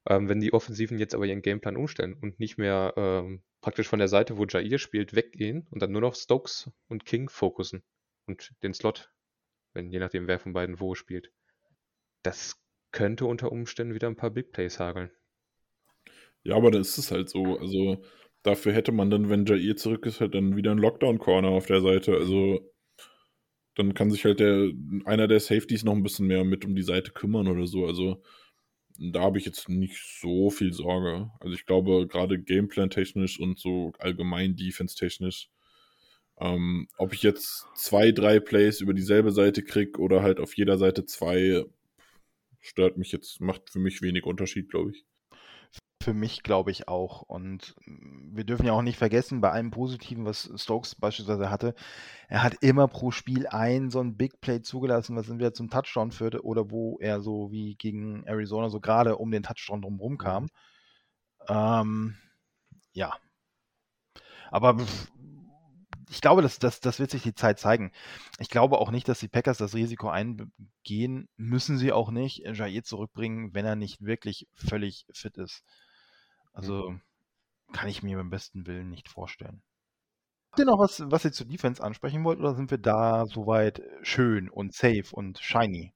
Ähm, 0.07 0.29
wenn 0.29 0.39
die 0.39 0.53
Offensiven 0.53 0.99
jetzt 0.99 1.15
aber 1.15 1.25
ihren 1.25 1.41
Gameplan 1.41 1.75
umstellen 1.77 2.13
und 2.13 2.39
nicht 2.39 2.57
mehr 2.57 2.93
ähm, 2.95 3.43
praktisch 3.61 3.87
von 3.87 3.99
der 3.99 4.07
Seite, 4.07 4.37
wo 4.37 4.45
Jair 4.45 4.77
spielt, 4.77 5.15
weggehen 5.15 5.67
und 5.71 5.81
dann 5.81 5.91
nur 5.91 6.01
noch 6.01 6.15
Stokes 6.15 6.69
und 6.87 7.05
King 7.05 7.29
fokussen 7.29 7.83
und 8.27 8.53
den 8.61 8.73
Slot, 8.73 9.11
wenn 9.73 9.89
je 9.89 9.99
nachdem 9.99 10.27
wer 10.27 10.39
von 10.39 10.53
beiden 10.53 10.79
wo 10.79 10.93
spielt. 10.93 11.31
Das 12.21 12.61
könnte 12.91 13.25
unter 13.25 13.51
Umständen 13.51 13.95
wieder 13.95 14.07
ein 14.07 14.15
paar 14.15 14.29
Big 14.29 14.51
Plays 14.51 14.79
hageln. 14.79 15.11
Ja, 16.45 16.55
aber 16.55 16.71
dann 16.71 16.81
ist 16.81 16.97
es 16.97 17.11
halt 17.11 17.29
so. 17.29 17.57
Also 17.59 18.01
dafür 18.43 18.71
hätte 18.73 18.91
man 18.93 19.09
dann, 19.09 19.29
wenn 19.29 19.45
Jair 19.45 19.75
zurück 19.75 20.05
ist, 20.05 20.21
halt 20.21 20.33
dann 20.35 20.55
wieder 20.55 20.71
einen 20.71 20.79
Lockdown-Corner 20.79 21.49
auf 21.49 21.65
der 21.67 21.81
Seite. 21.81 22.13
Also 22.15 22.61
dann 23.75 23.93
kann 23.93 24.09
sich 24.11 24.23
halt 24.25 24.39
der 24.39 24.71
einer 25.05 25.27
der 25.27 25.39
Safeties 25.39 25.83
noch 25.83 25.93
ein 25.93 26.03
bisschen 26.03 26.27
mehr 26.27 26.43
mit 26.43 26.65
um 26.65 26.75
die 26.75 26.83
Seite 26.83 27.11
kümmern 27.11 27.47
oder 27.47 27.67
so. 27.67 27.85
Also 27.85 28.21
da 28.99 29.21
habe 29.21 29.39
ich 29.39 29.45
jetzt 29.45 29.69
nicht 29.69 29.97
so 30.21 30.49
viel 30.51 30.73
Sorge. 30.73 31.31
Also 31.41 31.55
ich 31.55 31.65
glaube, 31.65 32.07
gerade 32.07 32.39
Gameplan-technisch 32.41 33.39
und 33.39 33.59
so 33.59 33.93
allgemein 33.99 34.55
Defense-technisch 34.55 35.49
Ähm, 36.39 36.87
ob 36.97 37.13
ich 37.13 37.23
jetzt 37.23 37.65
zwei, 37.75 38.11
drei 38.11 38.39
Plays 38.39 38.81
über 38.81 38.93
dieselbe 38.93 39.31
Seite 39.31 39.63
kriege 39.63 39.99
oder 39.99 40.21
halt 40.21 40.39
auf 40.39 40.55
jeder 40.57 40.77
Seite 40.77 41.05
zwei, 41.05 41.63
stört 42.61 42.97
mich 42.97 43.11
jetzt, 43.13 43.41
macht 43.41 43.69
für 43.71 43.79
mich 43.79 44.01
wenig 44.01 44.25
Unterschied, 44.25 44.69
glaube 44.69 44.91
ich. 44.91 45.05
Für 46.05 46.13
mich 46.13 46.43
glaube 46.43 46.69
ich 46.69 46.87
auch. 46.87 47.23
Und 47.23 47.73
wir 47.87 48.43
dürfen 48.43 48.67
ja 48.67 48.73
auch 48.73 48.83
nicht 48.83 48.99
vergessen, 48.99 49.41
bei 49.41 49.49
allem 49.49 49.71
Positiven, 49.71 50.23
was 50.23 50.51
Stokes 50.55 50.93
beispielsweise 50.93 51.49
hatte, 51.49 51.73
er 52.27 52.43
hat 52.43 52.53
immer 52.61 52.87
pro 52.87 53.09
Spiel 53.09 53.47
ein 53.47 53.89
so 53.89 54.01
ein 54.01 54.15
Big 54.15 54.39
Play 54.39 54.61
zugelassen, 54.61 55.15
was 55.15 55.29
entweder 55.29 55.55
zum 55.55 55.71
Touchdown 55.71 56.11
führte 56.11 56.45
oder 56.45 56.69
wo 56.69 56.99
er 56.99 57.21
so 57.21 57.49
wie 57.49 57.73
gegen 57.73 58.23
Arizona 58.27 58.69
so 58.69 58.79
gerade 58.79 59.17
um 59.17 59.31
den 59.31 59.41
Touchdown 59.41 59.81
drumherum 59.81 60.19
kam. 60.19 60.49
Ähm, 61.47 62.15
ja. 62.93 63.11
Aber 64.51 64.77
ich 66.11 66.21
glaube, 66.21 66.43
das, 66.43 66.59
das, 66.59 66.81
das 66.81 66.99
wird 66.99 67.09
sich 67.09 67.23
die 67.23 67.33
Zeit 67.33 67.57
zeigen. 67.57 67.91
Ich 68.37 68.49
glaube 68.49 68.77
auch 68.77 68.91
nicht, 68.91 69.07
dass 69.07 69.21
die 69.21 69.27
Packers 69.27 69.57
das 69.57 69.73
Risiko 69.73 70.09
eingehen. 70.09 71.29
Müssen 71.35 71.79
sie 71.79 71.91
auch 71.91 72.11
nicht, 72.11 72.43
Jair 72.45 72.83
zurückbringen, 72.83 73.55
wenn 73.55 73.65
er 73.65 73.75
nicht 73.75 74.03
wirklich 74.03 74.47
völlig 74.53 75.07
fit 75.11 75.39
ist. 75.39 75.63
Also 76.55 76.95
kann 77.73 77.89
ich 77.89 78.01
mir 78.01 78.17
beim 78.17 78.29
besten 78.29 78.65
Willen 78.65 78.89
nicht 78.89 79.09
vorstellen. 79.09 79.61
Habt 80.51 80.59
ihr 80.59 80.65
noch 80.65 80.79
was, 80.79 81.03
was 81.07 81.25
ihr 81.25 81.33
zur 81.33 81.47
Defense 81.47 81.83
ansprechen 81.83 82.23
wollt, 82.23 82.39
oder 82.39 82.55
sind 82.55 82.71
wir 82.71 82.77
da 82.77 83.25
soweit 83.25 83.81
schön 84.03 84.49
und 84.49 84.73
safe 84.73 85.07
und 85.11 85.37
shiny? 85.37 85.93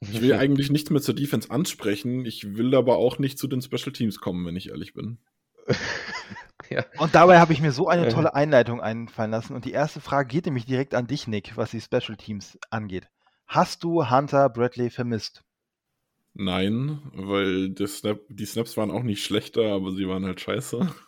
Ich 0.00 0.20
will 0.20 0.34
eigentlich 0.34 0.70
nichts 0.70 0.90
mehr 0.90 1.00
zur 1.00 1.14
Defense 1.14 1.50
ansprechen. 1.50 2.26
Ich 2.26 2.56
will 2.56 2.74
aber 2.74 2.96
auch 2.96 3.18
nicht 3.18 3.38
zu 3.38 3.46
den 3.46 3.62
Special 3.62 3.92
Teams 3.92 4.18
kommen, 4.18 4.44
wenn 4.44 4.56
ich 4.56 4.68
ehrlich 4.68 4.92
bin. 4.92 5.18
ja. 6.70 6.84
Und 6.98 7.14
dabei 7.14 7.38
habe 7.38 7.52
ich 7.52 7.60
mir 7.60 7.72
so 7.72 7.88
eine 7.88 8.08
tolle 8.08 8.34
Einleitung 8.34 8.80
einfallen 8.80 9.30
lassen. 9.30 9.54
Und 9.54 9.64
die 9.64 9.72
erste 9.72 10.00
Frage 10.00 10.28
geht 10.28 10.46
nämlich 10.46 10.66
direkt 10.66 10.94
an 10.94 11.06
dich, 11.06 11.28
Nick, 11.28 11.56
was 11.56 11.70
die 11.70 11.80
Special 11.80 12.16
Teams 12.16 12.58
angeht. 12.68 13.08
Hast 13.46 13.84
du 13.84 14.10
Hunter 14.10 14.50
Bradley 14.50 14.90
vermisst? 14.90 15.44
Nein, 16.34 17.02
weil 17.12 17.74
Snap, 17.86 18.20
die 18.28 18.46
Snaps 18.46 18.76
waren 18.76 18.90
auch 18.90 19.02
nicht 19.02 19.22
schlechter, 19.22 19.72
aber 19.72 19.92
sie 19.92 20.08
waren 20.08 20.24
halt 20.24 20.40
scheiße. 20.40 20.94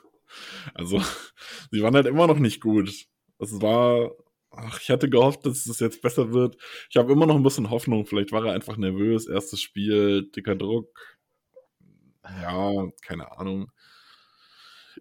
Also, 0.74 1.00
sie 1.70 1.80
waren 1.82 1.94
halt 1.94 2.06
immer 2.06 2.26
noch 2.26 2.40
nicht 2.40 2.60
gut. 2.60 2.90
Es 3.38 3.60
war, 3.62 4.10
ach, 4.50 4.80
ich 4.80 4.90
hatte 4.90 5.08
gehofft, 5.08 5.46
dass 5.46 5.64
es 5.66 5.78
jetzt 5.78 6.02
besser 6.02 6.32
wird. 6.32 6.56
Ich 6.90 6.96
habe 6.96 7.12
immer 7.12 7.26
noch 7.26 7.36
ein 7.36 7.44
bisschen 7.44 7.70
Hoffnung. 7.70 8.04
Vielleicht 8.04 8.32
war 8.32 8.44
er 8.44 8.52
einfach 8.52 8.76
nervös. 8.76 9.28
Erstes 9.28 9.62
Spiel, 9.62 10.28
dicker 10.34 10.56
Druck. 10.56 10.88
Ja, 12.24 12.72
keine 13.02 13.38
Ahnung. 13.38 13.70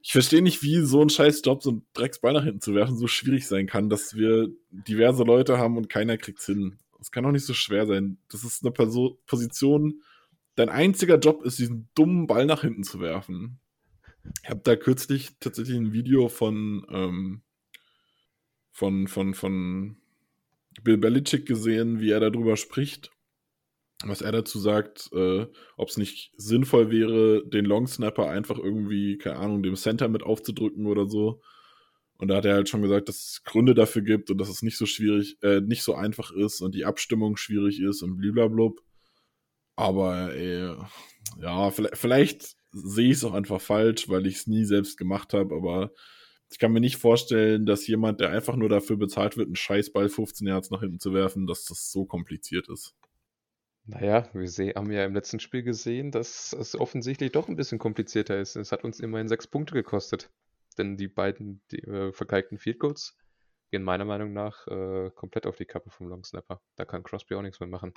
Ich 0.02 0.12
verstehe 0.12 0.42
nicht, 0.42 0.62
wie 0.64 0.82
so 0.82 1.02
ein 1.02 1.10
scheiß 1.10 1.42
Job, 1.46 1.64
so 1.64 1.72
ein 1.72 1.86
Drecksball 1.94 2.34
nach 2.34 2.44
hinten 2.44 2.62
zu 2.62 2.76
werfen, 2.76 2.98
so 2.98 3.08
schwierig 3.08 3.48
sein 3.48 3.68
kann, 3.68 3.90
dass 3.90 4.16
wir 4.16 4.50
diverse 4.72 5.24
Leute 5.24 5.58
haben 5.58 5.78
und 5.78 5.90
keiner 5.90 6.18
kriegt's 6.18 6.46
hin. 6.46 6.78
Das 6.98 7.12
kann 7.12 7.24
doch 7.24 7.32
nicht 7.32 7.46
so 7.46 7.54
schwer 7.54 7.86
sein. 7.86 8.18
Das 8.30 8.44
ist 8.44 8.64
eine 8.64 8.72
Perso 8.72 9.20
Position, 9.26 10.02
dein 10.56 10.70
einziger 10.70 11.18
Job 11.18 11.44
ist, 11.44 11.60
diesen 11.60 11.90
dummen 11.96 12.28
Ball 12.28 12.46
nach 12.46 12.62
hinten 12.62 12.84
zu 12.84 13.00
werfen. 13.00 13.60
Ich 14.44 14.50
habe 14.50 14.62
da 14.64 14.76
kürzlich 14.76 15.38
tatsächlich 15.40 15.78
ein 15.78 15.94
Video 15.94 16.30
von, 16.30 16.86
ähm, 16.90 17.42
von, 18.72 19.08
von, 19.08 19.34
von 19.34 19.98
Bill 20.82 20.98
Belichick 20.98 21.46
gesehen, 21.46 22.00
wie 22.00 22.12
er 22.12 22.20
darüber 22.20 22.58
spricht, 22.58 23.12
was 24.04 24.22
er 24.22 24.32
dazu 24.32 24.60
sagt, 24.60 25.10
äh, 25.14 25.46
ob 25.78 25.90
es 25.90 25.98
nicht 25.98 26.34
sinnvoll 26.38 26.90
wäre, 26.90 27.46
den 27.48 27.66
Long 27.66 27.88
Snapper 27.88 28.30
einfach 28.30 28.58
irgendwie, 28.58 29.18
keine 29.18 29.38
Ahnung, 29.38 29.64
dem 29.64 29.76
Center 29.76 30.08
mit 30.08 30.24
aufzudrücken 30.24 30.88
oder 30.88 31.08
so. 31.08 31.42
Und 32.18 32.30
da 32.30 32.38
hat 32.38 32.46
er 32.46 32.54
halt 32.54 32.70
schon 32.70 32.82
gesagt, 32.82 33.10
dass 33.10 33.18
es 33.18 33.44
Gründe 33.44 33.74
dafür 33.74 34.02
gibt 34.02 34.32
und 34.32 34.38
dass 34.38 34.50
es 34.50 34.62
nicht 34.62 34.78
so 34.78 34.86
schwierig, 34.86 35.38
äh, 35.42 35.62
nicht 35.62 35.84
so 35.84 35.96
einfach 35.96 36.32
ist 36.32 36.62
und 36.62 36.74
die 36.76 36.86
Abstimmung 36.86 37.38
schwierig 37.38 37.82
ist 37.82 38.02
und 38.02 38.18
bliblablub. 38.18 38.82
Aber 39.76 40.34
ey, 40.34 40.76
ja, 41.40 41.72
vielleicht, 41.72 41.98
vielleicht 41.98 42.56
sehe 42.72 43.10
ich 43.10 43.18
es 43.18 43.24
auch 43.24 43.34
einfach 43.34 43.62
falsch, 43.62 44.10
weil 44.10 44.28
ich 44.28 44.36
es 44.36 44.48
nie 44.48 44.66
selbst 44.66 44.98
gemacht 44.98 45.34
habe, 45.34 45.56
aber 45.56 45.92
ich 46.52 46.60
kann 46.60 46.72
mir 46.72 46.80
nicht 46.80 46.98
vorstellen, 46.98 47.66
dass 47.66 47.88
jemand, 47.88 48.20
der 48.20 48.30
einfach 48.30 48.56
nur 48.56 48.70
dafür 48.70 48.98
bezahlt 48.98 49.38
wird, 49.38 49.48
einen 49.48 49.56
Scheißball 49.56 50.10
15 50.10 50.48
Yards 50.48 50.70
nach 50.70 50.82
hinten 50.82 51.00
zu 51.00 51.14
werfen, 51.14 51.48
dass 51.48 51.66
das 51.66 51.92
so 51.92 52.06
kompliziert 52.06 52.70
ist. 52.70 52.96
Naja, 53.86 54.30
wir 54.34 54.74
haben 54.76 54.92
ja 54.92 55.04
im 55.04 55.14
letzten 55.14 55.40
Spiel 55.40 55.64
gesehen, 55.64 56.12
dass 56.12 56.54
es 56.54 56.76
offensichtlich 56.76 57.32
doch 57.32 57.50
ein 57.50 57.56
bisschen 57.56 57.80
komplizierter 57.80 58.40
ist. 58.40 58.56
Es 58.56 58.72
hat 58.72 58.84
uns 58.84 59.00
immerhin 59.00 59.28
sechs 59.28 59.48
Punkte 59.48 59.74
gekostet. 59.74 60.30
Denn 60.78 60.96
die 60.96 61.08
beiden 61.08 61.62
die, 61.72 61.84
äh, 61.84 62.14
verkalkten 62.14 62.58
Field 62.58 62.80
Goals 62.80 63.16
gehen 63.72 63.84
meiner 63.84 64.06
Meinung 64.06 64.34
nach 64.34 64.68
äh, 64.68 65.12
komplett 65.16 65.48
auf 65.48 65.58
die 65.58 65.66
Kappe 65.66 65.90
vom 65.90 66.08
Long 66.08 66.24
Snapper. 66.24 66.62
Da 66.76 66.86
kann 66.86 67.04
Crosby 67.04 67.36
auch 67.36 67.42
nichts 67.42 67.60
mehr 67.60 67.70
machen. 67.70 67.94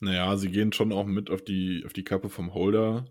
Naja, 0.00 0.36
sie 0.36 0.50
gehen 0.50 0.72
schon 0.72 0.92
auch 0.92 1.06
mit 1.06 1.30
auf 1.30 1.42
die, 1.42 1.82
auf 1.86 1.92
die 1.92 2.04
Kappe 2.04 2.28
vom 2.28 2.54
Holder. 2.54 3.06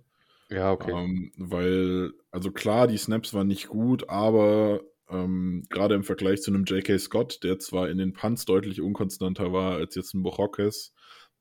Ja, 0.50 0.72
okay. 0.72 0.92
Ähm, 0.92 1.32
weil, 1.38 2.14
also 2.32 2.52
klar, 2.52 2.88
die 2.88 2.98
Snaps 2.98 3.34
waren 3.34 3.48
nicht 3.48 3.68
gut, 3.68 4.10
aber 4.10 4.82
ähm, 5.10 5.64
gerade 5.70 5.96
im 5.96 6.04
Vergleich 6.04 6.42
zu 6.42 6.52
einem 6.52 6.66
J.K. 6.66 6.98
Scott, 7.00 7.44
der 7.44 7.60
zwar 7.60 7.90
in 7.90 7.98
den 7.98 8.14
Punts 8.14 8.46
deutlich 8.46 8.82
unkonstanter 8.82 9.52
war 9.52 9.76
als 9.76 9.96
jetzt 9.96 10.14
ein 10.14 10.24
Bochokes, 10.24 10.94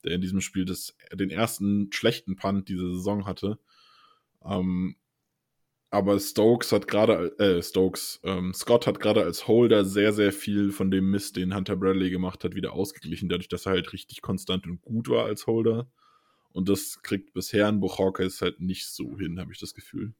der 0.05 0.13
in 0.13 0.21
diesem 0.21 0.41
Spiel 0.41 0.65
das, 0.65 0.97
den 1.13 1.31
ersten 1.31 1.91
schlechten 1.93 2.37
Punt 2.37 2.69
dieser 2.69 2.91
Saison 2.93 3.27
hatte, 3.27 3.59
ähm, 4.45 4.97
aber 5.95 6.19
Stokes 6.19 6.73
hat 6.73 6.89
gerade, 6.89 7.39
äh, 7.39 7.63
Stokes, 7.63 8.21
ähm, 8.25 8.53
Scott 8.53 8.87
hat 8.89 8.99
gerade 8.99 9.23
als 9.23 9.47
Holder 9.47 9.85
sehr, 9.85 10.13
sehr 10.13 10.33
viel 10.33 10.73
von 10.73 10.91
dem 10.91 11.09
Mist, 11.09 11.37
den 11.37 11.55
Hunter 11.55 11.77
Bradley 11.77 12.11
gemacht 12.11 12.43
hat, 12.43 12.57
wieder 12.57 12.73
ausgeglichen, 12.73 13.29
dadurch, 13.29 13.49
dass 13.49 13.67
er 13.67 13.73
halt 13.73 13.93
richtig 13.93 14.21
konstant 14.21 14.67
und 14.67 14.83
gut 14.83 15.09
war 15.09 15.27
als 15.27 15.47
Holder. 15.47 15.89
Und 16.53 16.69
das 16.69 17.01
kriegt 17.03 17.33
bisher 17.33 17.69
ein 17.69 17.79
Buchhawkes 17.79 18.43
halt 18.43 18.61
nicht 18.61 18.89
so 18.89 19.17
hin, 19.19 19.39
habe 19.39 19.53
ich 19.53 19.61
das 19.61 19.73
Gefühl. 19.73 20.15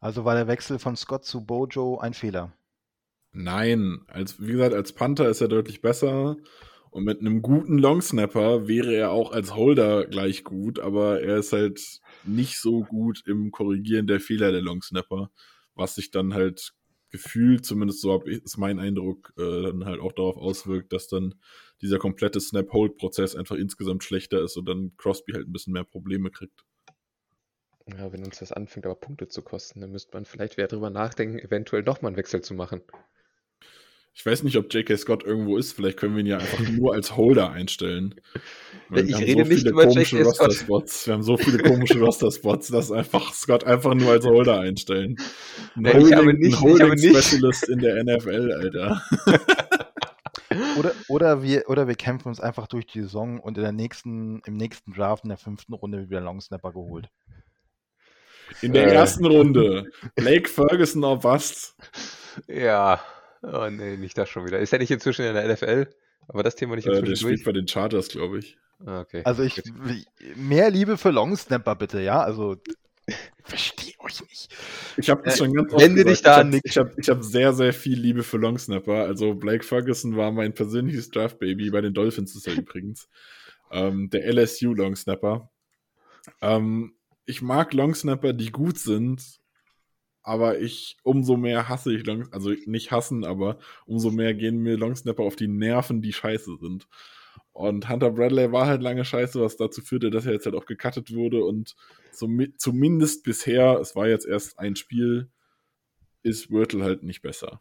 Also 0.00 0.24
war 0.24 0.36
der 0.36 0.46
Wechsel 0.46 0.78
von 0.78 0.94
Scott 0.94 1.24
zu 1.24 1.44
Bojo 1.44 1.98
ein 1.98 2.14
Fehler? 2.14 2.52
Nein, 3.32 4.02
als, 4.06 4.40
wie 4.40 4.52
gesagt, 4.52 4.72
als 4.72 4.92
Panther 4.92 5.28
ist 5.28 5.40
er 5.40 5.48
deutlich 5.48 5.82
besser. 5.82 6.36
Und 6.96 7.04
mit 7.04 7.20
einem 7.20 7.42
guten 7.42 7.76
Longsnapper 7.76 8.68
wäre 8.68 8.94
er 8.94 9.10
auch 9.10 9.30
als 9.30 9.54
Holder 9.54 10.06
gleich 10.06 10.44
gut, 10.44 10.78
aber 10.78 11.20
er 11.20 11.36
ist 11.36 11.52
halt 11.52 12.00
nicht 12.24 12.58
so 12.58 12.84
gut 12.84 13.22
im 13.26 13.50
Korrigieren 13.50 14.06
der 14.06 14.18
Fehler 14.18 14.50
der 14.50 14.62
Longsnapper, 14.62 15.30
was 15.74 15.96
sich 15.96 16.10
dann 16.10 16.32
halt 16.32 16.72
gefühlt, 17.10 17.66
zumindest 17.66 18.00
so 18.00 18.22
ist 18.22 18.56
mein 18.56 18.78
Eindruck, 18.78 19.34
äh, 19.36 19.64
dann 19.64 19.84
halt 19.84 20.00
auch 20.00 20.12
darauf 20.12 20.38
auswirkt, 20.38 20.90
dass 20.94 21.06
dann 21.06 21.34
dieser 21.82 21.98
komplette 21.98 22.40
Snap-Hold-Prozess 22.40 23.36
einfach 23.36 23.56
insgesamt 23.56 24.02
schlechter 24.02 24.40
ist 24.40 24.56
und 24.56 24.64
dann 24.66 24.92
Crosby 24.96 25.32
halt 25.32 25.46
ein 25.46 25.52
bisschen 25.52 25.74
mehr 25.74 25.84
Probleme 25.84 26.30
kriegt. 26.30 26.64
Ja, 27.86 28.10
wenn 28.10 28.24
uns 28.24 28.38
das 28.38 28.52
anfängt, 28.52 28.86
aber 28.86 28.94
Punkte 28.94 29.28
zu 29.28 29.42
kosten, 29.42 29.82
dann 29.82 29.92
müsste 29.92 30.14
man 30.14 30.24
vielleicht 30.24 30.56
wieder 30.56 30.68
drüber 30.68 30.88
nachdenken, 30.88 31.38
eventuell 31.38 31.82
doch 31.82 32.00
mal 32.00 32.08
einen 32.08 32.16
Wechsel 32.16 32.40
zu 32.40 32.54
machen. 32.54 32.80
Ich 34.18 34.24
weiß 34.24 34.44
nicht, 34.44 34.56
ob 34.56 34.72
J.K. 34.72 34.96
Scott 34.96 35.24
irgendwo 35.24 35.58
ist. 35.58 35.74
Vielleicht 35.74 35.98
können 35.98 36.14
wir 36.14 36.20
ihn 36.20 36.26
ja 36.26 36.38
einfach 36.38 36.60
nur 36.70 36.94
als 36.94 37.18
Holder 37.18 37.50
einstellen. 37.50 38.14
ich 38.90 39.14
rede 39.14 39.44
so 39.44 39.48
nicht 39.50 39.66
über 39.66 39.86
J.K. 39.86 40.24
Scott. 40.50 41.06
Wir 41.06 41.12
haben 41.12 41.22
so 41.22 41.36
viele 41.36 41.58
komische 41.58 42.00
Roster-Spots, 42.00 42.68
dass 42.68 42.90
einfach 42.90 43.34
Scott 43.34 43.64
einfach 43.64 43.92
nur 43.92 44.12
als 44.12 44.24
Holder 44.24 44.58
einstellen. 44.58 45.16
Ein 45.76 45.82
nee, 45.82 45.92
Holding, 45.92 46.08
ich 46.08 46.14
habe 46.14 46.32
nicht, 46.32 46.56
ein 46.56 46.62
Holding 46.62 46.98
Specialist 46.98 47.68
in 47.68 47.78
der 47.80 48.02
NFL, 48.02 48.52
Alter. 48.52 49.02
oder, 50.78 50.92
oder, 51.08 51.42
wir, 51.42 51.68
oder 51.68 51.86
wir 51.86 51.94
kämpfen 51.94 52.28
uns 52.28 52.40
einfach 52.40 52.68
durch 52.68 52.86
die 52.86 53.02
Saison 53.02 53.38
und 53.38 53.58
in 53.58 53.64
der 53.64 53.72
nächsten, 53.72 54.40
im 54.46 54.54
nächsten 54.56 54.94
Draft 54.94 55.24
in 55.24 55.28
der 55.28 55.38
fünften 55.38 55.74
Runde 55.74 56.08
wieder 56.08 56.22
Long 56.22 56.40
Snapper 56.40 56.72
geholt. 56.72 57.10
In 58.62 58.72
der 58.72 58.86
äh. 58.86 58.94
ersten 58.94 59.26
Runde. 59.26 59.90
Blake 60.14 60.48
Ferguson 60.48 61.04
auf 61.04 61.22
was? 61.22 61.76
Ja, 62.48 62.98
Oh 63.42 63.68
nee, 63.70 63.96
nicht 63.96 64.16
das 64.18 64.28
schon 64.28 64.46
wieder. 64.46 64.58
Ist 64.58 64.72
er 64.72 64.78
nicht 64.78 64.90
inzwischen 64.90 65.24
in 65.24 65.34
der 65.34 65.52
NFL? 65.52 65.88
Aber 66.28 66.42
das 66.42 66.56
Thema 66.56 66.76
nicht 66.76 66.86
inzwischen 66.86 67.04
äh, 67.04 67.08
Der 67.08 67.16
spielt 67.16 67.44
bei 67.44 67.52
den 67.52 67.68
Chargers, 67.68 68.08
glaube 68.08 68.38
ich. 68.38 68.56
Ah, 68.84 69.00
okay. 69.00 69.22
Also 69.24 69.42
ich, 69.42 69.62
mehr 70.34 70.70
Liebe 70.70 70.98
für 70.98 71.10
Longsnapper 71.10 71.76
bitte, 71.76 72.00
ja? 72.00 72.20
Also, 72.20 72.56
verstehe 73.44 73.94
euch 74.00 74.20
nicht. 74.22 74.54
Ich 74.96 75.08
habe 75.10 75.22
das 75.22 75.34
äh, 75.34 75.38
schon 75.38 75.52
ganz 75.54 75.72
oft 75.72 75.82
Wende 75.82 76.04
dich 76.04 76.22
da 76.22 76.38
an, 76.38 76.58
Ich 76.64 76.76
habe 76.76 76.92
ich 76.96 77.08
hab 77.08 77.22
sehr, 77.22 77.52
sehr 77.52 77.72
viel 77.72 77.98
Liebe 77.98 78.22
für 78.22 78.38
Longsnapper. 78.38 79.04
Also 79.04 79.34
Blake 79.34 79.64
Ferguson 79.64 80.16
war 80.16 80.32
mein 80.32 80.52
persönliches 80.52 81.10
Draft-Baby. 81.10 81.70
Bei 81.70 81.80
den 81.80 81.94
Dolphins 81.94 82.34
ist 82.34 82.46
er 82.46 82.54
übrigens. 82.54 83.08
Ähm, 83.68 84.10
der 84.10 84.32
LSU 84.32 84.74
Longsnapper. 84.74 85.50
Ähm, 86.40 86.94
ich 87.24 87.42
mag 87.42 87.74
Longsnapper, 87.74 88.32
die 88.32 88.52
gut 88.52 88.78
sind 88.78 89.40
aber 90.26 90.58
ich, 90.58 90.96
umso 91.04 91.36
mehr 91.36 91.68
hasse 91.68 91.94
ich 91.94 92.04
Long, 92.04 92.26
also 92.32 92.50
nicht 92.66 92.90
hassen, 92.90 93.24
aber 93.24 93.58
umso 93.86 94.10
mehr 94.10 94.34
gehen 94.34 94.58
mir 94.58 94.76
Longsnapper 94.76 95.22
auf 95.22 95.36
die 95.36 95.46
Nerven, 95.46 96.02
die 96.02 96.12
scheiße 96.12 96.56
sind. 96.60 96.88
Und 97.52 97.88
Hunter 97.88 98.10
Bradley 98.10 98.50
war 98.50 98.66
halt 98.66 98.82
lange 98.82 99.04
scheiße, 99.04 99.40
was 99.40 99.56
dazu 99.56 99.82
führte, 99.82 100.10
dass 100.10 100.26
er 100.26 100.32
jetzt 100.32 100.44
halt 100.44 100.56
auch 100.56 100.66
gecuttet 100.66 101.14
wurde 101.14 101.44
und 101.44 101.76
zum, 102.12 102.44
zumindest 102.58 103.22
bisher, 103.22 103.78
es 103.80 103.94
war 103.94 104.08
jetzt 104.08 104.26
erst 104.26 104.58
ein 104.58 104.74
Spiel, 104.74 105.30
ist 106.24 106.50
Wörtel 106.50 106.82
halt 106.82 107.04
nicht 107.04 107.22
besser. 107.22 107.60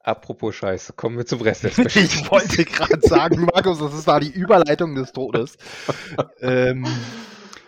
Apropos 0.00 0.54
Scheiße, 0.54 0.94
kommen 0.94 1.18
wir 1.18 1.26
zum 1.26 1.42
Rest 1.42 1.60
Special 1.68 1.86
Ich 1.94 2.30
wollte 2.30 2.64
gerade 2.64 3.06
sagen, 3.06 3.44
Markus, 3.44 3.80
das 3.80 3.92
ist 3.92 4.08
da 4.08 4.18
die 4.18 4.32
Überleitung 4.32 4.94
des 4.94 5.12
Todes. 5.12 5.58
ähm, 6.40 6.86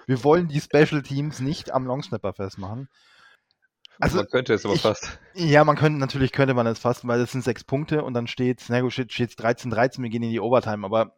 wir 0.07 0.25
wollen 0.25 0.49
die 0.49 0.63
Special 0.63 1.03
Teams 1.03 1.41
nicht 1.41 1.73
am 1.73 1.85
Longsnapper 1.85 2.33
festmachen. 2.33 2.89
Also, 4.01 4.19
man 4.19 4.29
könnte 4.29 4.55
es 4.55 4.65
aber 4.65 4.77
fast. 4.77 5.19
Ja, 5.35 5.65
man 5.65 5.77
könnte, 5.77 5.99
natürlich 5.99 6.33
könnte 6.33 6.55
man 6.55 6.67
es 6.67 6.79
fast, 6.79 7.07
weil 7.07 7.21
es 7.21 7.33
sind 7.33 7.43
sechs 7.43 7.65
Punkte 7.65 8.05
und 8.05 8.15
dann 8.15 8.27
steht, 8.27 8.65
na 8.69 8.81
gut, 8.81 8.93
steht 8.93 9.11
13-13, 9.11 10.03
wir 10.03 10.09
gehen 10.09 10.23
in 10.23 10.31
die 10.31 10.41
Overtime, 10.41 10.85
aber 10.85 11.15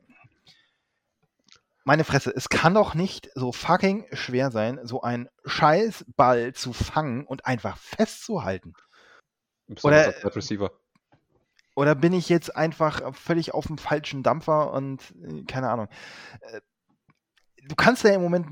meine 1.85 2.05
Fresse, 2.05 2.33
es 2.35 2.49
kann 2.49 2.74
doch 2.74 2.95
nicht 2.95 3.31
so 3.35 3.53
fucking 3.53 4.07
schwer 4.12 4.51
sein, 4.51 4.81
so 4.85 5.03
einen 5.03 5.28
Scheißball 5.45 6.53
zu 6.53 6.72
fangen 6.72 7.26
und 7.26 7.47
einfach 7.47 7.76
festzuhalten. 7.78 8.74
Oder, 9.83 10.14
Receiver. 10.24 10.72
oder 11.76 11.95
bin 11.95 12.12
ich 12.12 12.28
jetzt 12.28 12.55
einfach 12.57 13.14
völlig 13.14 13.55
auf 13.55 13.66
dem 13.66 13.78
falschen 13.78 14.22
Dampfer 14.22 14.72
und 14.72 15.14
äh, 15.22 15.45
keine 15.45 15.70
Ahnung. 15.70 15.89
Du 17.69 17.75
kannst 17.75 18.05
ja 18.05 18.11
im 18.11 18.23
Moment, 18.23 18.47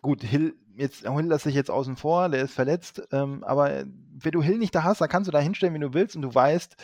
gut, 0.00 0.22
Hill, 0.22 0.54
jetzt 0.76 1.06
Hill 1.06 1.26
lasse 1.26 1.48
ich 1.48 1.54
jetzt 1.54 1.70
außen 1.70 1.96
vor, 1.96 2.28
der 2.28 2.42
ist 2.42 2.54
verletzt, 2.54 3.02
ähm, 3.12 3.44
aber 3.44 3.84
wenn 3.84 4.32
du 4.32 4.42
Hill 4.42 4.58
nicht 4.58 4.74
da 4.74 4.84
hast, 4.84 5.00
dann 5.00 5.08
kannst 5.08 5.28
du 5.28 5.32
da 5.32 5.40
hinstellen, 5.40 5.74
wie 5.74 5.80
du 5.80 5.94
willst 5.94 6.16
und 6.16 6.22
du 6.22 6.34
weißt, 6.34 6.76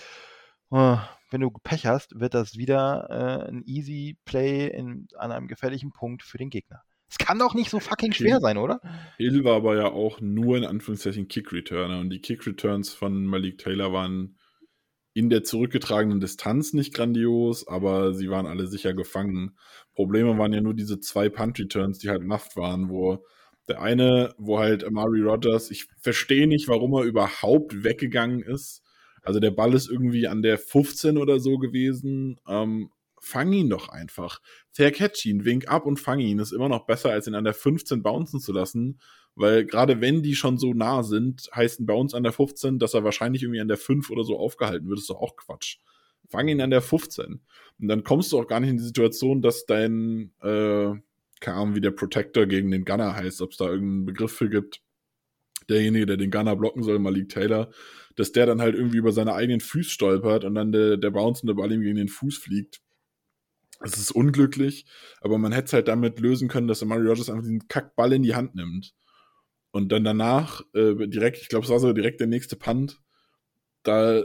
oh, 0.71 0.99
wenn 1.31 1.41
du 1.41 1.51
Pech 1.51 1.87
hast, 1.87 2.19
wird 2.19 2.35
das 2.35 2.57
wieder 2.57 3.09
äh, 3.11 3.49
ein 3.49 3.63
easy 3.67 4.17
Play 4.25 4.69
in, 4.69 5.09
an 5.17 5.33
einem 5.33 5.49
gefährlichen 5.49 5.93
Punkt 5.93 6.23
für 6.23 6.39
den 6.39 6.51
Gegner. 6.51 6.83
Es 7.11 7.19
kann 7.19 7.39
doch 7.39 7.55
nicht 7.55 7.71
so 7.71 7.81
fucking 7.81 8.13
schwer 8.13 8.35
Hill, 8.35 8.41
sein, 8.41 8.59
oder? 8.59 8.81
Hill 9.17 9.45
war 9.45 9.57
aber 9.57 9.77
ja 9.77 9.87
auch 9.87 10.21
nur 10.21 10.59
in 10.59 10.65
Anführungszeichen 10.65 11.29
Kick-Returner 11.29 12.01
und 12.01 12.11
die 12.11 12.21
Kick-Returns 12.21 12.93
von 12.93 13.25
Malik 13.25 13.59
Taylor 13.59 13.93
waren 13.93 14.38
in 15.19 15.31
der 15.31 15.43
zurückgetragenen 15.43 16.21
Distanz 16.21 16.73
nicht 16.73 16.95
grandios, 16.95 17.67
aber 17.67 18.15
sie 18.15 18.31
waren 18.31 18.47
alle 18.47 18.69
sicher 18.69 18.95
gefangen. 18.95 19.57
Probleme 19.95 20.39
waren 20.39 20.53
ja 20.53 20.61
nur 20.61 20.75
diese 20.75 21.01
zwei 21.01 21.29
Punt-Returns, 21.29 21.99
die 21.99 22.09
halt 22.09 22.23
Naft 22.23 22.57
waren, 22.57 22.89
wo 22.89 23.25
der 23.67 23.83
eine, 23.83 24.33
wo 24.39 24.61
halt 24.61 24.85
Amari 24.85 25.21
Rogers, 25.21 25.73
ich 25.73 25.89
verstehe 26.01 26.47
nicht, 26.47 26.69
warum 26.69 26.95
er 26.95 27.03
überhaupt 27.03 27.83
weggegangen 27.83 28.43
ist. 28.43 28.83
Also 29.23 29.41
der 29.41 29.51
Ball 29.51 29.75
ist 29.75 29.91
irgendwie 29.91 30.29
an 30.29 30.41
der 30.41 30.57
15 30.57 31.19
oder 31.19 31.41
so 31.41 31.59
gewesen. 31.59 32.41
Ähm, 32.47 32.91
fang 33.21 33.53
ihn 33.53 33.69
doch 33.69 33.89
einfach. 33.89 34.41
Fair 34.71 34.93
catch 34.93 35.27
ihn, 35.27 35.45
wink 35.45 35.69
ab 35.69 35.85
und 35.85 35.99
fang 35.99 36.21
ihn. 36.21 36.39
Ist 36.39 36.53
immer 36.53 36.69
noch 36.69 36.87
besser, 36.87 37.11
als 37.11 37.27
ihn 37.27 37.35
an 37.35 37.45
der 37.45 37.55
15 37.55 38.03
bouncen 38.05 38.39
zu 38.39 38.53
lassen. 38.53 39.01
Weil 39.39 39.67
gerade 39.67 40.01
wenn 40.01 40.25
die 40.25 40.35
schon 40.35 40.59
so 40.59 40.75
nah 40.75 41.05
sind, 41.05 41.49
heißt 41.55 41.79
ein 41.79 41.87
Bounce 41.87 42.17
an 42.17 42.25
der 42.25 42.33
15, 42.33 42.81
dass 42.81 42.95
er 42.95 43.05
wahrscheinlich 43.05 43.45
irgendwie 43.45 43.61
an 43.61 43.69
der 43.69 43.77
5 43.77 44.11
oder 44.11 44.25
so 44.25 44.37
aufgehalten 44.37 44.89
wird, 44.89 44.99
ist 44.99 45.09
doch 45.09 45.21
auch 45.21 45.37
Quatsch. 45.37 45.79
Fang 46.29 46.49
ihn 46.49 46.61
an 46.61 46.71
der 46.71 46.83
15. 46.83 47.41
Und 47.79 47.89
dann 47.89 48.03
kommst 48.03 48.33
du 48.33 48.41
auch 48.41 48.49
gar 48.49 48.59
nicht 48.59 48.71
in 48.71 48.79
die 48.79 48.83
Situation, 48.83 49.41
dass 49.41 49.65
dein, 49.65 50.33
äh, 50.43 50.93
keine 51.39 51.57
Ahnung, 51.57 51.77
wie 51.77 51.81
der 51.81 51.93
Protector 51.93 52.47
gegen 52.47 52.73
den 52.73 52.85
Gunner 52.85 53.15
heißt, 53.15 53.41
ob 53.41 53.53
es 53.53 53.59
da 53.59 53.67
irgendeinen 53.67 54.07
Begriff 54.07 54.33
für 54.33 54.51
gibt. 54.51 54.83
Derjenige, 55.69 56.07
der 56.07 56.17
den 56.17 56.33
Gunner 56.33 56.57
blocken 56.57 56.83
soll, 56.83 56.99
Malik 56.99 57.29
Taylor, 57.29 57.71
dass 58.17 58.33
der 58.33 58.47
dann 58.47 58.61
halt 58.61 58.75
irgendwie 58.75 58.99
über 58.99 59.13
seine 59.13 59.35
eigenen 59.35 59.61
Füße 59.61 59.91
stolpert 59.91 60.45
und 60.45 60.57
dann 60.57 60.73
der, 60.73 60.97
der 60.97 61.11
bouncende 61.11 61.55
Ball 61.55 61.71
ihm 61.71 61.83
gegen 61.83 61.97
den 61.97 62.09
Fuß 62.09 62.39
fliegt. 62.39 62.81
Es 63.85 63.97
ist 63.99 64.11
unglücklich, 64.11 64.85
aber 65.21 65.39
man 65.39 65.53
hätte 65.53 65.67
es 65.67 65.73
halt 65.75 65.87
damit 65.87 66.19
lösen 66.19 66.49
können, 66.49 66.67
dass 66.67 66.81
der 66.81 66.89
Mario 66.89 67.11
Rogers 67.11 67.31
einfach 67.31 67.45
diesen 67.45 67.69
Kackball 67.69 68.13
in 68.13 68.25
die 68.25 68.35
Hand 68.35 68.57
nimmt 68.57 68.97
und 69.71 69.91
dann 69.93 70.05
danach 70.05 70.63
äh, 70.75 71.07
direkt, 71.07 71.39
ich 71.39 71.49
glaube, 71.49 71.65
es 71.65 71.71
war 71.71 71.79
so 71.79 71.93
direkt 71.93 72.21
der 72.21 72.27
nächste 72.27 72.57
Punt, 72.57 73.01
da, 73.83 74.25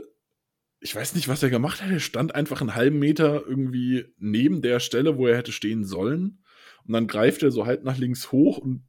ich 0.80 0.96
weiß 0.96 1.16
nicht, 1.16 1.28
was 1.28 1.44
er 1.44 1.50
gemacht 1.50 1.82
hat, 1.82 1.91
er 1.91 2.00
stand 2.00 2.36
einfach 2.36 2.62
einen 2.62 2.76
halben 2.76 3.00
Meter 3.00 3.46
irgendwie 3.46 4.06
neben 4.18 4.62
der 4.62 4.80
Stelle, 4.80 5.18
wo 5.18 5.28
er 5.28 5.38
hätte 5.38 5.52
stehen 5.52 5.86
sollen. 5.86 6.44
Und 6.86 6.94
dann 6.94 7.08
greift 7.08 7.44
er 7.44 7.52
so 7.52 7.66
halt 7.66 7.84
nach 7.84 7.98
links 7.98 8.32
hoch 8.32 8.58
und 8.58 8.84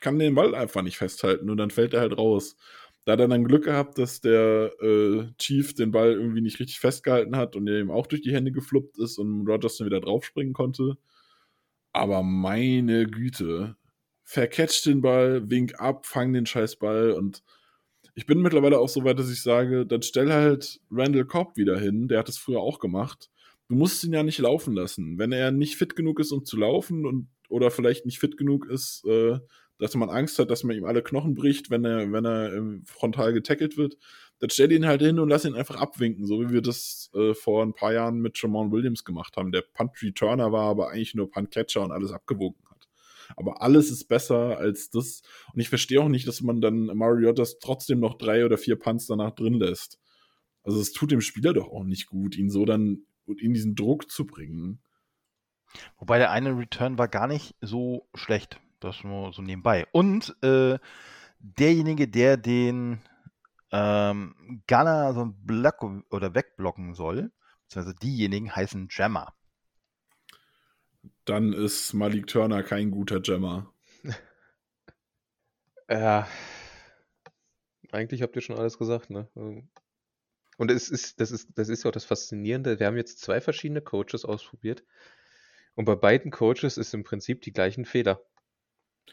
kann 0.00 0.18
den 0.18 0.34
Ball 0.34 0.54
einfach 0.54 0.82
nicht 0.82 0.98
festhalten 0.98 1.50
und 1.50 1.56
dann 1.56 1.70
fällt 1.70 1.94
er 1.94 2.00
halt 2.00 2.16
raus. 2.16 2.56
Da 3.04 3.12
hat 3.12 3.20
er 3.20 3.28
dann 3.28 3.44
Glück 3.44 3.64
gehabt, 3.64 3.98
dass 3.98 4.20
der 4.20 4.72
äh, 4.80 5.26
Chief 5.38 5.74
den 5.74 5.90
Ball 5.90 6.12
irgendwie 6.12 6.40
nicht 6.40 6.60
richtig 6.60 6.80
festgehalten 6.80 7.36
hat 7.36 7.56
und 7.56 7.68
er 7.68 7.80
ihm 7.80 7.90
auch 7.90 8.06
durch 8.06 8.22
die 8.22 8.32
Hände 8.32 8.52
gefluppt 8.52 8.98
ist 8.98 9.18
und 9.18 9.46
Rogers 9.46 9.76
dann 9.76 9.86
wieder 9.86 10.00
draufspringen 10.00 10.54
konnte. 10.54 10.96
Aber 11.92 12.22
meine 12.22 13.06
Güte, 13.06 13.76
vercatcht 14.24 14.86
den 14.86 15.00
Ball, 15.02 15.48
wink 15.50 15.80
ab, 15.80 16.06
fang 16.06 16.32
den 16.32 16.46
scheiß 16.46 16.76
Ball 16.76 17.12
und 17.12 17.42
ich 18.14 18.26
bin 18.26 18.40
mittlerweile 18.40 18.78
auch 18.78 18.88
so 18.88 19.04
weit, 19.04 19.18
dass 19.18 19.30
ich 19.30 19.42
sage, 19.42 19.86
dann 19.86 20.02
stell 20.02 20.32
halt 20.32 20.80
Randall 20.90 21.24
Cobb 21.24 21.56
wieder 21.56 21.78
hin, 21.78 22.08
der 22.08 22.20
hat 22.20 22.28
es 22.28 22.38
früher 22.38 22.60
auch 22.60 22.78
gemacht. 22.78 23.30
Du 23.68 23.74
musst 23.74 24.04
ihn 24.04 24.12
ja 24.12 24.22
nicht 24.22 24.38
laufen 24.38 24.74
lassen. 24.74 25.18
Wenn 25.18 25.32
er 25.32 25.50
nicht 25.50 25.76
fit 25.76 25.96
genug 25.96 26.20
ist, 26.20 26.30
um 26.30 26.44
zu 26.44 26.56
laufen 26.56 27.06
und 27.06 27.28
oder 27.48 27.70
vielleicht 27.70 28.06
nicht 28.06 28.18
fit 28.18 28.36
genug 28.36 28.66
ist, 28.66 29.04
äh, 29.06 29.38
dass 29.78 29.94
man 29.96 30.10
Angst 30.10 30.38
hat, 30.38 30.50
dass 30.50 30.64
man 30.64 30.76
ihm 30.76 30.84
alle 30.84 31.02
Knochen 31.02 31.34
bricht, 31.34 31.70
wenn 31.70 31.84
er, 31.84 32.10
wenn 32.12 32.24
er 32.24 32.80
frontal 32.84 33.32
getackelt 33.32 33.76
wird, 33.76 33.96
dann 34.38 34.50
stell 34.50 34.72
ihn 34.72 34.86
halt 34.86 35.02
hin 35.02 35.18
und 35.18 35.28
lass 35.28 35.44
ihn 35.44 35.54
einfach 35.54 35.76
abwinken, 35.76 36.26
so 36.26 36.40
wie 36.40 36.52
wir 36.52 36.62
das 36.62 37.10
äh, 37.14 37.34
vor 37.34 37.62
ein 37.64 37.74
paar 37.74 37.92
Jahren 37.92 38.20
mit 38.20 38.40
Jamal 38.40 38.70
Williams 38.70 39.04
gemacht 39.04 39.36
haben. 39.36 39.52
Der 39.52 39.62
Punt-Returner 39.62 40.52
war 40.52 40.68
aber 40.68 40.90
eigentlich 40.90 41.14
nur 41.14 41.30
Punt-Catcher 41.30 41.82
und 41.82 41.92
alles 41.92 42.12
abgewogen 42.12 42.58
hat. 42.63 42.63
Aber 43.36 43.62
alles 43.62 43.90
ist 43.90 44.06
besser 44.06 44.58
als 44.58 44.90
das. 44.90 45.22
Und 45.52 45.60
ich 45.60 45.68
verstehe 45.68 46.00
auch 46.00 46.08
nicht, 46.08 46.26
dass 46.28 46.40
man 46.40 46.60
dann 46.60 46.86
Mariotas 46.86 47.58
trotzdem 47.58 48.00
noch 48.00 48.18
drei 48.18 48.44
oder 48.44 48.58
vier 48.58 48.78
Punts 48.78 49.06
danach 49.06 49.32
drin 49.32 49.54
lässt. 49.54 49.98
Also 50.62 50.80
es 50.80 50.92
tut 50.92 51.10
dem 51.10 51.20
Spieler 51.20 51.52
doch 51.52 51.68
auch 51.68 51.84
nicht 51.84 52.06
gut, 52.06 52.36
ihn 52.36 52.50
so 52.50 52.64
dann 52.64 53.06
in 53.26 53.52
diesen 53.52 53.74
Druck 53.74 54.10
zu 54.10 54.26
bringen. 54.26 54.80
Wobei 55.98 56.18
der 56.18 56.30
eine 56.30 56.56
Return 56.56 56.98
war 56.98 57.08
gar 57.08 57.26
nicht 57.26 57.54
so 57.60 58.08
schlecht. 58.14 58.60
Das 58.80 59.02
nur 59.02 59.32
so 59.32 59.42
nebenbei. 59.42 59.86
Und 59.92 60.36
äh, 60.42 60.78
derjenige, 61.38 62.08
der 62.08 62.36
den 62.36 63.00
ähm, 63.72 64.62
Gunner 64.68 65.14
so 65.14 65.24
ein 65.24 65.34
Block 65.44 65.82
oder 66.10 66.34
wegblocken 66.34 66.94
soll, 66.94 67.32
beziehungsweise 67.62 67.96
diejenigen 67.96 68.54
heißen 68.54 68.88
Jammer. 68.90 69.34
Dann 71.24 71.52
ist 71.52 71.94
Malik 71.94 72.26
Turner 72.26 72.62
kein 72.62 72.90
guter 72.90 73.20
Jammer. 73.22 73.72
ja. 75.88 76.28
Eigentlich 77.92 78.22
habt 78.22 78.36
ihr 78.36 78.42
schon 78.42 78.58
alles 78.58 78.78
gesagt, 78.78 79.10
ne? 79.10 79.28
Und 80.56 80.70
es 80.70 80.88
ist, 80.88 81.20
das 81.20 81.30
ist, 81.30 81.50
das 81.54 81.68
ist 81.68 81.84
ja 81.84 81.90
auch 81.90 81.94
das 81.94 82.04
Faszinierende. 82.04 82.78
Wir 82.78 82.86
haben 82.86 82.96
jetzt 82.96 83.20
zwei 83.20 83.40
verschiedene 83.40 83.80
Coaches 83.80 84.24
ausprobiert. 84.24 84.84
Und 85.74 85.86
bei 85.86 85.96
beiden 85.96 86.30
Coaches 86.30 86.76
ist 86.76 86.94
im 86.94 87.04
Prinzip 87.04 87.42
die 87.42 87.52
gleichen 87.52 87.84
Fehler. 87.84 88.20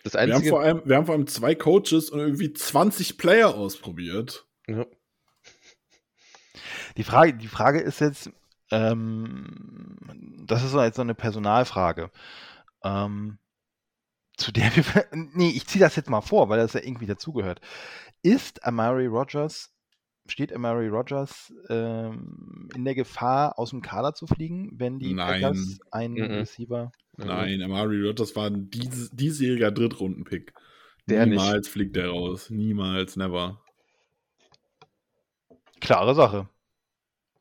Das 0.03 0.15
einzige, 0.15 0.31
wir, 0.31 0.35
haben 0.35 0.49
vor 0.49 0.61
allem, 0.61 0.81
wir 0.85 0.95
haben 0.95 1.05
vor 1.05 1.15
allem 1.15 1.27
zwei 1.27 1.55
Coaches 1.55 2.09
und 2.09 2.19
irgendwie 2.19 2.53
20 2.53 3.17
Player 3.17 3.55
ausprobiert. 3.55 4.47
Ja. 4.67 4.85
Die, 6.97 7.03
Frage, 7.03 7.33
die 7.33 7.47
Frage 7.47 7.79
ist 7.79 8.01
jetzt, 8.01 8.31
ähm, 8.71 10.30
das 10.51 10.63
ist 10.63 10.73
jetzt 10.73 10.95
so 10.95 11.01
eine 11.01 11.15
Personalfrage. 11.15 12.11
Ähm, 12.83 13.37
zu 14.37 14.51
der 14.51 14.75
wir. 14.75 15.05
Nee, 15.33 15.49
ich 15.49 15.67
ziehe 15.67 15.83
das 15.83 15.95
jetzt 15.95 16.09
mal 16.09 16.21
vor, 16.21 16.49
weil 16.49 16.59
das 16.59 16.73
ja 16.73 16.81
irgendwie 16.83 17.05
dazugehört. 17.05 17.61
Ist 18.23 18.63
Amari 18.65 19.07
Rogers, 19.07 19.73
steht 20.27 20.53
Amari 20.53 20.87
Rogers 20.87 21.53
ähm, 21.69 22.69
in 22.75 22.85
der 22.85 22.95
Gefahr, 22.95 23.57
aus 23.57 23.71
dem 23.71 23.81
Kader 23.81 24.13
zu 24.13 24.27
fliegen, 24.27 24.71
wenn 24.73 24.99
die 24.99 25.13
Nein. 25.13 25.41
Packers 25.41 25.79
einen 25.91 26.13
mhm. 26.13 26.37
Receiver 26.37 26.91
Nein, 27.17 27.61
Amari 27.61 28.01
Rogers 28.05 28.35
war 28.35 28.47
ein 28.47 28.69
dies, 28.69 29.09
diesjähriger 29.11 29.71
Drittrunden-Pick. 29.71 30.53
Niemals 31.07 31.65
nicht. 31.65 31.67
fliegt 31.67 31.95
der 31.95 32.09
raus. 32.09 32.49
Niemals, 32.49 33.15
never. 33.15 33.61
Klare 35.81 36.15
Sache. 36.15 36.47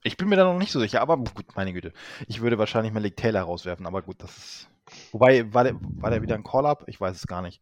Ich 0.03 0.17
bin 0.17 0.29
mir 0.29 0.37
da 0.37 0.45
noch 0.45 0.59
nicht 0.59 0.73
so 0.73 0.81
sicher, 0.81 1.03
aber 1.03 1.19
gut, 1.19 1.57
meine 1.57 1.73
Güte. 1.73 1.93
Ich 2.27 2.41
würde 2.41 2.59
wahrscheinlich 2.59 2.93
Malik 2.93 3.17
Taylor 3.17 3.43
rauswerfen, 3.43 3.87
aber 3.87 4.03
gut, 4.03 4.17
das 4.23 4.37
ist. 4.37 4.71
Wobei, 5.13 5.53
war 5.53 5.65
der, 5.65 5.79
war 5.81 6.11
der 6.11 6.23
wieder 6.23 6.35
ein 6.35 6.43
Call-Up? 6.43 6.85
Ich 6.87 7.01
weiß 7.01 7.17
es 7.17 7.27
gar 7.27 7.43
nicht. 7.43 7.61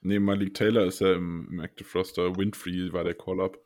Nee, 0.00 0.18
Malik 0.18 0.54
Taylor 0.54 0.84
ist 0.86 1.00
ja 1.00 1.12
im, 1.12 1.48
im 1.50 1.60
Active 1.60 1.88
Roster. 1.94 2.36
Winfrey 2.36 2.92
war 2.92 3.04
der 3.04 3.14
Call-Up. 3.14 3.58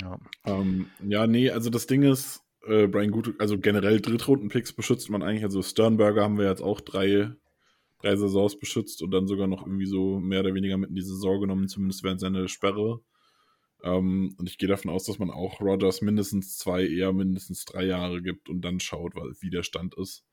Ja. 0.00 0.18
Ähm, 0.46 0.90
ja, 1.06 1.26
nee, 1.26 1.50
also 1.50 1.68
das 1.68 1.86
Ding 1.86 2.02
ist, 2.02 2.42
äh, 2.66 2.86
Brian 2.86 3.10
Gut, 3.10 3.34
also 3.38 3.58
generell 3.58 4.00
Drittrunden-Picks 4.00 4.72
beschützt 4.72 5.10
man 5.10 5.22
eigentlich. 5.22 5.44
Also 5.44 5.62
Sternberger 5.62 6.22
haben 6.22 6.38
wir 6.38 6.48
jetzt 6.48 6.62
auch 6.62 6.80
drei, 6.80 7.32
drei 8.00 8.16
Saisons 8.16 8.58
beschützt 8.58 9.02
und 9.02 9.10
dann 9.10 9.26
sogar 9.26 9.48
noch 9.48 9.66
irgendwie 9.66 9.86
so 9.86 10.18
mehr 10.18 10.40
oder 10.40 10.54
weniger 10.54 10.78
mit 10.78 10.90
in 10.90 10.96
die 10.96 11.02
Saison 11.02 11.40
genommen, 11.40 11.68
zumindest 11.68 12.02
während 12.04 12.20
seiner 12.20 12.48
Sperre. 12.48 13.00
Ähm, 13.84 14.34
und 14.38 14.48
ich 14.48 14.58
gehe 14.58 14.68
davon 14.68 14.90
aus, 14.90 15.04
dass 15.04 15.18
man 15.18 15.30
auch 15.30 15.60
Rodgers 15.60 16.02
mindestens 16.02 16.56
zwei, 16.58 16.86
eher 16.86 17.12
mindestens 17.12 17.64
drei 17.64 17.84
Jahre 17.84 18.22
gibt 18.22 18.48
und 18.48 18.62
dann 18.62 18.80
schaut, 18.80 19.14
wie 19.40 19.50
der 19.50 19.62
Stand 19.62 19.94
ist. 19.96 20.24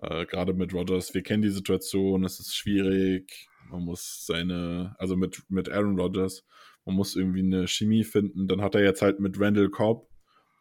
Äh, 0.00 0.26
Gerade 0.26 0.54
mit 0.54 0.72
Rodgers, 0.74 1.14
wir 1.14 1.22
kennen 1.22 1.42
die 1.42 1.50
Situation, 1.50 2.24
es 2.24 2.40
ist 2.40 2.56
schwierig. 2.56 3.48
Man 3.70 3.82
muss 3.84 4.26
seine, 4.26 4.94
also 4.98 5.16
mit, 5.16 5.42
mit 5.48 5.68
Aaron 5.70 5.98
Rodgers, 5.98 6.44
Man 6.84 6.96
muss 6.96 7.16
irgendwie 7.16 7.40
eine 7.40 7.66
Chemie 7.68 8.04
finden. 8.04 8.48
Dann 8.48 8.60
hat 8.62 8.74
er 8.74 8.82
jetzt 8.82 9.02
halt 9.02 9.20
mit 9.20 9.40
Randall 9.40 9.70
Cobb, 9.70 10.08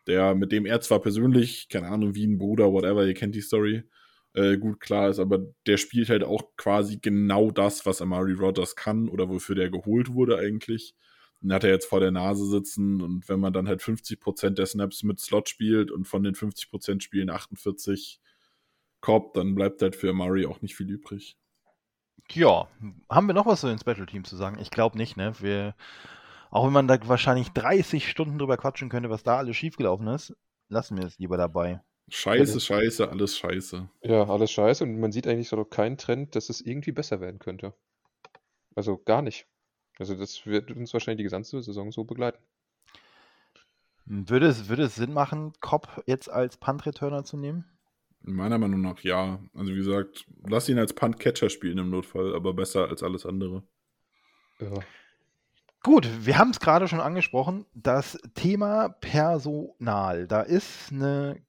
der, 0.07 0.35
mit 0.35 0.51
dem 0.51 0.65
er 0.65 0.81
zwar 0.81 1.01
persönlich, 1.01 1.69
keine 1.69 1.87
Ahnung, 1.89 2.15
wie 2.15 2.25
ein 2.27 2.37
Bruder, 2.37 2.71
whatever, 2.71 3.05
ihr 3.05 3.13
kennt 3.13 3.35
die 3.35 3.41
Story, 3.41 3.83
äh, 4.33 4.57
gut 4.57 4.79
klar 4.79 5.09
ist, 5.09 5.19
aber 5.19 5.39
der 5.67 5.77
spielt 5.77 6.09
halt 6.09 6.23
auch 6.23 6.55
quasi 6.57 6.97
genau 7.01 7.51
das, 7.51 7.85
was 7.85 8.01
Amari 8.01 8.33
Rogers 8.33 8.75
kann 8.75 9.09
oder 9.09 9.29
wofür 9.29 9.55
der 9.55 9.69
geholt 9.69 10.13
wurde 10.13 10.37
eigentlich. 10.37 10.95
Den 11.43 11.51
hat 11.51 11.65
er 11.65 11.71
jetzt 11.71 11.85
vor 11.85 11.99
der 11.99 12.11
Nase 12.11 12.45
sitzen 12.45 13.01
und 13.01 13.27
wenn 13.27 13.39
man 13.39 13.51
dann 13.51 13.67
halt 13.67 13.81
50% 13.81 14.51
der 14.51 14.65
Snaps 14.65 15.03
mit 15.03 15.19
Slot 15.19 15.49
spielt 15.49 15.91
und 15.91 16.05
von 16.05 16.23
den 16.23 16.35
50% 16.35 17.01
spielen 17.01 17.29
48 17.29 18.21
Cobb, 19.01 19.33
dann 19.33 19.53
bleibt 19.53 19.81
halt 19.81 19.97
für 19.97 20.09
Amari 20.09 20.45
auch 20.45 20.61
nicht 20.61 20.75
viel 20.75 20.89
übrig. 20.89 21.37
Ja, 22.31 22.69
haben 23.09 23.27
wir 23.27 23.33
noch 23.33 23.45
was 23.45 23.59
zu 23.59 23.67
den 23.67 23.77
Special 23.77 24.05
Teams 24.05 24.29
zu 24.29 24.37
sagen? 24.37 24.57
Ich 24.57 24.71
glaube 24.71 24.97
nicht, 24.97 25.17
ne? 25.17 25.33
Wir, 25.41 25.75
auch 26.49 26.65
wenn 26.65 26.71
man 26.71 26.87
da 26.87 26.97
wahrscheinlich 27.09 27.49
30 27.49 28.09
Stunden 28.09 28.39
drüber 28.39 28.55
quatschen 28.55 28.87
könnte, 28.87 29.09
was 29.09 29.23
da 29.23 29.37
alles 29.37 29.57
schiefgelaufen 29.57 30.07
ist, 30.07 30.33
lassen 30.69 30.97
wir 30.97 31.05
es 31.05 31.19
lieber 31.19 31.35
dabei. 31.35 31.81
Scheiße, 32.07 32.61
scheiße, 32.61 33.09
alles 33.09 33.37
scheiße. 33.37 33.89
Ja, 34.03 34.29
alles 34.29 34.51
scheiße 34.51 34.85
und 34.85 34.97
man 34.97 35.11
sieht 35.11 35.27
eigentlich 35.27 35.49
so 35.49 35.57
noch 35.57 35.69
keinen 35.69 35.97
Trend, 35.97 36.37
dass 36.37 36.49
es 36.49 36.61
irgendwie 36.61 36.93
besser 36.93 37.19
werden 37.19 37.39
könnte. 37.39 37.73
Also 38.75 38.97
gar 38.97 39.21
nicht. 39.21 39.45
Also 39.99 40.15
das 40.15 40.45
wird 40.45 40.71
uns 40.71 40.93
wahrscheinlich 40.93 41.19
die 41.19 41.23
gesamte 41.23 41.61
Saison 41.61 41.91
so 41.91 42.03
begleiten. 42.03 42.39
Würde 44.05 44.47
es, 44.47 44.67
würde 44.67 44.83
es 44.83 44.95
Sinn 44.95 45.13
machen, 45.13 45.53
Cobb 45.61 46.03
jetzt 46.07 46.29
als 46.29 46.57
Punt-Returner 46.57 47.23
zu 47.23 47.37
nehmen? 47.37 47.65
Meiner 48.21 48.57
Meinung 48.57 48.81
nach 48.81 48.99
ja. 49.01 49.39
Also 49.53 49.71
wie 49.71 49.77
gesagt, 49.77 50.25
lass 50.47 50.69
ihn 50.69 50.79
als 50.79 50.93
Punt-Catcher 50.93 51.49
spielen 51.49 51.77
im 51.77 51.89
Notfall, 51.89 52.35
aber 52.35 52.53
besser 52.53 52.89
als 52.89 53.03
alles 53.03 53.25
andere. 53.25 53.63
Ja. 54.59 54.79
Gut, 55.83 56.07
wir 56.25 56.37
haben 56.37 56.51
es 56.51 56.61
gerade 56.61 56.87
schon 56.87 57.01
angesprochen, 57.01 57.65
das 57.73 58.17
Thema 58.35 58.89
Personal. 58.89 60.27
Da 60.27 60.41
ist 60.41 60.91
eine 60.91 61.41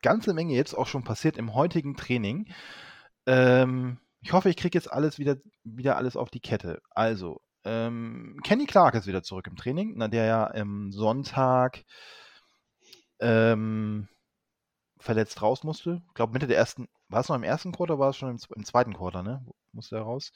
ganze 0.00 0.32
Menge 0.32 0.54
jetzt 0.54 0.72
auch 0.74 0.86
schon 0.86 1.04
passiert 1.04 1.36
im 1.36 1.54
heutigen 1.54 1.94
Training. 1.94 2.50
Ähm, 3.26 3.98
ich 4.22 4.32
hoffe, 4.32 4.48
ich 4.48 4.56
kriege 4.56 4.76
jetzt 4.76 4.90
alles 4.90 5.18
wieder, 5.18 5.36
wieder 5.64 5.96
alles 5.96 6.16
auf 6.16 6.30
die 6.30 6.40
Kette. 6.40 6.80
Also, 6.90 7.42
ähm, 7.64 8.40
Kenny 8.44 8.66
Clark 8.66 8.94
ist 8.94 9.06
wieder 9.06 9.22
zurück 9.22 9.46
im 9.46 9.56
Training, 9.56 9.94
na, 9.96 10.08
der 10.08 10.24
ja 10.26 10.50
am 10.54 10.92
Sonntag 10.92 11.84
ähm, 13.20 14.08
verletzt 14.98 15.42
raus 15.42 15.64
musste. 15.64 16.02
Ich 16.08 16.14
glaube, 16.14 16.32
Mitte 16.32 16.46
der 16.46 16.56
ersten, 16.56 16.88
war 17.08 17.20
es 17.20 17.28
noch 17.28 17.36
im 17.36 17.42
ersten 17.42 17.72
Quarter 17.72 17.94
oder 17.94 18.00
war 18.00 18.10
es 18.10 18.16
schon 18.16 18.30
im, 18.30 18.38
im, 18.54 18.64
zweiten 18.64 18.94
Quarter, 18.94 19.22
ne? 19.22 19.44
Musste 19.72 19.96
er 19.96 20.02
raus. 20.02 20.32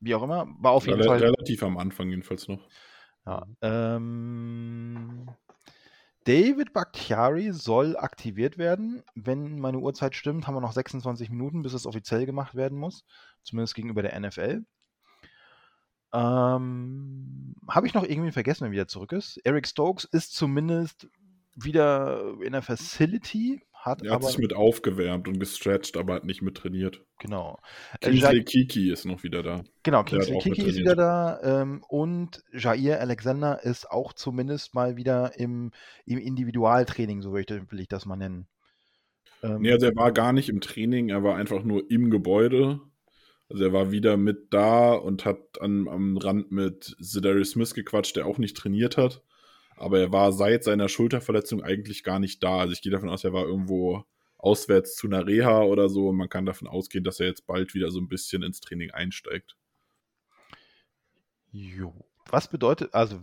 Wie 0.00 0.14
auch 0.14 0.22
immer, 0.22 0.46
war 0.58 0.72
auf 0.72 0.86
jeden 0.86 0.98
Rel 1.00 1.08
Fall. 1.08 1.18
Relativ 1.18 1.62
am 1.62 1.78
Anfang 1.78 2.08
jedenfalls 2.10 2.48
noch. 2.48 2.68
Ja, 3.24 3.46
ähm, 3.60 5.28
David 6.24 6.72
Bakhtiari 6.72 7.52
soll 7.52 7.96
aktiviert 7.96 8.58
werden. 8.58 9.02
Wenn 9.14 9.58
meine 9.58 9.78
Uhrzeit 9.78 10.14
stimmt, 10.14 10.46
haben 10.46 10.54
wir 10.54 10.60
noch 10.60 10.72
26 10.72 11.30
Minuten, 11.30 11.62
bis 11.62 11.72
es 11.72 11.86
offiziell 11.86 12.26
gemacht 12.26 12.54
werden 12.54 12.78
muss. 12.78 13.04
Zumindest 13.42 13.74
gegenüber 13.74 14.02
der 14.02 14.18
NFL. 14.18 14.64
Ähm, 16.12 17.54
Habe 17.68 17.86
ich 17.86 17.94
noch 17.94 18.04
irgendwie 18.04 18.32
vergessen, 18.32 18.62
wenn 18.62 18.70
er 18.70 18.72
wieder 18.72 18.88
zurück 18.88 19.12
ist? 19.12 19.38
Eric 19.44 19.66
Stokes 19.66 20.04
ist 20.04 20.34
zumindest 20.34 21.08
wieder 21.54 22.34
in 22.42 22.52
der 22.52 22.62
Facility. 22.62 23.62
Hat 23.72 24.02
er 24.02 24.12
hat 24.12 24.16
aber, 24.20 24.28
sich 24.28 24.38
mit 24.38 24.54
aufgewärmt 24.54 25.26
und 25.26 25.40
gestretcht, 25.40 25.96
aber 25.96 26.14
hat 26.14 26.24
nicht 26.24 26.40
mit 26.40 26.56
trainiert. 26.56 27.04
Genau. 27.18 27.58
Kingsley 28.00 28.38
äh, 28.38 28.44
Kiki 28.44 28.92
ist 28.92 29.04
noch 29.04 29.24
wieder 29.24 29.42
da. 29.42 29.64
Genau, 29.82 30.04
Kingsley 30.04 30.38
Kiki 30.38 30.62
ist 30.62 30.78
wieder 30.78 30.94
da. 30.94 31.40
Ähm, 31.42 31.82
und 31.88 32.44
Jair 32.52 33.00
Alexander 33.00 33.64
ist 33.64 33.90
auch 33.90 34.12
zumindest 34.12 34.74
mal 34.74 34.96
wieder 34.96 35.36
im, 35.36 35.72
im 36.06 36.18
Individualtraining, 36.18 37.22
so 37.22 37.32
will 37.32 37.44
ich, 37.48 37.72
will 37.72 37.80
ich 37.80 37.88
das 37.88 38.06
mal 38.06 38.16
nennen. 38.16 38.46
Ähm, 39.42 39.62
nee, 39.62 39.72
also 39.72 39.86
er 39.86 39.96
war 39.96 40.12
gar 40.12 40.32
nicht 40.32 40.48
im 40.48 40.60
Training, 40.60 41.08
er 41.08 41.24
war 41.24 41.34
einfach 41.34 41.64
nur 41.64 41.90
im 41.90 42.10
Gebäude. 42.10 42.80
Also 43.52 43.64
er 43.64 43.72
war 43.74 43.92
wieder 43.92 44.16
mit 44.16 44.54
da 44.54 44.94
und 44.94 45.26
hat 45.26 45.60
an, 45.60 45.86
am 45.86 46.16
Rand 46.16 46.50
mit 46.52 46.96
Zedarius 47.02 47.50
Smith 47.50 47.74
gequatscht, 47.74 48.16
der 48.16 48.26
auch 48.26 48.38
nicht 48.38 48.56
trainiert 48.56 48.96
hat. 48.96 49.22
Aber 49.76 49.98
er 49.98 50.10
war 50.10 50.32
seit 50.32 50.64
seiner 50.64 50.88
Schulterverletzung 50.88 51.62
eigentlich 51.62 52.02
gar 52.02 52.18
nicht 52.18 52.42
da. 52.42 52.60
Also 52.60 52.72
ich 52.72 52.80
gehe 52.80 52.90
davon 52.90 53.10
aus, 53.10 53.24
er 53.24 53.34
war 53.34 53.44
irgendwo 53.44 54.04
auswärts 54.38 54.96
zu 54.96 55.06
einer 55.06 55.26
Reha 55.26 55.64
oder 55.64 55.90
so. 55.90 56.12
Man 56.12 56.30
kann 56.30 56.46
davon 56.46 56.66
ausgehen, 56.66 57.04
dass 57.04 57.20
er 57.20 57.26
jetzt 57.26 57.46
bald 57.46 57.74
wieder 57.74 57.90
so 57.90 58.00
ein 58.00 58.08
bisschen 58.08 58.42
ins 58.42 58.62
Training 58.62 58.90
einsteigt. 58.90 59.54
Jo. 61.50 61.92
Was 62.30 62.48
bedeutet, 62.48 62.94
also 62.94 63.20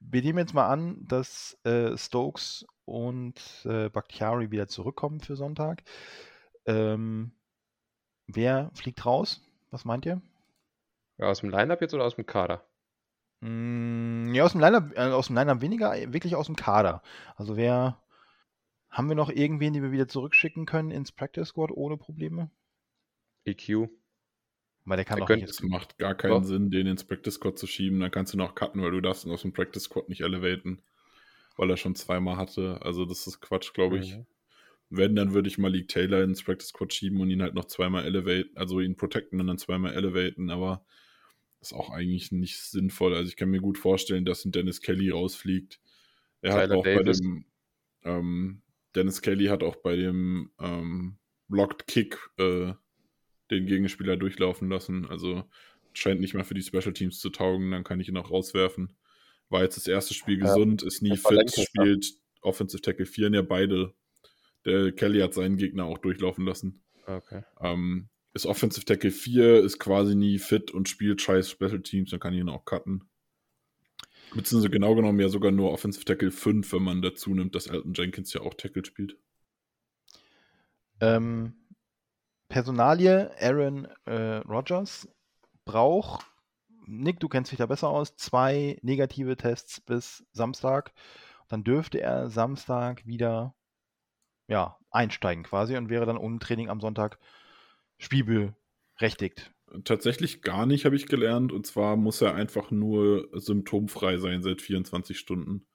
wir 0.00 0.22
nehmen 0.22 0.38
jetzt 0.38 0.54
mal 0.54 0.66
an, 0.66 1.06
dass 1.06 1.56
äh, 1.62 1.96
Stokes 1.96 2.66
und 2.84 3.40
äh, 3.64 3.88
Bakhtiari 3.90 4.50
wieder 4.50 4.66
zurückkommen 4.66 5.20
für 5.20 5.36
Sonntag. 5.36 5.84
Ähm, 6.66 7.30
wer 8.26 8.72
fliegt 8.74 9.06
raus? 9.06 9.40
Was 9.72 9.84
meint 9.84 10.06
ihr? 10.06 10.22
Ja, 11.18 11.26
aus 11.26 11.40
dem 11.40 11.50
Lineup 11.50 11.80
jetzt 11.80 11.94
oder 11.94 12.04
aus 12.04 12.14
dem 12.14 12.26
Kader? 12.26 12.64
Mm, 13.40 14.32
ja, 14.34 14.44
aus 14.44 14.52
dem 14.52 14.60
Lineup, 14.60 14.92
äh, 14.94 15.10
aus 15.10 15.26
dem 15.26 15.36
Lineup 15.36 15.60
weniger, 15.62 15.94
wirklich 16.12 16.36
aus 16.36 16.46
dem 16.46 16.56
Kader. 16.56 17.02
Also 17.36 17.56
wer 17.56 17.98
haben 18.90 19.08
wir 19.08 19.16
noch 19.16 19.30
irgendwen, 19.30 19.72
den 19.72 19.82
wir 19.82 19.90
wieder 19.90 20.06
zurückschicken 20.06 20.66
können 20.66 20.90
ins 20.90 21.10
Practice 21.10 21.48
Squad 21.48 21.70
ohne 21.72 21.96
Probleme? 21.96 22.50
EQ. 23.44 23.88
Weil 24.84 24.96
der 24.96 25.04
kann 25.04 25.16
der 25.16 25.22
doch 25.22 25.26
könnte, 25.26 25.46
nicht. 25.46 25.54
Es 25.54 25.62
macht 25.62 25.96
gar 25.96 26.14
keinen 26.14 26.32
oh. 26.32 26.42
Sinn, 26.42 26.70
den 26.70 26.86
ins 26.86 27.04
Practice 27.04 27.34
Squad 27.34 27.58
zu 27.58 27.66
schieben. 27.66 27.98
Dann 28.00 28.10
kannst 28.10 28.34
du 28.34 28.38
noch 28.38 28.54
cutten, 28.54 28.82
weil 28.82 28.90
du 28.90 29.00
darfst 29.00 29.24
ihn 29.24 29.32
aus 29.32 29.42
dem 29.42 29.52
Practice 29.52 29.84
Squad 29.84 30.08
nicht 30.08 30.20
elevaten. 30.20 30.82
Weil 31.56 31.70
er 31.70 31.76
schon 31.76 31.94
zweimal 31.94 32.36
hatte. 32.36 32.78
Also 32.82 33.06
das 33.06 33.26
ist 33.26 33.40
Quatsch, 33.40 33.72
glaube 33.72 33.98
ich. 33.98 34.16
Mhm. 34.16 34.26
Wenn, 34.94 35.16
dann 35.16 35.32
würde 35.32 35.48
ich 35.48 35.56
mal 35.56 35.72
League 35.72 35.88
Taylor 35.88 36.22
ins 36.22 36.42
Practice 36.42 36.68
Squad 36.68 36.92
schieben 36.92 37.20
und 37.20 37.30
ihn 37.30 37.42
halt 37.42 37.54
noch 37.54 37.64
zweimal 37.64 38.04
elevaten, 38.04 38.56
also 38.56 38.80
ihn 38.80 38.96
protecten 38.96 39.40
und 39.40 39.46
dann 39.46 39.56
zweimal 39.56 39.94
elevaten, 39.94 40.50
aber 40.50 40.84
ist 41.62 41.72
auch 41.72 41.90
eigentlich 41.90 42.30
nicht 42.30 42.58
sinnvoll. 42.58 43.14
Also 43.14 43.28
ich 43.28 43.36
kann 43.36 43.48
mir 43.48 43.60
gut 43.60 43.78
vorstellen, 43.78 44.24
dass 44.24 44.44
ein 44.44 44.52
Dennis 44.52 44.80
Kelly 44.82 45.10
rausfliegt. 45.10 45.80
Er 46.42 46.50
Tyler 46.50 46.62
hat 46.62 46.70
auch 46.72 46.84
Davis. 46.84 47.20
bei 47.20 47.24
dem 47.24 47.44
ähm, 48.04 48.62
Dennis 48.94 49.22
Kelly 49.22 49.46
hat 49.46 49.62
auch 49.62 49.76
bei 49.76 49.96
dem 49.96 50.50
ähm, 50.60 51.16
Blocked 51.48 51.86
Kick 51.86 52.18
äh, 52.38 52.72
den 53.50 53.66
Gegenspieler 53.66 54.16
durchlaufen 54.16 54.68
lassen. 54.68 55.06
Also 55.06 55.44
scheint 55.94 56.20
nicht 56.20 56.34
mehr 56.34 56.44
für 56.44 56.54
die 56.54 56.62
Special 56.62 56.92
Teams 56.92 57.18
zu 57.18 57.30
taugen, 57.30 57.70
dann 57.70 57.84
kann 57.84 58.00
ich 58.00 58.08
ihn 58.08 58.16
auch 58.16 58.30
rauswerfen. 58.30 58.96
War 59.48 59.62
jetzt 59.62 59.76
das 59.76 59.86
erste 59.86 60.14
Spiel 60.14 60.38
ja, 60.38 60.46
gesund, 60.46 60.82
ist 60.82 61.02
nie 61.02 61.16
fit, 61.16 61.50
spielt 61.50 62.14
Offensive 62.40 62.82
Tackle 62.82 63.06
4, 63.06 63.30
ja 63.32 63.42
beide. 63.42 63.94
Der 64.64 64.92
Kelly 64.92 65.20
hat 65.20 65.34
seinen 65.34 65.56
Gegner 65.56 65.84
auch 65.84 65.98
durchlaufen 65.98 66.44
lassen. 66.44 66.82
Okay. 67.06 67.42
Ähm, 67.60 68.08
ist 68.34 68.46
Offensive 68.46 68.84
Tackle 68.84 69.10
4, 69.10 69.62
ist 69.62 69.78
quasi 69.78 70.14
nie 70.14 70.38
fit 70.38 70.70
und 70.70 70.88
spielt 70.88 71.20
scheiß 71.20 71.50
Special 71.50 71.82
Teams, 71.82 72.10
dann 72.10 72.20
kann 72.20 72.32
ich 72.32 72.40
ihn 72.40 72.48
auch 72.48 72.64
cutten. 72.64 73.04
Beziehungsweise 74.34 74.70
genau 74.70 74.94
genommen 74.94 75.20
ja 75.20 75.28
sogar 75.28 75.52
nur 75.52 75.72
Offensive 75.72 76.04
Tackle 76.04 76.30
5, 76.30 76.72
wenn 76.72 76.82
man 76.82 77.02
dazu 77.02 77.34
nimmt, 77.34 77.54
dass 77.54 77.66
Elton 77.66 77.92
Jenkins 77.94 78.32
ja 78.32 78.40
auch 78.40 78.54
Tackle 78.54 78.84
spielt. 78.84 79.18
Ähm, 81.00 81.54
Personalie 82.48 83.30
Aaron 83.38 83.86
äh, 84.06 84.36
Rodgers 84.38 85.08
braucht, 85.64 86.26
Nick, 86.86 87.20
du 87.20 87.28
kennst 87.28 87.52
dich 87.52 87.58
da 87.58 87.66
besser 87.66 87.88
aus, 87.88 88.16
zwei 88.16 88.78
negative 88.82 89.36
Tests 89.36 89.80
bis 89.80 90.24
Samstag. 90.32 90.92
Dann 91.48 91.64
dürfte 91.64 92.00
er 92.00 92.30
Samstag 92.30 93.06
wieder 93.06 93.54
ja, 94.48 94.76
einsteigen 94.90 95.44
quasi 95.44 95.76
und 95.76 95.88
wäre 95.88 96.06
dann 96.06 96.16
ohne 96.16 96.38
Training 96.38 96.68
am 96.68 96.80
Sonntag 96.80 97.18
spielberechtigt. 97.98 99.52
Tatsächlich 99.84 100.42
gar 100.42 100.66
nicht, 100.66 100.84
habe 100.84 100.96
ich 100.96 101.06
gelernt. 101.06 101.52
Und 101.52 101.66
zwar 101.66 101.96
muss 101.96 102.20
er 102.20 102.34
einfach 102.34 102.70
nur 102.70 103.28
symptomfrei 103.32 104.18
sein 104.18 104.42
seit 104.42 104.60
24 104.60 105.18
Stunden. 105.18 105.66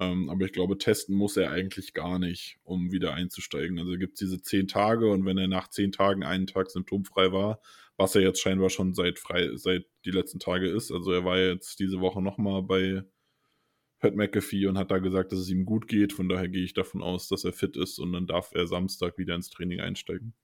Ähm, 0.00 0.30
aber 0.30 0.44
ich 0.44 0.52
glaube, 0.52 0.78
testen 0.78 1.14
muss 1.16 1.36
er 1.36 1.50
eigentlich 1.50 1.92
gar 1.92 2.18
nicht, 2.18 2.58
um 2.62 2.92
wieder 2.92 3.14
einzusteigen. 3.14 3.78
Also 3.78 3.98
gibt 3.98 4.14
es 4.14 4.20
diese 4.20 4.40
10 4.40 4.68
Tage 4.68 5.10
und 5.10 5.24
wenn 5.26 5.38
er 5.38 5.48
nach 5.48 5.68
10 5.68 5.92
Tagen 5.92 6.22
einen 6.22 6.46
Tag 6.46 6.70
symptomfrei 6.70 7.32
war, 7.32 7.60
was 7.96 8.14
er 8.14 8.22
jetzt 8.22 8.40
scheinbar 8.40 8.70
schon 8.70 8.94
seit 8.94 9.18
frei, 9.18 9.50
seit 9.56 9.84
die 10.04 10.10
letzten 10.10 10.38
Tage 10.38 10.68
ist. 10.68 10.92
Also 10.92 11.12
er 11.12 11.24
war 11.24 11.38
jetzt 11.38 11.80
diese 11.80 12.00
Woche 12.00 12.22
nochmal 12.22 12.62
bei 12.62 13.02
Pat 13.98 14.14
McAfee 14.14 14.66
und 14.66 14.78
hat 14.78 14.90
da 14.90 14.98
gesagt, 14.98 15.32
dass 15.32 15.40
es 15.40 15.50
ihm 15.50 15.64
gut 15.64 15.88
geht. 15.88 16.12
Von 16.12 16.28
daher 16.28 16.48
gehe 16.48 16.64
ich 16.64 16.74
davon 16.74 17.02
aus, 17.02 17.28
dass 17.28 17.44
er 17.44 17.52
fit 17.52 17.76
ist 17.76 17.98
und 17.98 18.12
dann 18.12 18.26
darf 18.26 18.52
er 18.54 18.66
Samstag 18.66 19.18
wieder 19.18 19.34
ins 19.34 19.50
Training 19.50 19.80
einsteigen. 19.80 20.34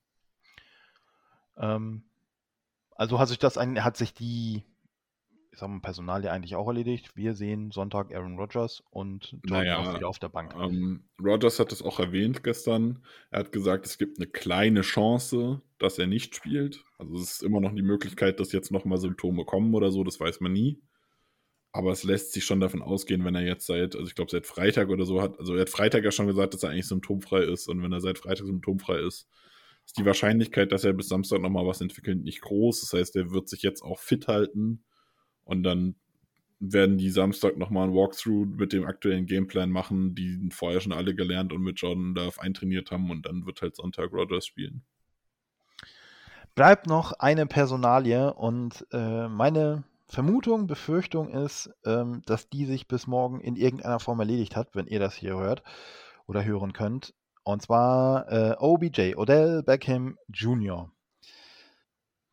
Ähm, 1.57 2.02
also 2.96 3.18
hat 3.18 3.28
sich 3.28 3.38
das 3.38 3.57
ein, 3.57 3.84
hat 3.84 3.96
sich 3.96 4.12
die, 4.12 4.64
ich 5.52 5.59
sag 5.59 5.68
mal, 5.68 5.80
Personalie 5.80 6.30
eigentlich 6.30 6.57
auch 6.57 6.66
erledigt. 6.66 7.16
Wir 7.16 7.34
sehen 7.34 7.70
Sonntag 7.70 8.12
Aaron 8.12 8.38
Rodgers 8.38 8.82
und 8.90 9.38
Jordan 9.44 9.66
naja, 9.66 9.94
wieder 9.94 10.09
auf 10.09 10.18
der 10.18 10.30
Bank. 10.30 10.55
Ähm, 10.57 11.05
Rodgers 11.22 11.61
hat 11.61 11.70
es 11.70 11.80
auch 11.82 12.00
erwähnt 12.00 12.42
gestern. 12.42 13.05
Er 13.30 13.40
hat 13.40 13.52
gesagt, 13.52 13.86
es 13.86 13.98
gibt 13.98 14.18
eine 14.18 14.26
kleine 14.26 14.80
Chance, 14.80 15.62
dass 15.78 15.98
er 15.98 16.09
nicht 16.09 16.34
spielt. 16.34 16.84
Also 16.98 17.14
es 17.16 17.34
ist 17.34 17.42
immer 17.44 17.61
noch 17.61 17.72
die 17.72 17.82
Möglichkeit, 17.82 18.40
dass 18.40 18.50
jetzt 18.50 18.72
nochmal 18.72 18.98
Symptome 18.98 19.44
kommen 19.44 19.74
oder 19.74 19.92
so, 19.92 20.02
das 20.02 20.18
weiß 20.18 20.40
man 20.40 20.52
nie. 20.52 20.82
Aber 21.77 21.91
es 21.91 22.05
lässt 22.05 22.33
sich 22.33 22.45
schon 22.45 22.61
davon 22.61 22.83
ausgehen, 22.83 23.25
wenn 23.25 23.35
er 23.35 23.43
jetzt 23.43 23.66
seit, 23.66 23.97
also 23.97 24.07
ich 24.07 24.14
glaube 24.14 24.31
seit 24.31 24.47
Freitag 24.47 24.91
oder 24.91 25.05
so 25.05 25.20
hat, 25.20 25.41
also 25.41 25.57
er 25.57 25.62
hat 25.62 25.70
Freitag 25.70 26.05
ja 26.05 26.12
schon 26.12 26.29
gesagt, 26.29 26.55
dass 26.55 26.62
er 26.62 26.70
eigentlich 26.70 26.87
symptomfrei 26.87 27.43
ist. 27.43 27.68
Und 27.68 27.83
wenn 27.83 27.93
er 27.93 28.01
seit 28.01 28.16
Freitag 28.16 28.47
symptomfrei 28.47 29.01
ist, 29.01 29.29
ist 29.85 29.99
die 29.99 30.05
Wahrscheinlichkeit, 30.05 30.70
dass 30.70 30.85
er 30.85 30.93
bis 30.93 31.09
Samstag 31.09 31.41
nochmal 31.41 31.66
was 31.66 31.81
entwickelt, 31.81 32.22
nicht 32.22 32.43
groß. 32.43 32.81
Das 32.81 32.93
heißt, 32.93 33.16
er 33.16 33.33
wird 33.33 33.49
sich 33.49 33.62
jetzt 33.62 33.83
auch 33.83 33.99
fit 33.99 34.29
halten. 34.29 34.85
Und 35.43 35.64
dann 35.64 35.97
werden 36.61 36.97
die 36.97 37.11
Samstag 37.11 37.57
nochmal 37.57 37.89
ein 37.89 37.95
Walkthrough 37.95 38.47
mit 38.57 38.72
dem 38.72 38.85
aktuellen 38.85 39.27
Gameplan 39.27 39.70
machen, 39.70 40.14
die 40.14 40.49
vorher 40.53 40.81
schon 40.81 40.93
alle 40.93 41.16
gelernt 41.16 41.53
und 41.53 41.62
mit 41.62 41.81
Jordan 41.81 42.14
Love 42.14 42.41
eintrainiert 42.41 42.93
haben. 42.93 43.11
Und 43.11 43.27
dann 43.27 43.47
wird 43.47 43.62
halt 43.62 43.75
Sonntag 43.75 44.12
Rogers 44.12 44.47
spielen. 44.47 44.85
Bleibt 46.55 46.87
noch 46.87 47.14
eine 47.14 47.47
Personalie 47.47 48.33
und 48.33 48.87
äh, 48.93 49.27
meine 49.27 49.83
Vermutung, 50.07 50.66
Befürchtung 50.66 51.30
ist, 51.30 51.70
ähm, 51.84 52.22
dass 52.26 52.48
die 52.48 52.66
sich 52.66 52.86
bis 52.86 53.07
morgen 53.07 53.40
in 53.40 53.57
irgendeiner 53.57 54.00
Form 54.00 54.20
erledigt 54.20 54.57
hat, 54.57 54.74
wenn 54.74 54.86
ihr 54.86 55.00
das 55.00 55.14
hier 55.14 55.36
hört 55.36 55.62
oder 56.26 56.44
hören 56.44 56.72
könnt. 56.72 57.14
Und 57.42 57.62
zwar 57.62 58.30
äh, 58.30 58.57
OBJ, 58.59 59.14
Odell 59.16 59.62
Beckham 59.62 60.18
Jr. 60.28 60.90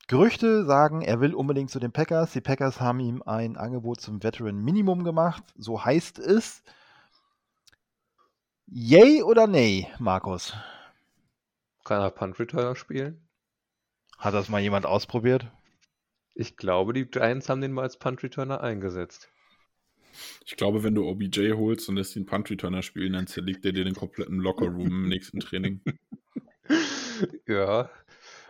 Gerüchte 0.07 0.65
sagen, 0.65 1.01
er 1.01 1.21
will 1.21 1.33
unbedingt 1.33 1.69
zu 1.69 1.79
den 1.79 1.93
Packers. 1.93 2.33
Die 2.33 2.41
Packers 2.41 2.81
haben 2.81 2.99
ihm 2.99 3.21
ein 3.25 3.55
Angebot 3.55 4.01
zum 4.01 4.21
Veteran 4.21 4.57
Minimum 4.57 5.03
gemacht. 5.05 5.43
So 5.55 5.85
heißt 5.85 6.19
es. 6.19 6.63
Yay 8.67 9.23
oder 9.23 9.47
nay, 9.47 9.87
Markus? 9.99 10.53
Kann 11.83 12.01
er 12.01 12.11
Punt 12.11 12.39
Returner 12.39 12.75
spielen? 12.75 13.27
Hat 14.17 14.33
das 14.33 14.49
mal 14.49 14.61
jemand 14.61 14.85
ausprobiert? 14.85 15.49
Ich 16.33 16.57
glaube, 16.57 16.93
die 16.93 17.05
Giants 17.05 17.49
haben 17.49 17.61
den 17.61 17.73
mal 17.73 17.83
als 17.83 17.97
Punt 17.97 18.23
Returner 18.23 18.61
eingesetzt. 18.61 19.29
Ich 20.45 20.55
glaube, 20.55 20.83
wenn 20.83 20.95
du 20.95 21.07
OBJ 21.07 21.53
holst 21.53 21.87
und 21.89 21.95
lässt 21.95 22.15
ihn 22.15 22.25
Punt 22.25 22.49
Returner 22.49 22.81
spielen, 22.81 23.13
dann 23.13 23.27
zerlegt 23.27 23.65
er 23.65 23.71
dir 23.71 23.83
den 23.83 23.95
kompletten 23.95 24.39
Lockerroom 24.39 24.87
im 24.87 25.09
nächsten 25.09 25.39
Training. 25.39 25.81
ja. 27.47 27.89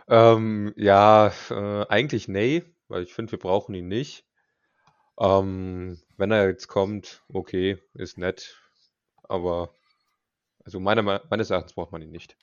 Ähm, 0.08 0.72
ja, 0.76 1.32
äh, 1.50 1.86
eigentlich 1.88 2.28
nee, 2.28 2.64
weil 2.88 3.02
ich 3.02 3.14
finde, 3.14 3.32
wir 3.32 3.38
brauchen 3.38 3.74
ihn 3.74 3.88
nicht. 3.88 4.24
Ähm, 5.18 6.00
wenn 6.16 6.30
er 6.30 6.48
jetzt 6.48 6.68
kommt, 6.68 7.22
okay, 7.28 7.78
ist 7.94 8.18
nett. 8.18 8.60
Aber 9.22 9.74
also 10.64 10.80
meiner, 10.80 11.22
meines 11.28 11.50
Erachtens 11.50 11.74
braucht 11.74 11.92
man 11.92 12.02
ihn 12.02 12.10
nicht. 12.10 12.36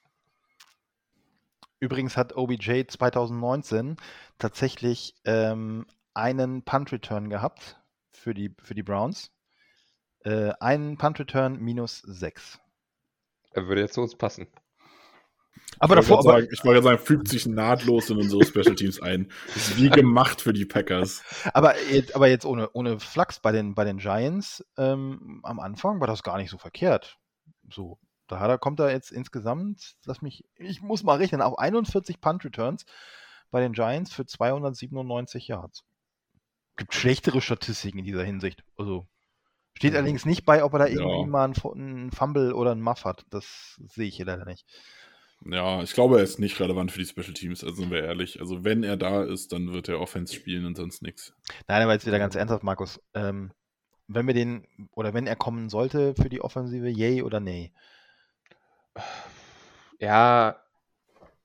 Übrigens 1.80 2.18
hat 2.18 2.36
OBJ 2.36 2.88
2019 2.88 3.98
tatsächlich 4.38 5.16
ähm, 5.26 5.86
einen 6.14 6.64
Punt-Return 6.64 7.30
gehabt 7.30 7.80
für 8.12 8.34
die, 8.34 8.56
für 8.62 8.76
die 8.76 8.84
Browns. 8.84 9.32
Äh, 10.26 10.52
einen 10.60 10.98
Punt-Return 10.98 11.60
minus 11.60 12.00
6. 12.00 12.60
Er 13.52 13.68
würde 13.68 13.82
jetzt 13.82 13.94
zu 13.94 14.02
uns 14.02 14.16
passen. 14.16 14.48
Aber 15.80 15.96
ich 15.96 16.02
davor. 16.02 16.24
Sagen, 16.24 16.48
ich 16.52 16.64
wollte 16.66 16.84
sagen, 16.84 17.00
fügt 17.00 17.28
sich 17.28 17.46
nahtlos 17.46 18.10
in 18.10 18.18
unsere 18.18 18.44
Special 18.44 18.76
Teams 18.76 19.02
ein. 19.02 19.32
ist 19.56 19.78
wie 19.78 19.90
gemacht 19.90 20.42
für 20.42 20.52
die 20.52 20.66
Packers. 20.66 21.24
Aber 21.54 21.80
jetzt, 21.90 22.16
aber 22.16 22.28
jetzt 22.28 22.46
ohne, 22.46 22.70
ohne 22.74 23.00
Flachs 23.00 23.40
bei 23.40 23.52
den, 23.52 23.76
bei 23.76 23.86
den 23.86 23.98
Giants 23.98 24.66
ähm, 24.78 25.40
am 25.44 25.60
Anfang 25.60 26.00
war 26.00 26.08
das 26.08 26.24
gar 26.24 26.38
nicht 26.38 26.50
so 26.50 26.58
verkehrt. 26.58 27.18
So, 27.70 28.00
da 28.30 28.58
kommt 28.58 28.80
er 28.80 28.92
jetzt 28.92 29.12
insgesamt, 29.12 29.96
lass 30.06 30.22
mich, 30.22 30.46
ich 30.56 30.82
muss 30.82 31.04
mal 31.04 31.18
rechnen, 31.18 31.42
auf 31.42 31.58
41 31.58 32.22
Punt 32.22 32.44
Returns 32.46 32.86
bei 33.52 33.62
den 33.62 33.74
Giants 33.74 34.14
für 34.14 34.26
297 34.26 35.48
Yards. 35.48 35.84
Gibt 36.78 36.94
schlechtere 36.94 37.42
Statistiken 37.42 38.00
in 38.00 38.06
dieser 38.06 38.24
Hinsicht. 38.24 38.64
Also 38.78 39.08
steht 39.74 39.92
mhm. 39.92 39.98
allerdings 39.98 40.26
nicht 40.26 40.46
bei, 40.46 40.64
ob 40.64 40.74
er 40.74 40.80
da 40.80 40.88
ja. 40.88 41.00
irgendwie 41.00 41.30
mal 41.30 41.46
einen, 41.46 42.12
Fumble 42.12 42.54
oder 42.54 42.72
einen 42.72 42.82
Muff 42.82 43.06
hat. 43.06 43.26
Das 43.30 43.80
sehe 43.88 44.08
ich 44.08 44.16
hier 44.16 44.26
leider 44.26 44.46
nicht. 44.46 44.66
Ja, 45.46 45.82
ich 45.82 45.94
glaube, 45.94 46.18
er 46.18 46.24
ist 46.24 46.40
nicht 46.40 46.60
relevant 46.60 46.92
für 46.92 47.00
die 47.00 47.06
Special 47.06 47.34
Teams, 47.34 47.64
also 47.64 47.76
sind 47.76 47.92
wir 47.92 48.04
ehrlich. 48.04 48.42
Also 48.42 48.66
wenn 48.66 48.84
er 48.84 48.98
da 48.98 49.24
ist, 49.24 49.54
dann 49.54 49.72
wird 49.72 49.88
er 49.88 50.02
Offense 50.02 50.36
spielen 50.36 50.66
und 50.66 50.76
sonst 50.76 51.02
nichts. 51.02 51.34
Nein, 51.68 51.82
aber 51.82 51.94
jetzt 51.94 52.06
wieder 52.06 52.20
ganz 52.20 52.36
ernsthaft, 52.36 52.64
Markus. 52.64 53.02
Ähm, 53.14 53.52
wenn 54.08 54.28
wir 54.28 54.34
den, 54.34 54.68
oder 54.92 55.14
wenn 55.14 55.28
er 55.28 55.36
kommen 55.36 55.70
sollte 55.70 56.14
für 56.16 56.30
die 56.30 56.42
Offensive, 56.42 56.90
yay 56.90 57.22
oder 57.22 57.40
nay? 57.40 57.72
Ja, 60.00 60.60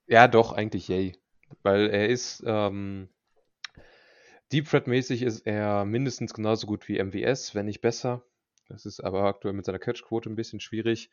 ja, 0.07 0.27
doch, 0.27 0.53
eigentlich 0.53 0.87
yay. 0.87 1.17
Weil 1.63 1.89
er 1.89 2.09
ist, 2.09 2.43
ähm, 2.45 3.09
Deep 4.51 4.69
Threat-mäßig 4.69 5.23
ist 5.23 5.45
er 5.47 5.85
mindestens 5.85 6.33
genauso 6.33 6.67
gut 6.67 6.87
wie 6.87 6.99
MWS, 6.99 7.55
wenn 7.55 7.65
nicht 7.65 7.81
besser. 7.81 8.23
Das 8.69 8.85
ist 8.85 8.99
aber 8.99 9.23
aktuell 9.23 9.53
mit 9.53 9.65
seiner 9.65 9.79
Catch-Quote 9.79 10.29
ein 10.29 10.35
bisschen 10.35 10.59
schwierig. 10.59 11.09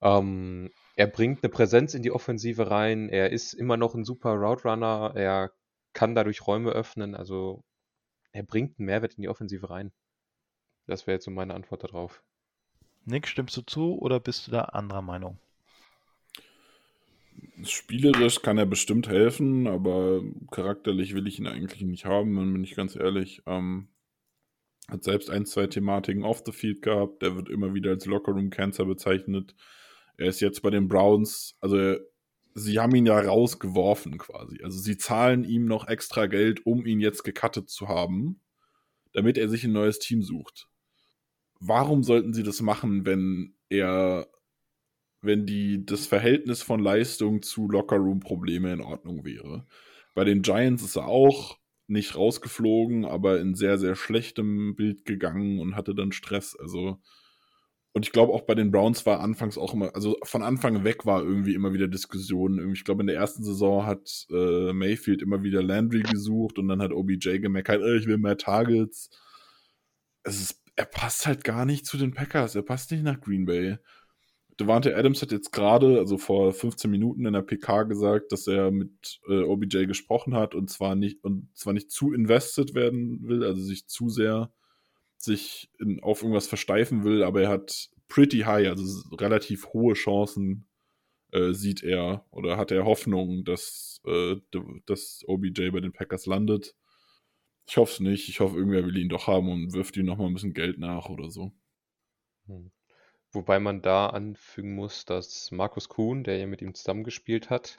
Ähm, 0.00 0.70
er 0.94 1.06
bringt 1.06 1.42
eine 1.42 1.50
Präsenz 1.50 1.94
in 1.94 2.02
die 2.02 2.10
Offensive 2.10 2.70
rein. 2.70 3.08
Er 3.08 3.30
ist 3.30 3.52
immer 3.52 3.76
noch 3.76 3.94
ein 3.94 4.04
super 4.04 4.34
Route 4.34 4.68
Runner. 4.68 5.12
Er 5.14 5.52
kann 5.92 6.14
dadurch 6.14 6.46
Räume 6.46 6.70
öffnen. 6.70 7.14
Also 7.14 7.64
er 8.32 8.42
bringt 8.42 8.78
einen 8.78 8.86
Mehrwert 8.86 9.14
in 9.14 9.22
die 9.22 9.28
Offensive 9.28 9.70
rein. 9.70 9.92
Das 10.86 11.06
wäre 11.06 11.16
jetzt 11.16 11.24
so 11.24 11.30
meine 11.30 11.54
Antwort 11.54 11.84
darauf. 11.84 12.22
Nick, 13.04 13.28
stimmst 13.28 13.56
du 13.56 13.62
zu 13.62 13.98
oder 13.98 14.20
bist 14.20 14.46
du 14.46 14.50
da 14.50 14.62
anderer 14.62 15.02
Meinung? 15.02 15.38
Spielerisch 17.64 18.42
kann 18.42 18.58
er 18.58 18.66
bestimmt 18.66 19.08
helfen, 19.08 19.66
aber 19.66 20.22
charakterlich 20.50 21.14
will 21.14 21.26
ich 21.26 21.38
ihn 21.38 21.46
eigentlich 21.46 21.82
nicht 21.82 22.04
haben, 22.04 22.36
dann 22.36 22.52
bin 22.52 22.64
ich 22.64 22.76
ganz 22.76 22.96
ehrlich. 22.96 23.42
Ähm, 23.46 23.88
hat 24.88 25.02
selbst 25.02 25.30
ein, 25.30 25.46
zwei 25.46 25.66
Thematiken 25.66 26.24
off 26.24 26.42
the 26.44 26.52
field 26.52 26.82
gehabt. 26.82 27.22
Der 27.22 27.34
wird 27.34 27.48
immer 27.48 27.74
wieder 27.74 27.90
als 27.90 28.06
Lockerroom 28.06 28.50
Cancer 28.50 28.84
bezeichnet. 28.84 29.54
Er 30.16 30.28
ist 30.28 30.40
jetzt 30.40 30.62
bei 30.62 30.70
den 30.70 30.88
Browns, 30.88 31.56
also 31.60 31.96
sie 32.54 32.78
haben 32.78 32.94
ihn 32.94 33.06
ja 33.06 33.18
rausgeworfen 33.18 34.18
quasi. 34.18 34.62
Also 34.62 34.78
sie 34.78 34.96
zahlen 34.96 35.44
ihm 35.44 35.66
noch 35.66 35.88
extra 35.88 36.26
Geld, 36.26 36.64
um 36.64 36.86
ihn 36.86 37.00
jetzt 37.00 37.22
gecuttet 37.22 37.68
zu 37.68 37.88
haben, 37.88 38.40
damit 39.12 39.36
er 39.38 39.48
sich 39.48 39.64
ein 39.64 39.72
neues 39.72 39.98
Team 39.98 40.22
sucht. 40.22 40.68
Warum 41.60 42.02
sollten 42.02 42.32
sie 42.32 42.42
das 42.42 42.62
machen, 42.62 43.04
wenn 43.04 43.54
er 43.68 44.28
wenn 45.22 45.46
die, 45.46 45.84
das 45.84 46.06
Verhältnis 46.06 46.62
von 46.62 46.80
Leistung 46.80 47.42
zu 47.42 47.68
Lockerroom-Probleme 47.68 48.72
in 48.72 48.80
Ordnung 48.80 49.24
wäre. 49.24 49.66
Bei 50.14 50.24
den 50.24 50.42
Giants 50.42 50.82
ist 50.82 50.96
er 50.96 51.06
auch 51.06 51.58
nicht 51.88 52.16
rausgeflogen, 52.16 53.04
aber 53.04 53.40
in 53.40 53.54
sehr, 53.54 53.78
sehr 53.78 53.94
schlechtem 53.94 54.74
Bild 54.74 55.04
gegangen 55.04 55.60
und 55.60 55.76
hatte 55.76 55.94
dann 55.94 56.12
Stress. 56.12 56.56
Also, 56.58 57.00
und 57.92 58.04
ich 58.04 58.12
glaube 58.12 58.32
auch 58.32 58.42
bei 58.42 58.54
den 58.54 58.70
Browns 58.70 59.06
war 59.06 59.20
anfangs 59.20 59.56
auch 59.56 59.72
immer, 59.72 59.94
also 59.94 60.16
von 60.22 60.42
Anfang 60.42 60.84
weg 60.84 61.06
war 61.06 61.22
irgendwie 61.22 61.54
immer 61.54 61.72
wieder 61.72 61.88
Diskussionen. 61.88 62.72
Ich 62.72 62.84
glaube, 62.84 63.02
in 63.02 63.06
der 63.06 63.16
ersten 63.16 63.44
Saison 63.44 63.86
hat 63.86 64.26
äh, 64.30 64.72
Mayfield 64.72 65.22
immer 65.22 65.42
wieder 65.42 65.62
Landry 65.62 66.02
gesucht 66.02 66.58
und 66.58 66.68
dann 66.68 66.82
hat 66.82 66.92
OBJ 66.92 67.38
gemeckert, 67.38 67.82
äh, 67.82 67.96
ich 67.96 68.06
will 68.06 68.18
mehr 68.18 68.36
Targets. 68.36 69.10
Es 70.24 70.40
ist, 70.40 70.62
er 70.74 70.86
passt 70.86 71.26
halt 71.26 71.44
gar 71.44 71.64
nicht 71.64 71.86
zu 71.86 71.96
den 71.96 72.12
Packers, 72.12 72.54
er 72.54 72.62
passt 72.62 72.90
nicht 72.90 73.04
nach 73.04 73.20
Green 73.20 73.46
Bay. 73.46 73.78
Devante 74.58 74.96
Adams 74.96 75.20
hat 75.20 75.32
jetzt 75.32 75.52
gerade, 75.52 75.98
also 75.98 76.16
vor 76.16 76.52
15 76.52 76.90
Minuten 76.90 77.26
in 77.26 77.34
der 77.34 77.42
PK 77.42 77.82
gesagt, 77.82 78.32
dass 78.32 78.46
er 78.46 78.70
mit 78.70 79.20
äh, 79.28 79.42
OBJ 79.42 79.84
gesprochen 79.84 80.34
hat 80.34 80.54
und 80.54 80.70
zwar 80.70 80.94
nicht 80.94 81.22
und 81.24 81.50
zwar 81.54 81.74
nicht 81.74 81.90
zu 81.90 82.12
invested 82.12 82.74
werden 82.74 83.28
will, 83.28 83.44
also 83.44 83.62
sich 83.62 83.86
zu 83.86 84.08
sehr 84.08 84.52
sich 85.18 85.70
in, 85.78 86.00
auf 86.00 86.22
irgendwas 86.22 86.46
versteifen 86.46 87.04
will, 87.04 87.22
aber 87.22 87.42
er 87.42 87.48
hat 87.50 87.90
pretty 88.08 88.40
high, 88.40 88.68
also 88.68 89.08
relativ 89.16 89.66
hohe 89.72 89.94
Chancen 89.94 90.66
äh, 91.32 91.52
sieht 91.52 91.82
er 91.82 92.24
oder 92.30 92.56
hat 92.56 92.70
er 92.70 92.84
Hoffnung, 92.84 93.44
dass, 93.44 94.00
äh, 94.06 94.36
dass 94.86 95.22
OBJ 95.26 95.70
bei 95.70 95.80
den 95.80 95.92
Packers 95.92 96.26
landet. 96.26 96.74
Ich 97.68 97.76
hoffe 97.76 97.92
es 97.94 98.00
nicht. 98.00 98.28
Ich 98.28 98.40
hoffe, 98.40 98.56
irgendwer 98.56 98.84
will 98.84 98.96
ihn 98.96 99.08
doch 99.08 99.26
haben 99.26 99.50
und 99.50 99.72
wirft 99.72 99.96
ihm 99.96 100.06
nochmal 100.06 100.28
ein 100.28 100.34
bisschen 100.34 100.54
Geld 100.54 100.78
nach 100.78 101.08
oder 101.08 101.30
so. 101.30 101.52
Hm. 102.46 102.70
Wobei 103.36 103.60
man 103.60 103.82
da 103.82 104.06
anfügen 104.06 104.74
muss, 104.74 105.04
dass 105.04 105.50
Markus 105.50 105.90
Kuhn, 105.90 106.24
der 106.24 106.38
ja 106.38 106.46
mit 106.46 106.62
ihm 106.62 106.72
zusammengespielt 106.72 107.50
hat, 107.50 107.76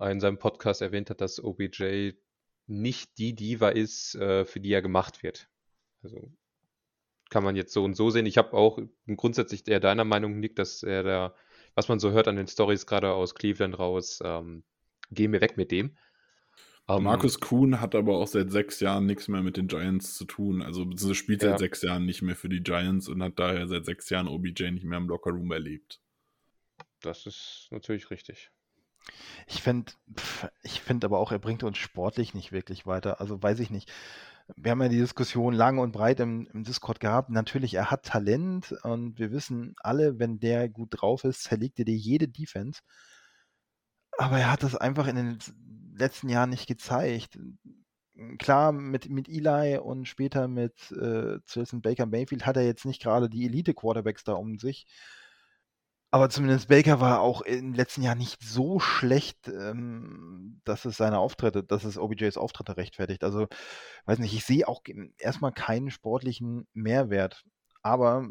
in 0.00 0.18
seinem 0.18 0.38
Podcast 0.38 0.80
erwähnt 0.80 1.10
hat, 1.10 1.20
dass 1.20 1.44
OBJ 1.44 2.12
nicht 2.66 3.18
die 3.18 3.34
Diva 3.34 3.68
ist, 3.68 4.14
äh, 4.14 4.46
für 4.46 4.60
die 4.60 4.72
er 4.72 4.80
gemacht 4.80 5.22
wird. 5.22 5.50
Also 6.02 6.32
kann 7.28 7.44
man 7.44 7.54
jetzt 7.54 7.74
so 7.74 7.84
und 7.84 7.94
so 7.94 8.08
sehen. 8.08 8.24
Ich 8.24 8.38
habe 8.38 8.54
auch 8.54 8.78
grundsätzlich 9.14 9.68
eher 9.68 9.78
deiner 9.78 10.04
Meinung, 10.04 10.40
Nick, 10.40 10.56
dass 10.56 10.82
er 10.82 11.02
da, 11.02 11.34
was 11.74 11.88
man 11.88 12.00
so 12.00 12.12
hört 12.12 12.26
an 12.26 12.36
den 12.36 12.48
Stories 12.48 12.86
gerade 12.86 13.12
aus 13.12 13.34
Cleveland 13.34 13.78
raus, 13.78 14.20
ähm, 14.24 14.64
gehen 15.10 15.32
wir 15.32 15.42
weg 15.42 15.58
mit 15.58 15.70
dem. 15.70 15.98
Um, 16.86 16.98
ähm, 16.98 17.04
Markus 17.04 17.38
Kuhn 17.38 17.80
hat 17.80 17.94
aber 17.94 18.18
auch 18.18 18.26
seit 18.26 18.50
sechs 18.50 18.80
Jahren 18.80 19.06
nichts 19.06 19.28
mehr 19.28 19.42
mit 19.42 19.56
den 19.56 19.68
Giants 19.68 20.16
zu 20.16 20.24
tun. 20.24 20.62
Also 20.62 20.84
spielt 21.14 21.42
ja. 21.42 21.50
seit 21.50 21.60
sechs 21.60 21.82
Jahren 21.82 22.04
nicht 22.04 22.22
mehr 22.22 22.36
für 22.36 22.48
die 22.48 22.62
Giants 22.62 23.08
und 23.08 23.22
hat 23.22 23.38
daher 23.38 23.68
seit 23.68 23.84
sechs 23.84 24.10
Jahren 24.10 24.28
OBJ 24.28 24.70
nicht 24.70 24.84
mehr 24.84 24.98
im 24.98 25.08
Lockerroom 25.08 25.52
erlebt. 25.52 26.00
Das 27.00 27.26
ist 27.26 27.68
natürlich 27.70 28.10
richtig. 28.10 28.50
Ich 29.46 29.62
finde 29.62 29.92
ich 30.62 30.80
find 30.80 31.04
aber 31.04 31.18
auch, 31.18 31.32
er 31.32 31.38
bringt 31.38 31.62
uns 31.62 31.78
sportlich 31.78 32.34
nicht 32.34 32.52
wirklich 32.52 32.86
weiter. 32.86 33.20
Also 33.20 33.42
weiß 33.42 33.60
ich 33.60 33.70
nicht. 33.70 33.90
wir 34.56 34.72
haben 34.72 34.82
ja 34.82 34.88
die 34.88 34.98
Diskussion 34.98 35.54
lang 35.54 35.78
und 35.78 35.92
breit 35.92 36.20
im, 36.20 36.48
im, 36.52 36.64
Discord 36.64 37.00
gehabt. 37.00 37.30
Natürlich, 37.30 37.74
er 37.74 37.90
hat 37.90 38.04
Talent 38.04 38.72
und 38.82 39.18
wir 39.18 39.32
wissen 39.32 39.74
alle, 39.78 40.18
wenn 40.18 40.40
der 40.40 40.68
gut 40.68 40.90
drauf 40.92 41.24
ist, 41.24 41.44
zerlegt 41.44 41.78
er 41.78 41.84
dir 41.84 41.96
jede 41.96 42.28
Defense. 42.28 42.82
Aber 44.18 44.38
er 44.38 44.52
hat 44.52 44.62
das 44.62 44.76
einfach 44.76 45.06
in 45.06 45.16
den 45.16 45.38
letzten 46.02 46.28
Jahren 46.28 46.50
nicht 46.50 46.66
gezeigt. 46.66 47.38
Klar, 48.38 48.72
mit, 48.72 49.08
mit 49.08 49.28
Eli 49.28 49.78
und 49.78 50.06
später 50.06 50.46
mit 50.48 50.92
äh, 50.92 51.38
Jason 51.48 51.80
Baker 51.80 52.06
Mayfield 52.06 52.44
hat 52.44 52.56
er 52.56 52.64
jetzt 52.64 52.84
nicht 52.84 53.02
gerade 53.02 53.30
die 53.30 53.46
Elite-Quarterbacks 53.46 54.24
da 54.24 54.34
um 54.34 54.58
sich. 54.58 54.86
Aber 56.14 56.28
zumindest 56.28 56.68
Baker 56.68 57.00
war 57.00 57.20
auch 57.22 57.40
den 57.40 57.72
letzten 57.72 58.02
Jahren 58.02 58.18
nicht 58.18 58.42
so 58.42 58.78
schlecht, 58.80 59.48
ähm, 59.48 60.60
dass 60.64 60.84
es 60.84 60.98
seine 60.98 61.18
Auftritte, 61.18 61.64
dass 61.64 61.84
es 61.84 61.96
OBJs 61.96 62.36
Auftritte 62.36 62.76
rechtfertigt. 62.76 63.24
Also, 63.24 63.48
weiß 64.04 64.18
nicht, 64.18 64.34
ich 64.34 64.44
sehe 64.44 64.68
auch 64.68 64.82
erstmal 65.16 65.52
keinen 65.52 65.90
sportlichen 65.90 66.66
Mehrwert. 66.74 67.44
Aber 67.80 68.28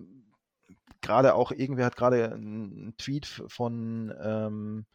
gerade 1.01 1.33
auch, 1.33 1.51
irgendwer 1.51 1.85
hat 1.87 1.95
gerade 1.95 2.31
einen 2.31 2.95
Tweet 2.97 3.25
von 3.25 4.13
ähm, 4.21 4.85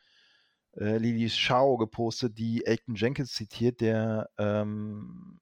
äh, 0.77 0.99
Lili 0.99 1.29
Schau 1.31 1.77
gepostet, 1.77 2.39
die 2.39 2.65
Elton 2.65 2.95
Jenkins 2.95 3.33
zitiert, 3.33 3.81
der 3.81 4.31
ähm, 4.39 5.41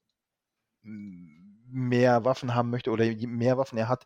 mehr 0.83 2.25
Waffen 2.25 2.55
haben 2.55 2.71
möchte 2.71 2.91
oder 2.91 3.05
je 3.05 3.27
mehr 3.27 3.59
Waffen 3.59 3.79
er 3.79 3.89
hat 3.89 4.05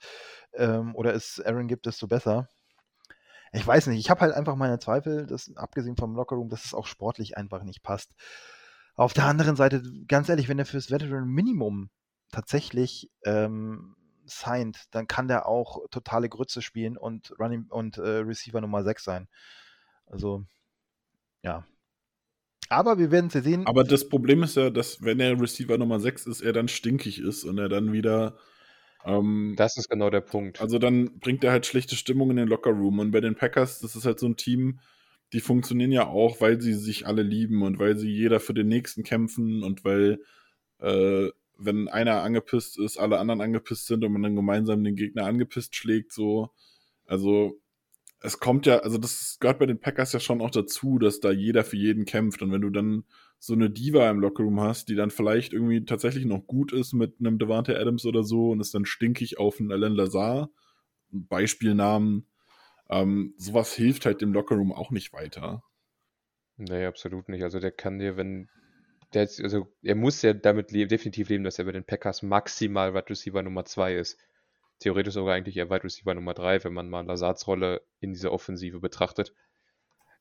ähm, 0.54 0.94
oder 0.94 1.14
es 1.14 1.40
Aaron 1.44 1.68
gibt, 1.68 1.86
desto 1.86 2.06
besser 2.06 2.48
ich 3.52 3.66
weiß 3.66 3.86
nicht, 3.86 3.98
ich 3.98 4.10
habe 4.10 4.20
halt 4.20 4.34
einfach 4.34 4.56
meine 4.56 4.78
Zweifel, 4.78 5.26
dass, 5.26 5.54
abgesehen 5.56 5.96
vom 5.96 6.14
Lockerroom, 6.14 6.48
dass 6.48 6.64
es 6.64 6.74
auch 6.74 6.86
sportlich 6.86 7.36
einfach 7.36 7.62
nicht 7.62 7.82
passt. 7.82 8.12
Auf 8.94 9.12
der 9.12 9.24
anderen 9.24 9.56
Seite, 9.56 9.82
ganz 10.06 10.28
ehrlich, 10.28 10.48
wenn 10.48 10.58
er 10.58 10.66
fürs 10.66 10.90
Veteran 10.90 11.28
Minimum 11.28 11.90
tatsächlich 12.30 13.10
ähm, 13.24 13.96
signed, 14.26 14.86
dann 14.90 15.06
kann 15.06 15.28
der 15.28 15.46
auch 15.46 15.86
totale 15.90 16.28
Grütze 16.28 16.60
spielen 16.60 16.96
und 16.98 17.32
Running 17.38 17.66
und 17.70 17.96
äh, 17.98 18.18
Receiver 18.18 18.60
Nummer 18.60 18.84
6 18.84 19.04
sein. 19.04 19.28
Also, 20.06 20.44
ja. 21.42 21.66
Aber 22.68 22.98
wir 22.98 23.10
werden 23.10 23.28
es 23.28 23.34
ja 23.34 23.40
sehen. 23.40 23.66
Aber 23.66 23.84
das 23.84 24.08
Problem 24.08 24.42
ist 24.42 24.56
ja, 24.56 24.70
dass 24.70 25.02
wenn 25.02 25.20
er 25.20 25.40
Receiver 25.40 25.78
Nummer 25.78 26.00
6 26.00 26.26
ist, 26.26 26.40
er 26.42 26.52
dann 26.52 26.68
stinkig 26.68 27.18
ist 27.18 27.44
und 27.44 27.58
er 27.58 27.68
dann 27.68 27.92
wieder 27.92 28.36
ähm, 29.04 29.54
das 29.56 29.76
ist 29.76 29.88
genau 29.88 30.10
der 30.10 30.20
Punkt. 30.20 30.60
Also 30.60 30.78
dann 30.78 31.18
bringt 31.18 31.44
er 31.44 31.52
halt 31.52 31.66
schlechte 31.66 31.96
Stimmung 31.96 32.30
in 32.30 32.36
den 32.36 32.48
Lockerroom. 32.48 32.98
Und 32.98 33.10
bei 33.10 33.20
den 33.20 33.36
Packers, 33.36 33.80
das 33.80 33.96
ist 33.96 34.04
halt 34.04 34.18
so 34.18 34.26
ein 34.26 34.36
Team, 34.36 34.80
die 35.32 35.40
funktionieren 35.40 35.92
ja 35.92 36.06
auch, 36.06 36.40
weil 36.40 36.60
sie 36.60 36.74
sich 36.74 37.06
alle 37.06 37.22
lieben 37.22 37.62
und 37.62 37.78
weil 37.78 37.96
sie 37.96 38.10
jeder 38.10 38.40
für 38.40 38.54
den 38.54 38.68
nächsten 38.68 39.04
kämpfen 39.04 39.62
und 39.62 39.84
weil, 39.84 40.20
äh, 40.80 41.28
wenn 41.58 41.88
einer 41.88 42.22
angepisst 42.22 42.78
ist, 42.78 42.98
alle 42.98 43.18
anderen 43.18 43.40
angepisst 43.40 43.86
sind 43.86 44.04
und 44.04 44.12
man 44.12 44.22
dann 44.22 44.36
gemeinsam 44.36 44.84
den 44.84 44.96
Gegner 44.96 45.26
angepisst 45.26 45.74
schlägt, 45.74 46.12
so. 46.12 46.50
Also, 47.06 47.60
es 48.20 48.40
kommt 48.40 48.66
ja, 48.66 48.78
also 48.78 48.98
das 48.98 49.38
gehört 49.40 49.60
bei 49.60 49.66
den 49.66 49.80
Packers 49.80 50.12
ja 50.12 50.20
schon 50.20 50.40
auch 50.40 50.50
dazu, 50.50 50.98
dass 50.98 51.20
da 51.20 51.30
jeder 51.30 51.64
für 51.64 51.76
jeden 51.76 52.04
kämpft. 52.04 52.42
Und 52.42 52.50
wenn 52.50 52.62
du 52.62 52.70
dann 52.70 53.04
so 53.38 53.54
eine 53.54 53.70
Diva 53.70 54.10
im 54.10 54.20
Lockerroom 54.20 54.60
hast, 54.60 54.88
die 54.88 54.96
dann 54.96 55.10
vielleicht 55.10 55.52
irgendwie 55.52 55.84
tatsächlich 55.84 56.24
noch 56.24 56.46
gut 56.46 56.72
ist 56.72 56.92
mit 56.92 57.20
einem 57.20 57.38
Devante 57.38 57.78
Adams 57.78 58.04
oder 58.04 58.24
so 58.24 58.50
und 58.50 58.60
ist 58.60 58.74
dann 58.74 58.86
stinkig 58.86 59.38
auf 59.38 59.60
einen 59.60 59.70
Alain 59.70 59.94
Lazar, 59.94 60.50
Beispielnamen, 61.10 62.26
ähm, 62.90 63.34
sowas 63.36 63.72
hilft 63.74 64.06
halt 64.06 64.20
dem 64.20 64.32
Lockerroom 64.32 64.72
auch 64.72 64.90
nicht 64.90 65.12
weiter. 65.12 65.62
Nee, 66.56 66.86
absolut 66.86 67.28
nicht. 67.28 67.44
Also 67.44 67.60
der 67.60 67.70
kann 67.70 68.00
dir, 68.00 68.16
wenn 68.16 68.48
der 69.14 69.22
jetzt, 69.22 69.40
also 69.40 69.68
er 69.82 69.94
muss 69.94 70.22
ja 70.22 70.32
damit 70.32 70.72
le 70.72 70.86
definitiv 70.86 71.28
leben, 71.28 71.44
dass 71.44 71.58
er 71.58 71.64
bei 71.64 71.72
den 71.72 71.84
Packers 71.84 72.22
maximal 72.22 72.94
Wide 72.94 73.10
Receiver 73.10 73.42
Nummer 73.42 73.64
2 73.64 73.94
ist. 73.94 74.18
Theoretisch 74.78 75.14
sogar 75.14 75.34
eigentlich 75.34 75.56
eher 75.56 75.70
Wide 75.70 75.84
Receiver 75.84 76.14
Nummer 76.14 76.34
3, 76.34 76.64
wenn 76.64 76.72
man 76.72 76.88
mal 76.88 77.04
Lazards 77.04 77.46
Rolle 77.46 77.82
in 78.00 78.12
dieser 78.12 78.32
Offensive 78.32 78.80
betrachtet. 78.80 79.34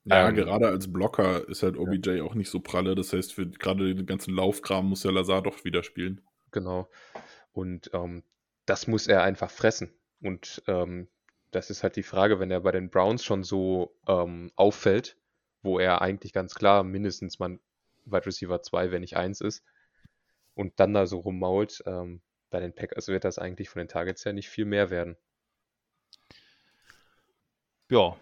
Ja, 0.05 0.29
ähm, 0.29 0.35
gerade 0.35 0.67
als 0.67 0.91
Blocker 0.91 1.47
ist 1.49 1.63
halt 1.63 1.77
OBJ 1.77 2.17
ja. 2.17 2.23
auch 2.23 2.33
nicht 2.33 2.49
so 2.49 2.59
pralle. 2.59 2.95
Das 2.95 3.13
heißt, 3.13 3.33
für 3.33 3.47
gerade 3.47 3.93
den 3.93 4.05
ganzen 4.05 4.33
Laufkram 4.33 4.87
muss 4.87 5.03
ja 5.03 5.11
Lazar 5.11 5.41
doch 5.41 5.63
wieder 5.65 5.83
spielen. 5.83 6.21
Genau. 6.51 6.89
Und 7.51 7.91
ähm, 7.93 8.23
das 8.65 8.87
muss 8.87 9.07
er 9.07 9.23
einfach 9.23 9.51
fressen. 9.51 9.93
Und 10.21 10.63
ähm, 10.67 11.07
das 11.51 11.69
ist 11.69 11.83
halt 11.83 11.95
die 11.95 12.03
Frage, 12.03 12.39
wenn 12.39 12.51
er 12.51 12.61
bei 12.61 12.71
den 12.71 12.89
Browns 12.89 13.23
schon 13.23 13.43
so 13.43 13.95
ähm, 14.07 14.51
auffällt, 14.55 15.17
wo 15.61 15.79
er 15.79 16.01
eigentlich 16.01 16.33
ganz 16.33 16.55
klar 16.55 16.83
mindestens 16.83 17.39
mal 17.39 17.59
Wide 18.05 18.25
Receiver 18.25 18.61
2, 18.61 18.91
wenn 18.91 19.01
nicht 19.01 19.17
1 19.17 19.41
ist, 19.41 19.63
und 20.55 20.79
dann 20.79 20.93
da 20.93 21.05
so 21.05 21.19
rummault, 21.19 21.83
ähm, 21.85 22.21
bei 22.49 22.59
den 22.59 22.73
Packers 22.73 23.07
wird 23.07 23.23
das 23.23 23.39
eigentlich 23.39 23.69
von 23.69 23.79
den 23.79 23.87
Targets 23.87 24.25
her 24.25 24.33
nicht 24.33 24.49
viel 24.49 24.65
mehr 24.65 24.89
werden. 24.89 25.17
Ja, 27.89 28.15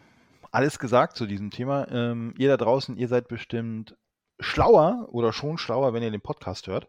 alles 0.52 0.80
gesagt 0.80 1.18
zu 1.18 1.26
diesem 1.26 1.52
Thema. 1.52 1.88
Ähm, 1.90 2.34
ihr 2.38 2.50
da 2.50 2.58
draußen, 2.58 2.98
ihr 2.98 3.08
seid 3.08 3.28
bestimmt 3.28 3.98
schlauer 4.40 5.08
oder 5.10 5.34
schon 5.34 5.58
schlauer, 5.58 5.94
wenn 5.94 6.04
ihr 6.04 6.12
den 6.12 6.22
Podcast 6.22 6.68
hört. 6.68 6.88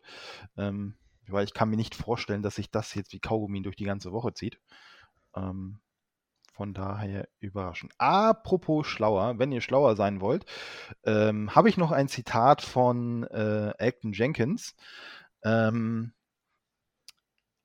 Ähm, 0.57 0.97
weil 1.29 1.45
ich 1.45 1.55
kann 1.55 1.71
mir 1.71 1.77
nicht 1.77 1.95
vorstellen, 1.95 2.43
dass 2.43 2.57
sich 2.57 2.71
das 2.71 2.95
jetzt 2.95 3.13
wie 3.13 3.21
Kaugummi 3.21 3.63
durch 3.63 3.77
die 3.77 3.85
ganze 3.85 4.13
Woche 4.13 4.33
zieht. 4.35 4.61
Ähm, 5.35 5.81
von 6.53 6.73
daher 6.73 7.29
überraschend. 7.39 7.93
Apropos 7.99 8.87
schlauer, 8.87 9.39
wenn 9.39 9.53
ihr 9.53 9.61
schlauer 9.61 9.95
sein 9.95 10.23
wollt, 10.23 10.47
ähm, 11.05 11.55
habe 11.55 11.69
ich 11.69 11.77
noch 11.77 11.93
ein 11.93 12.09
Zitat 12.09 12.63
von 12.63 13.25
äh, 13.25 13.75
Acton 13.79 14.13
Jenkins. 14.13 14.75
Ähm, 15.45 16.13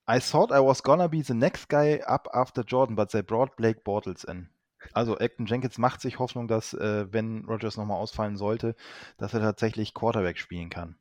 I 0.07 0.19
thought 0.19 0.51
I 0.51 0.59
was 0.59 0.83
gonna 0.83 1.07
be 1.07 1.21
the 1.21 1.33
next 1.33 1.69
guy 1.69 2.01
up 2.05 2.27
after 2.33 2.63
Jordan, 2.63 2.95
but 2.95 3.11
they 3.11 3.21
brought 3.21 3.55
Blake 3.55 3.81
Bortles 3.83 4.23
in. 4.23 4.49
Also 4.93 5.17
Acton 5.17 5.45
Jenkins 5.45 5.77
macht 5.77 6.01
sich 6.01 6.19
Hoffnung, 6.19 6.47
dass 6.47 6.73
äh, 6.73 7.05
wenn 7.11 7.45
Rogers 7.45 7.77
nochmal 7.77 7.97
ausfallen 7.97 8.35
sollte, 8.35 8.75
dass 9.17 9.33
er 9.33 9.41
tatsächlich 9.41 9.93
Quarterback 9.93 10.37
spielen 10.37 10.69
kann. 10.69 10.95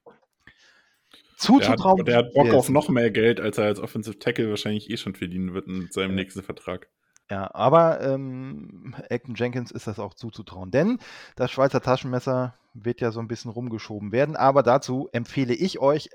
Zuzutrauen. 1.36 2.04
Der, 2.04 2.18
hat, 2.18 2.26
der 2.26 2.28
hat 2.28 2.34
Bock 2.34 2.52
auf 2.52 2.68
noch 2.68 2.90
mehr 2.90 3.10
Geld, 3.10 3.40
als 3.40 3.56
er 3.56 3.64
als 3.64 3.80
Offensive 3.80 4.18
Tackle 4.18 4.50
wahrscheinlich 4.50 4.90
eh 4.90 4.98
schon 4.98 5.14
verdienen 5.14 5.54
wird 5.54 5.66
in 5.66 5.88
seinem 5.90 6.10
ja. 6.10 6.16
nächsten 6.16 6.42
Vertrag. 6.42 6.88
Ja, 7.30 7.48
aber 7.54 8.00
ähm, 8.02 8.94
Acton 9.08 9.36
Jenkins 9.36 9.70
ist 9.70 9.86
das 9.86 9.98
auch 9.98 10.14
zuzutrauen, 10.14 10.70
denn 10.70 10.98
das 11.36 11.50
Schweizer 11.50 11.80
Taschenmesser 11.80 12.54
wird 12.74 13.00
ja 13.00 13.10
so 13.10 13.20
ein 13.20 13.28
bisschen 13.28 13.50
rumgeschoben 13.50 14.12
werden. 14.12 14.36
Aber 14.36 14.62
dazu 14.62 15.08
empfehle 15.12 15.54
ich 15.54 15.78
euch 15.80 16.08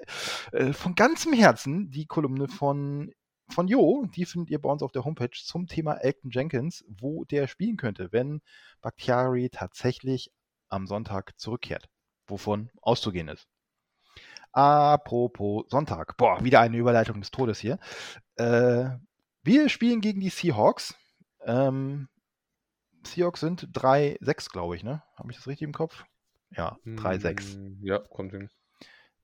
äh, 0.52 0.74
von 0.74 0.96
ganzem 0.96 1.34
Herzen 1.34 1.90
die 1.92 2.06
Kolumne 2.06 2.48
von 2.48 3.12
von 3.50 3.68
Jo, 3.68 4.08
die 4.16 4.26
findet 4.26 4.50
ihr 4.50 4.60
bei 4.60 4.70
uns 4.70 4.82
auf 4.82 4.92
der 4.92 5.06
Homepage 5.06 5.30
zum 5.32 5.68
Thema 5.68 5.96
Elton 5.96 6.32
Jenkins, 6.32 6.84
wo 6.88 7.26
der 7.26 7.48
spielen 7.48 7.78
könnte, 7.78 8.12
wenn 8.12 8.42
Bakhtiari 8.82 9.50
tatsächlich 9.52 10.32
am 10.70 10.88
Sonntag 10.88 11.38
zurückkehrt, 11.38 11.88
wovon 12.28 12.72
auszugehen 12.82 13.28
ist. 13.28 13.48
Apropos 14.52 15.66
Sonntag, 15.70 16.18
boah, 16.18 16.44
wieder 16.44 16.62
eine 16.62 16.78
Überleitung 16.78 17.20
des 17.20 17.30
Todes 17.30 17.60
hier. 17.60 17.78
Äh, 18.36 18.90
wir 19.44 19.70
spielen 19.70 20.02
gegen 20.02 20.22
die 20.22 20.30
Seahawks. 20.30 20.96
Ähm, 21.42 22.08
Seahawks 23.06 23.42
sind 23.42 23.68
3-6, 23.78 24.52
glaube 24.52 24.76
ich, 24.76 24.84
ne? 24.84 25.04
Habe 25.16 25.32
ich 25.32 25.38
das 25.38 25.48
richtig 25.48 25.66
im 25.66 25.74
Kopf? 25.74 26.06
Ja, 26.52 26.78
3-6. 26.86 27.54
Hm, 27.54 27.80
ja, 27.82 28.00
kommt 28.00 28.32
hin. 28.32 28.50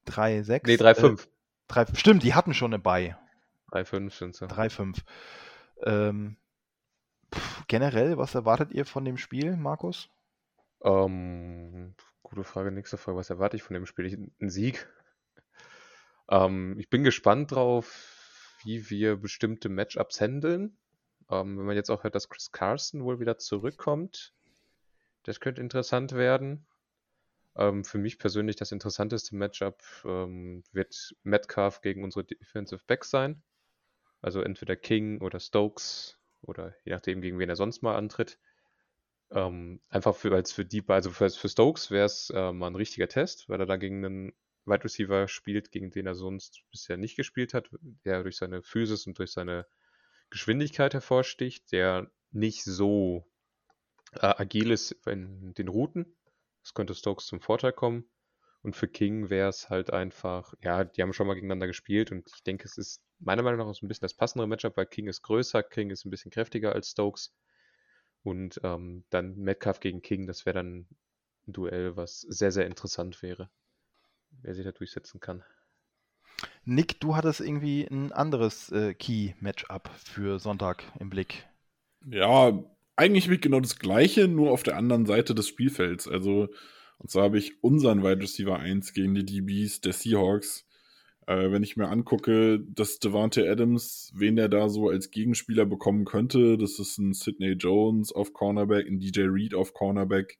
3-6. 0.08 0.62
Nee, 0.66 0.76
3-5. 0.76 1.28
Äh, 1.74 1.96
stimmt, 1.96 2.24
die 2.24 2.34
hatten 2.34 2.54
schon 2.54 2.74
eine 2.74 2.82
Buy. 2.82 3.16
3-5 3.72 4.12
sind 4.12 4.36
sie. 4.36 4.48
3-5. 4.48 5.00
Ähm, 5.84 6.38
generell, 7.68 8.18
was 8.18 8.36
erwartet 8.36 8.72
ihr 8.72 8.86
von 8.86 9.06
dem 9.06 9.18
Spiel, 9.18 9.56
Markus? 9.56 10.10
Ähm, 10.84 11.96
gute 12.24 12.44
Frage, 12.44 12.72
nächste 12.72 12.98
Frage. 12.98 13.18
Was 13.18 13.30
erwarte 13.30 13.56
ich 13.56 13.64
von 13.64 13.74
dem 13.74 13.86
Spiel? 13.86 14.06
Ich, 14.06 14.14
ein 14.14 14.50
Sieg. 14.50 14.88
Ähm, 16.30 16.78
ich 16.80 16.90
bin 16.90 17.04
gespannt 17.04 17.52
drauf, 17.52 18.58
wie 18.64 18.90
wir 18.90 19.18
bestimmte 19.18 19.70
Matchups 19.70 20.20
handeln. 20.20 20.78
Ähm, 21.30 21.58
wenn 21.58 21.66
man 21.66 21.76
jetzt 21.76 21.90
auch 21.90 22.04
hört, 22.04 22.16
dass 22.16 22.30
Chris 22.30 22.52
Carson 22.52 23.04
wohl 23.04 23.20
wieder 23.20 23.38
zurückkommt, 23.38 24.34
das 25.24 25.40
könnte 25.40 25.62
interessant 25.62 26.14
werden. 26.14 26.66
Ähm, 27.56 27.84
für 27.84 27.98
mich 27.98 28.18
persönlich 28.18 28.56
das 28.56 28.72
interessanteste 28.72 29.36
Matchup 29.36 29.84
ähm, 30.06 30.64
wird 30.72 31.16
Metcalf 31.24 31.82
gegen 31.82 32.04
unsere 32.04 32.24
Defensive 32.24 32.82
Backs 32.88 33.10
sein. 33.10 33.44
Also 34.22 34.42
entweder 34.42 34.76
King 34.76 35.22
oder 35.22 35.40
Stokes 35.40 36.20
oder 36.42 36.76
je 36.86 36.94
nachdem, 36.94 37.22
gegen 37.22 37.40
wen 37.40 37.50
er 37.50 37.56
sonst 37.56 37.82
mal 37.82 37.96
antritt. 37.96 38.40
Ähm, 39.32 39.82
einfach 39.90 40.16
für, 40.16 40.34
als 40.34 40.52
für 40.52 40.66
die, 40.66 40.84
also 40.88 41.10
für, 41.10 41.30
für 41.30 41.50
Stokes 41.50 41.92
wäre 41.92 42.06
es 42.06 42.30
äh, 42.32 42.52
mal 42.52 42.68
ein 42.68 42.76
richtiger 42.76 43.08
Test, 43.08 43.48
weil 43.50 43.60
er 43.60 43.66
da 43.66 43.78
gegen 43.78 44.06
einen 44.06 44.34
Wide 44.66 44.84
Receiver 44.84 45.28
spielt, 45.28 45.72
gegen 45.72 45.90
den 45.90 46.06
er 46.06 46.16
sonst 46.16 46.64
bisher 46.70 46.98
nicht 46.98 47.16
gespielt 47.16 47.54
hat, 47.54 47.70
der 48.06 48.24
durch 48.24 48.38
seine 48.38 48.62
Physis 48.62 49.08
und 49.08 49.18
durch 49.18 49.32
seine 49.32 49.66
Geschwindigkeit 50.30 50.94
hervorsticht, 50.94 51.72
der 51.72 52.12
nicht 52.32 52.64
so 52.64 53.26
äh, 54.14 54.28
agil 54.28 54.72
ist 54.72 54.92
in 55.08 55.54
den 55.54 55.68
Routen. 55.68 56.16
Das 56.64 56.74
könnte 56.74 56.96
Stokes 56.96 57.26
zum 57.26 57.42
Vorteil 57.42 57.74
kommen. 57.74 58.06
Und 58.64 58.76
für 58.76 58.88
King 58.88 59.30
wäre 59.30 59.50
es 59.50 59.70
halt 59.70 59.92
einfach, 59.92 60.54
ja, 60.62 60.84
die 60.84 61.02
haben 61.02 61.14
schon 61.14 61.26
mal 61.26 61.34
gegeneinander 61.34 61.66
gespielt 61.68 62.12
und 62.12 62.30
ich 62.36 62.44
denke, 62.44 62.66
es 62.66 62.78
ist 62.78 63.02
meiner 63.20 63.42
Meinung 63.42 63.60
nach 63.60 63.66
auch 63.66 63.76
so 63.76 63.86
ein 63.86 63.88
bisschen 63.88 64.06
das 64.06 64.14
passendere 64.14 64.48
Matchup, 64.48 64.78
weil 64.78 64.86
King 64.86 65.08
ist 65.08 65.24
größer, 65.24 65.64
King 65.64 65.90
ist 65.90 66.06
ein 66.06 66.12
bisschen 66.12 66.32
kräftiger 66.32 66.74
als 66.74 66.92
Stokes. 66.92 67.34
Und 68.24 68.62
ähm, 68.64 69.04
dann 69.10 69.36
Metcalf 69.36 69.80
gegen 69.80 70.04
King, 70.04 70.28
das 70.28 70.46
wäre 70.46 70.56
dann 70.56 70.88
ein 71.48 71.54
Duell, 71.54 71.96
was 71.98 72.22
sehr, 72.22 72.52
sehr 72.52 72.68
interessant 72.68 73.24
wäre, 73.24 73.50
wer 74.42 74.54
sich 74.54 74.64
da 74.64 74.72
durchsetzen 74.72 75.20
kann. 75.20 75.44
Nick, 76.64 77.00
du 77.00 77.16
hattest 77.16 77.42
irgendwie 77.42 77.88
ein 77.90 78.12
anderes 78.12 78.72
äh, 78.72 78.94
Key-Matchup 78.94 79.90
für 79.98 80.38
Sonntag 80.38 80.84
im 81.00 81.10
Blick. 81.10 81.48
Ja, 82.06 82.54
eigentlich 82.96 83.30
wie 83.30 83.40
genau 83.40 83.60
das 83.60 83.80
gleiche, 83.80 84.28
nur 84.28 84.52
auf 84.52 84.64
der 84.64 84.78
anderen 84.78 85.06
Seite 85.06 85.36
des 85.36 85.48
Spielfelds. 85.48 86.08
Also, 86.08 86.50
und 86.98 87.10
zwar 87.10 87.24
habe 87.24 87.38
ich 87.40 87.64
unseren 87.64 88.04
Wide 88.04 88.22
Receiver 88.22 88.58
1 88.58 88.94
gegen 88.94 89.16
die 89.16 89.26
DBs 89.26 89.82
der 89.82 89.94
Seahawks. 89.94 90.66
Äh, 91.28 91.52
wenn 91.52 91.64
ich 91.64 91.78
mir 91.78 91.88
angucke, 91.88 92.60
dass 92.60 93.00
Devante 93.00 93.50
Adams, 93.50 94.12
wen 94.16 94.36
der 94.36 94.50
da 94.50 94.70
so 94.70 94.90
als 94.90 95.12
Gegenspieler 95.12 95.66
bekommen 95.66 96.06
könnte, 96.06 96.58
das 96.58 96.80
ist 96.80 96.98
ein 96.98 97.14
Sidney 97.14 97.54
Jones 97.54 98.12
auf 98.12 98.34
Cornerback, 98.34 98.88
ein 98.88 99.00
DJ 99.00 99.22
Reed 99.22 99.54
auf 99.54 99.74
Cornerback. 99.74 100.40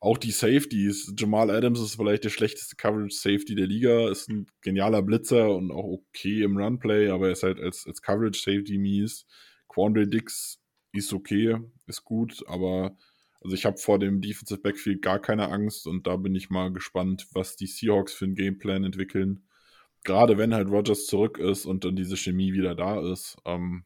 Auch 0.00 0.18
die 0.18 0.32
Safeties. 0.32 1.14
Jamal 1.16 1.50
Adams 1.50 1.80
ist 1.80 1.94
vielleicht 1.94 2.24
der 2.24 2.30
schlechteste 2.30 2.74
Coverage 2.74 3.14
Safety 3.14 3.54
der 3.54 3.68
Liga, 3.68 4.10
ist 4.10 4.28
ein 4.28 4.46
genialer 4.62 5.02
Blitzer 5.02 5.54
und 5.54 5.70
auch 5.70 5.84
okay 5.84 6.42
im 6.42 6.56
Runplay, 6.56 7.08
aber 7.08 7.26
er 7.26 7.32
ist 7.32 7.44
halt 7.44 7.60
als, 7.60 7.86
als 7.86 8.02
Coverage 8.02 8.40
Safety 8.40 8.78
mies. 8.78 9.26
Quandre 9.68 10.08
Dix 10.08 10.61
ist 10.92 11.12
okay, 11.12 11.58
ist 11.86 12.04
gut, 12.04 12.44
aber 12.46 12.96
also 13.40 13.56
ich 13.56 13.64
habe 13.64 13.76
vor 13.78 13.98
dem 13.98 14.20
Defensive 14.20 14.60
Backfield 14.60 15.02
gar 15.02 15.18
keine 15.18 15.48
Angst 15.48 15.86
und 15.86 16.06
da 16.06 16.16
bin 16.16 16.34
ich 16.34 16.50
mal 16.50 16.72
gespannt, 16.72 17.26
was 17.32 17.56
die 17.56 17.66
Seahawks 17.66 18.12
für 18.12 18.26
einen 18.26 18.36
Gameplan 18.36 18.84
entwickeln. 18.84 19.48
Gerade 20.04 20.38
wenn 20.38 20.54
halt 20.54 20.68
Rogers 20.68 21.06
zurück 21.06 21.38
ist 21.38 21.66
und 21.66 21.84
dann 21.84 21.96
diese 21.96 22.16
Chemie 22.16 22.52
wieder 22.52 22.74
da 22.74 23.00
ist, 23.12 23.36
ähm, 23.44 23.84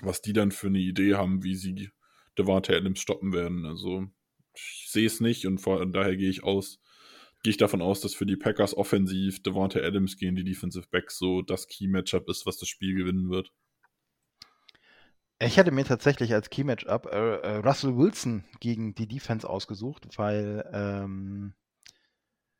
was 0.00 0.22
die 0.22 0.32
dann 0.32 0.52
für 0.52 0.68
eine 0.68 0.78
Idee 0.78 1.14
haben, 1.14 1.42
wie 1.42 1.56
sie 1.56 1.90
Devante 2.38 2.76
Adams 2.76 3.00
stoppen 3.00 3.32
werden. 3.32 3.66
Also 3.66 4.06
ich 4.54 4.86
sehe 4.88 5.06
es 5.06 5.20
nicht 5.20 5.46
und 5.46 5.58
von 5.58 5.92
daher 5.92 6.16
gehe 6.16 6.30
ich 6.30 6.44
aus, 6.44 6.80
gehe 7.42 7.50
ich 7.50 7.56
davon 7.56 7.82
aus, 7.82 8.00
dass 8.00 8.14
für 8.14 8.26
die 8.26 8.36
Packers 8.36 8.76
offensiv 8.76 9.42
Devante 9.42 9.84
Adams 9.84 10.16
gegen 10.16 10.36
die 10.36 10.44
Defensive 10.44 10.86
Backs 10.90 11.18
so 11.18 11.42
das 11.42 11.66
Key-Matchup 11.66 12.28
ist, 12.28 12.46
was 12.46 12.58
das 12.58 12.68
Spiel 12.68 12.94
gewinnen 12.94 13.30
wird. 13.30 13.52
Ich 15.44 15.56
hätte 15.56 15.72
mir 15.72 15.84
tatsächlich 15.84 16.32
als 16.32 16.50
Key-Matchup 16.50 17.06
äh, 17.06 17.36
äh, 17.38 17.56
Russell 17.56 17.96
Wilson 17.96 18.44
gegen 18.60 18.94
die 18.94 19.08
Defense 19.08 19.48
ausgesucht, 19.48 20.06
weil, 20.16 20.64
ähm, 20.72 21.54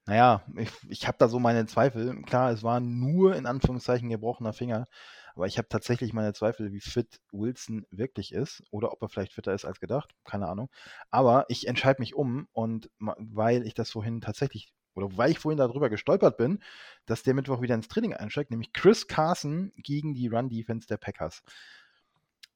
naja, 0.04 0.42
ich, 0.56 0.70
ich 0.88 1.06
habe 1.06 1.16
da 1.16 1.28
so 1.28 1.38
meine 1.38 1.64
Zweifel. 1.66 2.20
Klar, 2.22 2.50
es 2.50 2.64
war 2.64 2.80
nur 2.80 3.36
in 3.36 3.46
Anführungszeichen 3.46 4.08
gebrochener 4.08 4.52
Finger, 4.52 4.88
aber 5.36 5.46
ich 5.46 5.58
habe 5.58 5.68
tatsächlich 5.68 6.12
meine 6.12 6.32
Zweifel, 6.32 6.72
wie 6.72 6.80
fit 6.80 7.20
Wilson 7.30 7.86
wirklich 7.92 8.32
ist 8.32 8.64
oder 8.72 8.90
ob 8.92 9.00
er 9.00 9.08
vielleicht 9.08 9.34
fitter 9.34 9.54
ist 9.54 9.64
als 9.64 9.78
gedacht. 9.78 10.12
Keine 10.24 10.48
Ahnung. 10.48 10.68
Aber 11.10 11.44
ich 11.48 11.68
entscheide 11.68 12.02
mich 12.02 12.16
um 12.16 12.48
und 12.52 12.90
weil 12.98 13.64
ich 13.64 13.74
das 13.74 13.90
vorhin 13.92 14.20
tatsächlich 14.20 14.72
oder 14.94 15.16
weil 15.16 15.30
ich 15.30 15.38
vorhin 15.38 15.58
darüber 15.58 15.88
gestolpert 15.88 16.36
bin, 16.36 16.58
dass 17.06 17.22
der 17.22 17.34
Mittwoch 17.34 17.62
wieder 17.62 17.76
ins 17.76 17.88
Training 17.88 18.12
einsteigt, 18.12 18.50
nämlich 18.50 18.72
Chris 18.72 19.06
Carson 19.06 19.72
gegen 19.76 20.14
die 20.14 20.26
Run-Defense 20.26 20.88
der 20.88 20.96
Packers. 20.96 21.42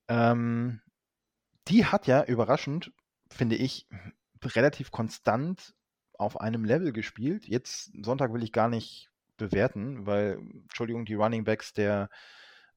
Ähm, 0.09 0.81
die 1.69 1.85
hat 1.87 2.07
ja 2.07 2.25
überraschend, 2.25 2.93
finde 3.31 3.57
ich, 3.57 3.87
relativ 4.43 4.91
konstant 4.91 5.75
auf 6.15 6.41
einem 6.41 6.65
Level 6.65 6.93
gespielt. 6.93 7.47
Jetzt 7.47 7.93
Sonntag 8.03 8.33
will 8.33 8.43
ich 8.43 8.53
gar 8.53 8.69
nicht 8.69 9.11
bewerten, 9.37 10.07
weil, 10.07 10.39
Entschuldigung, 10.63 11.05
die 11.05 11.15
Running 11.15 11.45
Backs 11.45 11.73
der 11.73 12.09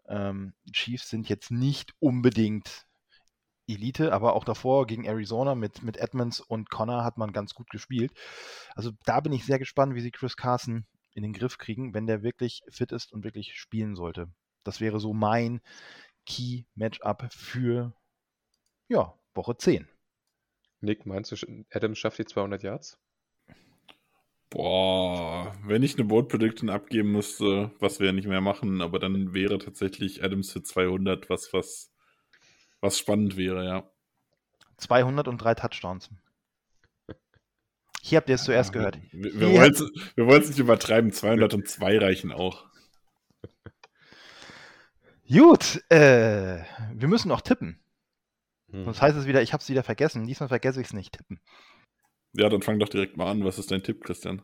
ähm, 0.07 0.53
Chiefs 0.71 1.09
sind 1.09 1.29
jetzt 1.29 1.51
nicht 1.51 1.93
unbedingt 1.99 2.87
Elite, 3.67 4.11
aber 4.11 4.33
auch 4.33 4.43
davor 4.43 4.87
gegen 4.87 5.05
Arizona 5.05 5.53
mit, 5.55 5.83
mit 5.83 5.97
Edmonds 5.97 6.39
und 6.39 6.69
Connor 6.69 7.03
hat 7.03 7.17
man 7.17 7.31
ganz 7.31 7.53
gut 7.53 7.69
gespielt. 7.69 8.11
Also 8.75 8.91
da 9.05 9.19
bin 9.19 9.31
ich 9.31 9.45
sehr 9.45 9.59
gespannt, 9.59 9.93
wie 9.93 10.01
sie 10.01 10.11
Chris 10.11 10.35
Carson 10.35 10.85
in 11.13 11.23
den 11.23 11.33
Griff 11.33 11.57
kriegen, 11.57 11.93
wenn 11.93 12.07
der 12.07 12.23
wirklich 12.23 12.63
fit 12.69 12.91
ist 12.91 13.13
und 13.13 13.23
wirklich 13.23 13.53
spielen 13.55 13.95
sollte. 13.95 14.27
Das 14.63 14.81
wäre 14.81 14.99
so 14.99 15.13
mein 15.13 15.61
Key-Matchup 16.29 17.33
für 17.33 17.93
ja, 18.87 19.13
Woche 19.33 19.57
10. 19.57 19.87
Nick, 20.81 21.05
meinst 21.05 21.31
du, 21.31 21.65
Adams 21.71 21.97
schafft 21.97 22.19
die 22.19 22.25
200 22.25 22.63
Yards? 22.63 22.97
Boah, 24.49 25.55
wenn 25.63 25.83
ich 25.83 25.95
eine 25.95 26.05
Board 26.05 26.29
Prediction 26.29 26.69
abgeben 26.69 27.11
müsste, 27.11 27.71
was 27.79 27.99
wir 27.99 28.07
ja 28.07 28.13
nicht 28.13 28.27
mehr 28.27 28.41
machen, 28.41 28.81
aber 28.81 28.97
dann 28.97 29.33
wäre 29.33 29.59
tatsächlich 29.59 30.23
Adams 30.23 30.51
für 30.51 30.63
200 30.63 31.29
was, 31.29 31.53
was, 31.53 31.91
was 32.79 32.97
spannend 32.97 33.35
wäre, 33.35 33.65
ja. 33.65 33.91
200 34.77 35.27
und 35.27 35.39
drei 35.39 35.53
Touchdowns. 35.55 36.09
Hier 38.01 38.17
habt 38.17 38.29
ihr 38.29 38.35
es 38.35 38.45
zuerst 38.45 38.71
gehört. 38.71 38.97
Wir, 39.11 39.33
wir 39.35 40.25
wollen 40.25 40.41
es 40.41 40.49
nicht 40.49 40.59
übertreiben, 40.59 41.11
202 41.11 41.97
reichen 41.99 42.31
auch. 42.31 42.68
Gut, 45.31 45.83
äh, 45.89 46.63
wir 46.93 47.07
müssen 47.07 47.27
noch 47.27 47.41
tippen. 47.41 47.79
Hm. 48.71 48.85
Sonst 48.85 49.01
heißt 49.01 49.15
es 49.15 49.27
wieder, 49.27 49.41
ich 49.41 49.53
habe 49.53 49.61
es 49.61 49.69
wieder 49.69 49.83
vergessen. 49.83 50.25
Diesmal 50.25 50.49
vergesse 50.49 50.81
ich 50.81 50.87
es 50.87 50.93
nicht, 50.93 51.13
tippen. 51.13 51.39
Ja, 52.33 52.49
dann 52.49 52.61
fang 52.61 52.79
doch 52.79 52.89
direkt 52.89 53.17
mal 53.17 53.29
an. 53.29 53.43
Was 53.43 53.59
ist 53.59 53.71
dein 53.71 53.83
Tipp, 53.83 54.03
Christian? 54.03 54.41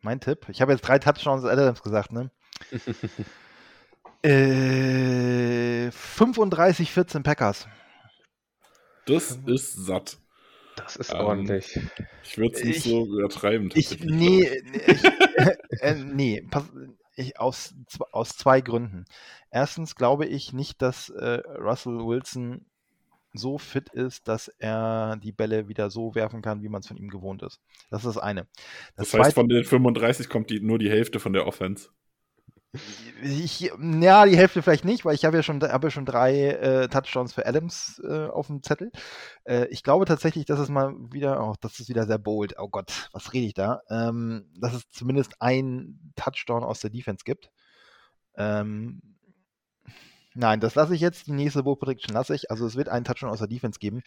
Mein 0.00 0.20
Tipp? 0.20 0.46
Ich 0.48 0.60
habe 0.60 0.72
jetzt 0.72 0.82
drei 0.82 0.98
Touchdowns 0.98 1.44
Adams 1.44 1.82
gesagt, 1.82 2.12
ne? 2.12 2.30
äh, 4.22 5.88
35-14 5.88 7.22
Packers. 7.22 7.68
Das 9.06 9.38
ist 9.46 9.74
satt. 9.74 10.18
Das 10.76 10.96
ist 10.96 11.12
ähm, 11.12 11.20
ordentlich. 11.20 11.78
Ich 12.24 12.36
würde 12.36 12.56
es 12.56 12.64
nicht 12.64 12.78
ich, 12.78 12.82
so 12.84 13.06
übertreiben. 13.06 13.70
Ich, 13.74 14.00
nee, 14.00 14.42
ich, 14.86 15.04
äh, 15.80 15.94
nee, 15.94 16.42
pass, 16.50 16.64
ich, 17.16 17.38
aus, 17.38 17.74
aus 18.12 18.36
zwei 18.36 18.60
Gründen. 18.60 19.04
Erstens 19.50 19.94
glaube 19.94 20.26
ich 20.26 20.52
nicht, 20.52 20.82
dass 20.82 21.10
äh, 21.10 21.40
Russell 21.58 21.98
Wilson 21.98 22.66
so 23.34 23.58
fit 23.58 23.88
ist, 23.90 24.28
dass 24.28 24.48
er 24.58 25.16
die 25.16 25.32
Bälle 25.32 25.68
wieder 25.68 25.90
so 25.90 26.14
werfen 26.14 26.40
kann, 26.40 26.62
wie 26.62 26.68
man 26.68 26.80
es 26.80 26.86
von 26.86 26.96
ihm 26.96 27.08
gewohnt 27.08 27.42
ist. 27.42 27.60
Das 27.90 28.04
ist 28.04 28.16
das 28.16 28.18
eine. 28.18 28.46
Das, 28.96 29.10
das 29.10 29.20
heißt, 29.20 29.34
von 29.34 29.48
den 29.48 29.64
35 29.64 30.28
kommt 30.28 30.50
die, 30.50 30.60
nur 30.60 30.78
die 30.78 30.90
Hälfte 30.90 31.18
von 31.18 31.32
der 31.32 31.46
Offense. 31.46 31.88
Ich, 33.22 33.60
ja, 33.60 34.26
die 34.26 34.36
Hälfte 34.36 34.60
vielleicht 34.60 34.84
nicht, 34.84 35.04
weil 35.04 35.14
ich 35.14 35.24
habe 35.24 35.36
ja 35.36 35.42
schon, 35.44 35.62
habe 35.62 35.86
ja 35.86 35.90
schon 35.90 36.06
drei 36.06 36.48
äh, 36.50 36.88
Touchdowns 36.88 37.32
für 37.32 37.46
Adams 37.46 38.02
äh, 38.04 38.26
auf 38.26 38.48
dem 38.48 38.64
Zettel. 38.64 38.90
Äh, 39.44 39.66
ich 39.66 39.84
glaube 39.84 40.06
tatsächlich, 40.06 40.44
dass 40.44 40.58
es 40.58 40.68
mal 40.68 40.92
wieder, 41.12 41.40
oh, 41.40 41.54
das 41.60 41.78
ist 41.78 41.88
wieder 41.88 42.06
sehr 42.06 42.18
bold. 42.18 42.56
Oh 42.58 42.68
Gott, 42.68 43.08
was 43.12 43.32
rede 43.32 43.46
ich 43.46 43.54
da? 43.54 43.80
Ähm, 43.90 44.50
dass 44.58 44.74
es 44.74 44.90
zumindest 44.90 45.40
ein 45.40 46.12
Touchdown 46.16 46.64
aus 46.64 46.80
der 46.80 46.90
Defense 46.90 47.24
gibt. 47.24 47.50
Ähm, 48.36 49.00
nein, 50.34 50.58
das 50.58 50.74
lasse 50.74 50.96
ich 50.96 51.00
jetzt. 51.00 51.28
Die 51.28 51.32
nächste 51.32 51.62
Bold 51.62 51.78
Prediction 51.78 52.14
lasse 52.14 52.34
ich. 52.34 52.50
Also 52.50 52.66
es 52.66 52.74
wird 52.74 52.88
einen 52.88 53.04
Touchdown 53.04 53.30
aus 53.30 53.38
der 53.38 53.48
Defense 53.48 53.78
geben. 53.78 54.02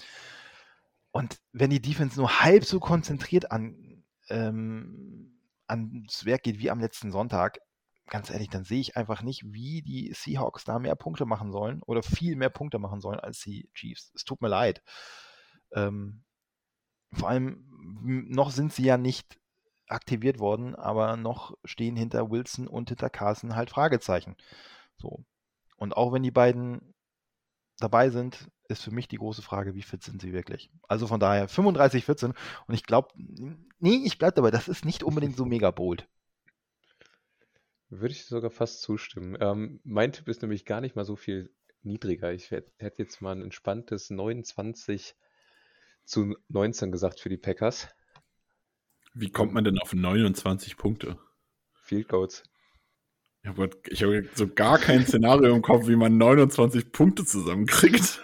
Und 1.12 1.38
wenn 1.54 1.70
die 1.70 1.82
Defense 1.82 2.20
nur 2.20 2.42
halb 2.42 2.66
so 2.66 2.82
konzentriert 2.82 3.50
an, 3.50 4.04
ähm, 4.30 5.40
ans 5.68 6.26
Werk 6.26 6.44
geht 6.44 6.60
wie 6.60 6.70
am 6.70 6.82
letzten 6.82 7.12
Sonntag, 7.12 7.60
ganz 8.08 8.30
ehrlich, 8.30 8.50
dann 8.50 8.64
sehe 8.64 8.80
ich 8.80 8.98
einfach 8.98 9.22
nicht, 9.22 9.44
wie 9.54 9.82
die 9.82 10.12
Seahawks 10.14 10.64
da 10.64 10.80
mehr 10.80 10.96
Punkte 10.96 11.26
machen 11.26 11.52
sollen 11.52 11.82
oder 11.84 12.04
viel 12.04 12.36
mehr 12.36 12.50
Punkte 12.50 12.80
machen 12.80 13.02
sollen 13.02 13.20
als 13.20 13.40
die 13.42 13.70
Chiefs. 13.74 14.12
Es 14.16 14.24
tut 14.24 14.42
mir 14.42 14.48
leid. 14.48 14.82
Ähm, 15.74 16.24
vor 17.14 17.30
allem 17.30 17.66
noch 18.30 18.52
sind 18.52 18.74
sie 18.74 18.84
ja 18.84 18.98
nicht 18.98 19.40
aktiviert 19.88 20.40
worden, 20.40 20.76
aber 20.76 21.16
noch 21.18 21.58
stehen 21.64 21.96
hinter 21.96 22.30
Wilson 22.30 22.68
und 22.68 22.90
hinter 22.90 23.10
Carson 23.10 23.56
halt 23.56 23.70
Fragezeichen. 23.70 24.36
So. 24.98 25.24
Und 25.78 25.96
auch 25.96 26.12
wenn 26.12 26.24
die 26.24 26.32
beiden 26.32 26.94
dabei 27.80 28.10
sind, 28.10 28.50
ist 28.70 28.84
für 28.84 28.92
mich 28.92 29.08
die 29.08 29.18
große 29.18 29.42
Frage, 29.42 29.76
wie 29.76 29.82
fit 29.82 30.04
sind 30.04 30.22
sie 30.22 30.34
wirklich. 30.34 30.72
Also 30.88 31.08
von 31.08 31.20
daher 31.20 31.48
35, 31.48 32.04
14 32.04 32.34
und 32.68 32.74
ich 32.74 32.84
glaube, 32.84 33.10
nee, 33.80 34.02
ich 34.04 34.18
bleibe 34.18 34.36
dabei, 34.36 34.52
das 34.52 34.68
ist 34.68 34.84
nicht 34.84 35.04
unbedingt 35.04 35.38
so 35.38 35.46
mega 35.46 35.72
bold. 35.72 36.08
Würde 37.90 38.14
ich 38.14 38.26
sogar 38.26 38.52
fast 38.52 38.82
zustimmen. 38.82 39.38
Ähm, 39.40 39.80
mein 39.84 40.12
Tipp 40.12 40.28
ist 40.28 40.42
nämlich 40.42 40.66
gar 40.66 40.82
nicht 40.82 40.96
mal 40.96 41.06
so 41.06 41.16
viel 41.16 41.50
niedriger. 41.84 42.34
Ich 42.34 42.52
hätte 42.52 42.96
jetzt 42.98 43.22
mal 43.22 43.36
ein 43.36 43.42
entspanntes 43.42 44.10
29 44.10 45.16
zu 46.06 46.36
19 46.50 46.92
gesagt 46.92 47.20
für 47.20 47.30
die 47.30 47.38
Packers. 47.38 47.88
Wie 49.14 49.32
kommt 49.32 49.54
man 49.54 49.64
denn 49.64 49.80
auf 49.80 49.94
29 49.94 50.78
Punkte? 50.78 51.18
Field 51.74 52.10
Goals. 52.10 52.44
Ich 53.90 54.04
habe 54.04 54.30
so 54.36 54.48
gar 54.48 54.78
kein 54.78 55.06
Szenario 55.06 55.56
im 55.56 55.62
Kopf, 55.62 55.88
wie 55.88 55.96
man 55.96 56.18
29 56.18 56.92
Punkte 56.92 57.24
zusammenkriegt. 57.24 58.22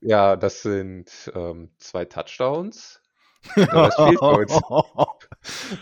ja, 0.00 0.34
das 0.34 0.62
sind 0.62 1.30
ähm, 1.34 1.70
zwei 1.78 2.04
Touchdowns. 2.04 3.00
Field 3.42 4.18
Goals. 4.18 4.60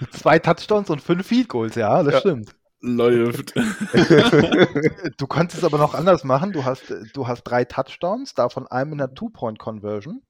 Zwei 0.12 0.38
Touchdowns 0.38 0.90
und 0.90 1.00
fünf 1.00 1.26
Field 1.26 1.48
Goals, 1.48 1.74
ja, 1.74 2.02
das 2.02 2.14
Ja. 2.14 2.20
stimmt. 2.20 2.54
Läuft. 2.84 3.54
Du 5.16 5.26
kannst 5.28 5.56
es 5.56 5.62
aber 5.64 5.78
noch 5.78 5.94
anders 5.94 6.24
machen. 6.24 6.52
Du 6.52 6.64
hast, 6.64 6.92
du 7.14 7.28
hast 7.28 7.44
drei 7.44 7.64
Touchdowns, 7.64 8.34
davon 8.34 8.66
einem 8.66 8.92
in 8.92 8.98
der 8.98 9.14
Two-Point-Conversion. 9.14 10.22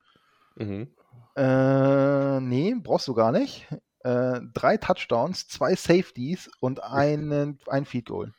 Mhm. 0.57 0.89
Äh, 1.37 2.41
nee, 2.41 2.75
brauchst 2.83 3.09
du 3.09 3.15
gar 3.15 3.33
nicht. 3.33 3.67
Äh, 4.01 4.41
drei 4.53 4.77
Touchdowns, 4.77 5.49
zwei 5.49 5.75
Safeties 5.75 6.51
und 6.61 6.83
einen, 6.83 7.59
ein 7.69 7.87
Field 7.87 8.07
Goal. 8.07 8.33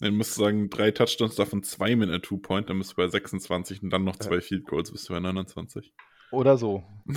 Dann 0.00 0.16
musst 0.16 0.36
du 0.36 0.42
sagen, 0.42 0.68
drei 0.68 0.90
Touchdowns, 0.90 1.36
davon 1.36 1.62
zwei 1.62 1.94
mit 1.94 2.08
einer 2.08 2.20
Two-Point, 2.20 2.68
dann 2.68 2.78
bist 2.78 2.92
du 2.92 2.96
bei 2.96 3.06
26 3.06 3.84
und 3.84 3.90
dann 3.90 4.02
noch 4.02 4.16
zwei 4.16 4.40
Field 4.40 4.66
Goals, 4.66 4.90
bist 4.90 5.08
du 5.08 5.12
bei 5.12 5.20
29. 5.20 5.92
Oder 6.32 6.56
so. 6.56 6.82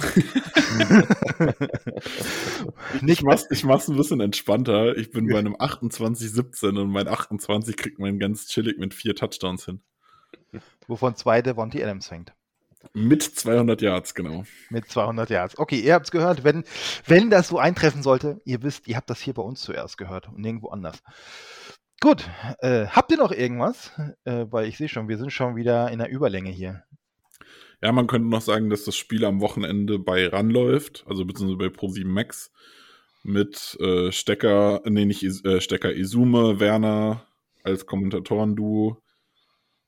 Ich 3.05 3.21
mach's, 3.21 3.45
ich 3.51 3.63
mach's 3.63 3.87
ein 3.87 3.97
bisschen 3.97 4.19
entspannter. 4.19 4.97
Ich 4.97 5.11
bin 5.11 5.27
bei 5.27 5.37
einem 5.39 5.55
28-17 5.55 6.79
und 6.79 6.89
mein 6.89 7.07
28 7.07 7.77
kriegt 7.77 7.99
man 7.99 8.19
ganz 8.19 8.47
chillig 8.47 8.77
mit 8.77 8.93
vier 8.93 9.15
Touchdowns 9.15 9.65
hin. 9.65 9.81
wovon 10.87 11.15
zwei 11.15 11.41
Devontae 11.41 11.83
Adams 11.83 12.07
fängt. 12.07 12.33
Mit 12.93 13.23
200 13.23 13.81
Yards, 13.81 14.13
genau. 14.15 14.43
Mit 14.69 14.89
200 14.89 15.29
Yards. 15.29 15.57
Okay, 15.57 15.79
ihr 15.79 15.93
habt 15.93 16.05
es 16.05 16.11
gehört. 16.11 16.43
Wenn, 16.43 16.63
wenn 17.05 17.29
das 17.29 17.47
so 17.47 17.57
eintreffen 17.57 18.03
sollte, 18.03 18.41
ihr 18.45 18.61
wisst, 18.63 18.87
ihr 18.87 18.95
habt 18.95 19.09
das 19.09 19.21
hier 19.21 19.33
bei 19.33 19.41
uns 19.41 19.61
zuerst 19.61 19.97
gehört 19.97 20.27
und 20.27 20.39
nirgendwo 20.39 20.69
anders. 20.69 21.01
Gut, 22.01 22.29
äh, 22.59 22.87
habt 22.87 23.11
ihr 23.11 23.17
noch 23.17 23.31
irgendwas? 23.31 23.91
Äh, 24.25 24.45
weil 24.49 24.67
ich 24.67 24.77
sehe 24.77 24.89
schon, 24.89 25.07
wir 25.07 25.17
sind 25.17 25.31
schon 25.31 25.55
wieder 25.55 25.89
in 25.91 25.99
der 25.99 26.09
Überlänge 26.09 26.51
hier. 26.51 26.83
Ja, 27.85 27.91
man 27.91 28.07
könnte 28.07 28.27
noch 28.27 28.41
sagen, 28.41 28.71
dass 28.71 28.83
das 28.83 28.95
Spiel 28.95 29.23
am 29.25 29.41
Wochenende 29.41 29.99
bei 29.99 30.25
RAN 30.25 30.49
läuft, 30.49 31.05
also 31.05 31.23
beziehungsweise 31.23 31.69
bei 31.69 31.79
Pro7 31.79 32.07
Max 32.07 32.51
mit 33.21 33.77
äh, 33.79 34.11
Stecker, 34.11 34.81
nee, 34.85 35.05
nicht 35.05 35.21
äh, 35.21 35.61
Stecker, 35.61 35.93
Izume, 35.93 36.59
Werner 36.59 37.27
als 37.61 37.85
Kommentatoren-Duo 37.85 39.03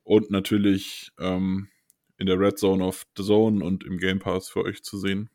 und 0.04 0.30
natürlich 0.30 1.12
ähm, 1.18 1.70
in 2.20 2.28
der 2.28 2.40
Red 2.40 2.60
Zone 2.60 2.86
of 2.86 3.08
the 3.18 3.24
Zone 3.24 3.66
und 3.66 3.84
im 3.84 3.98
Game 3.98 4.20
Pass 4.20 4.48
für 4.48 4.64
euch 4.64 4.84
zu 4.84 5.00
sehen. 5.00 5.32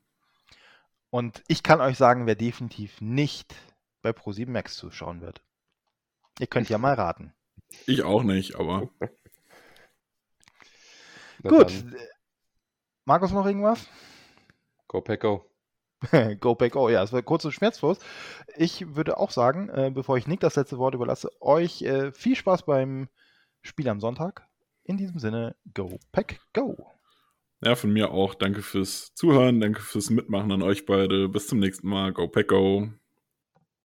Und 1.10 1.42
ich 1.48 1.64
kann 1.64 1.80
euch 1.80 1.96
sagen, 1.98 2.28
wer 2.28 2.36
definitiv 2.36 3.00
nicht 3.00 3.56
bei 4.02 4.10
Pro7 4.10 4.48
Max 4.48 4.76
zuschauen 4.76 5.20
wird. 5.20 5.42
Ihr 6.38 6.46
könnt 6.46 6.68
ja 6.68 6.78
mal 6.78 6.94
raten. 6.94 7.32
Ich 7.86 8.04
auch 8.04 8.22
nicht, 8.22 8.54
aber 8.54 8.88
Gut. 11.42 11.72
dann, 11.72 11.96
Markus, 13.04 13.32
noch 13.32 13.46
irgendwas? 13.46 13.88
Go 14.88 15.00
Pack 15.00 15.20
Go. 15.20 15.52
go 16.40 16.54
back, 16.54 16.74
ja, 16.74 17.02
es 17.02 17.12
war 17.12 17.22
kurz 17.22 17.44
und 17.44 17.52
schmerzlos. 17.52 17.98
Ich 18.56 18.94
würde 18.94 19.18
auch 19.18 19.30
sagen, 19.30 19.68
äh, 19.68 19.90
bevor 19.92 20.16
ich 20.16 20.26
Nick 20.26 20.40
das 20.40 20.56
letzte 20.56 20.78
Wort 20.78 20.94
überlasse, 20.94 21.30
euch 21.40 21.82
äh, 21.82 22.12
viel 22.12 22.36
Spaß 22.36 22.64
beim 22.64 23.08
Spiel 23.62 23.88
am 23.88 24.00
Sonntag. 24.00 24.46
In 24.84 24.96
diesem 24.96 25.18
Sinne, 25.20 25.54
go 25.74 26.00
pack, 26.10 26.40
go. 26.52 26.76
ja, 27.64 27.76
von 27.76 27.92
mir 27.92 28.10
auch. 28.10 28.34
Danke 28.34 28.62
fürs 28.62 29.14
Zuhören, 29.14 29.60
danke 29.60 29.80
fürs 29.80 30.10
Mitmachen 30.10 30.50
an 30.50 30.62
euch 30.62 30.86
beide. 30.86 31.28
Bis 31.28 31.46
zum 31.46 31.60
nächsten 31.60 31.88
Mal. 31.88 32.12
Go 32.12 32.26
Pack 32.26 32.48
Go. 32.48 32.88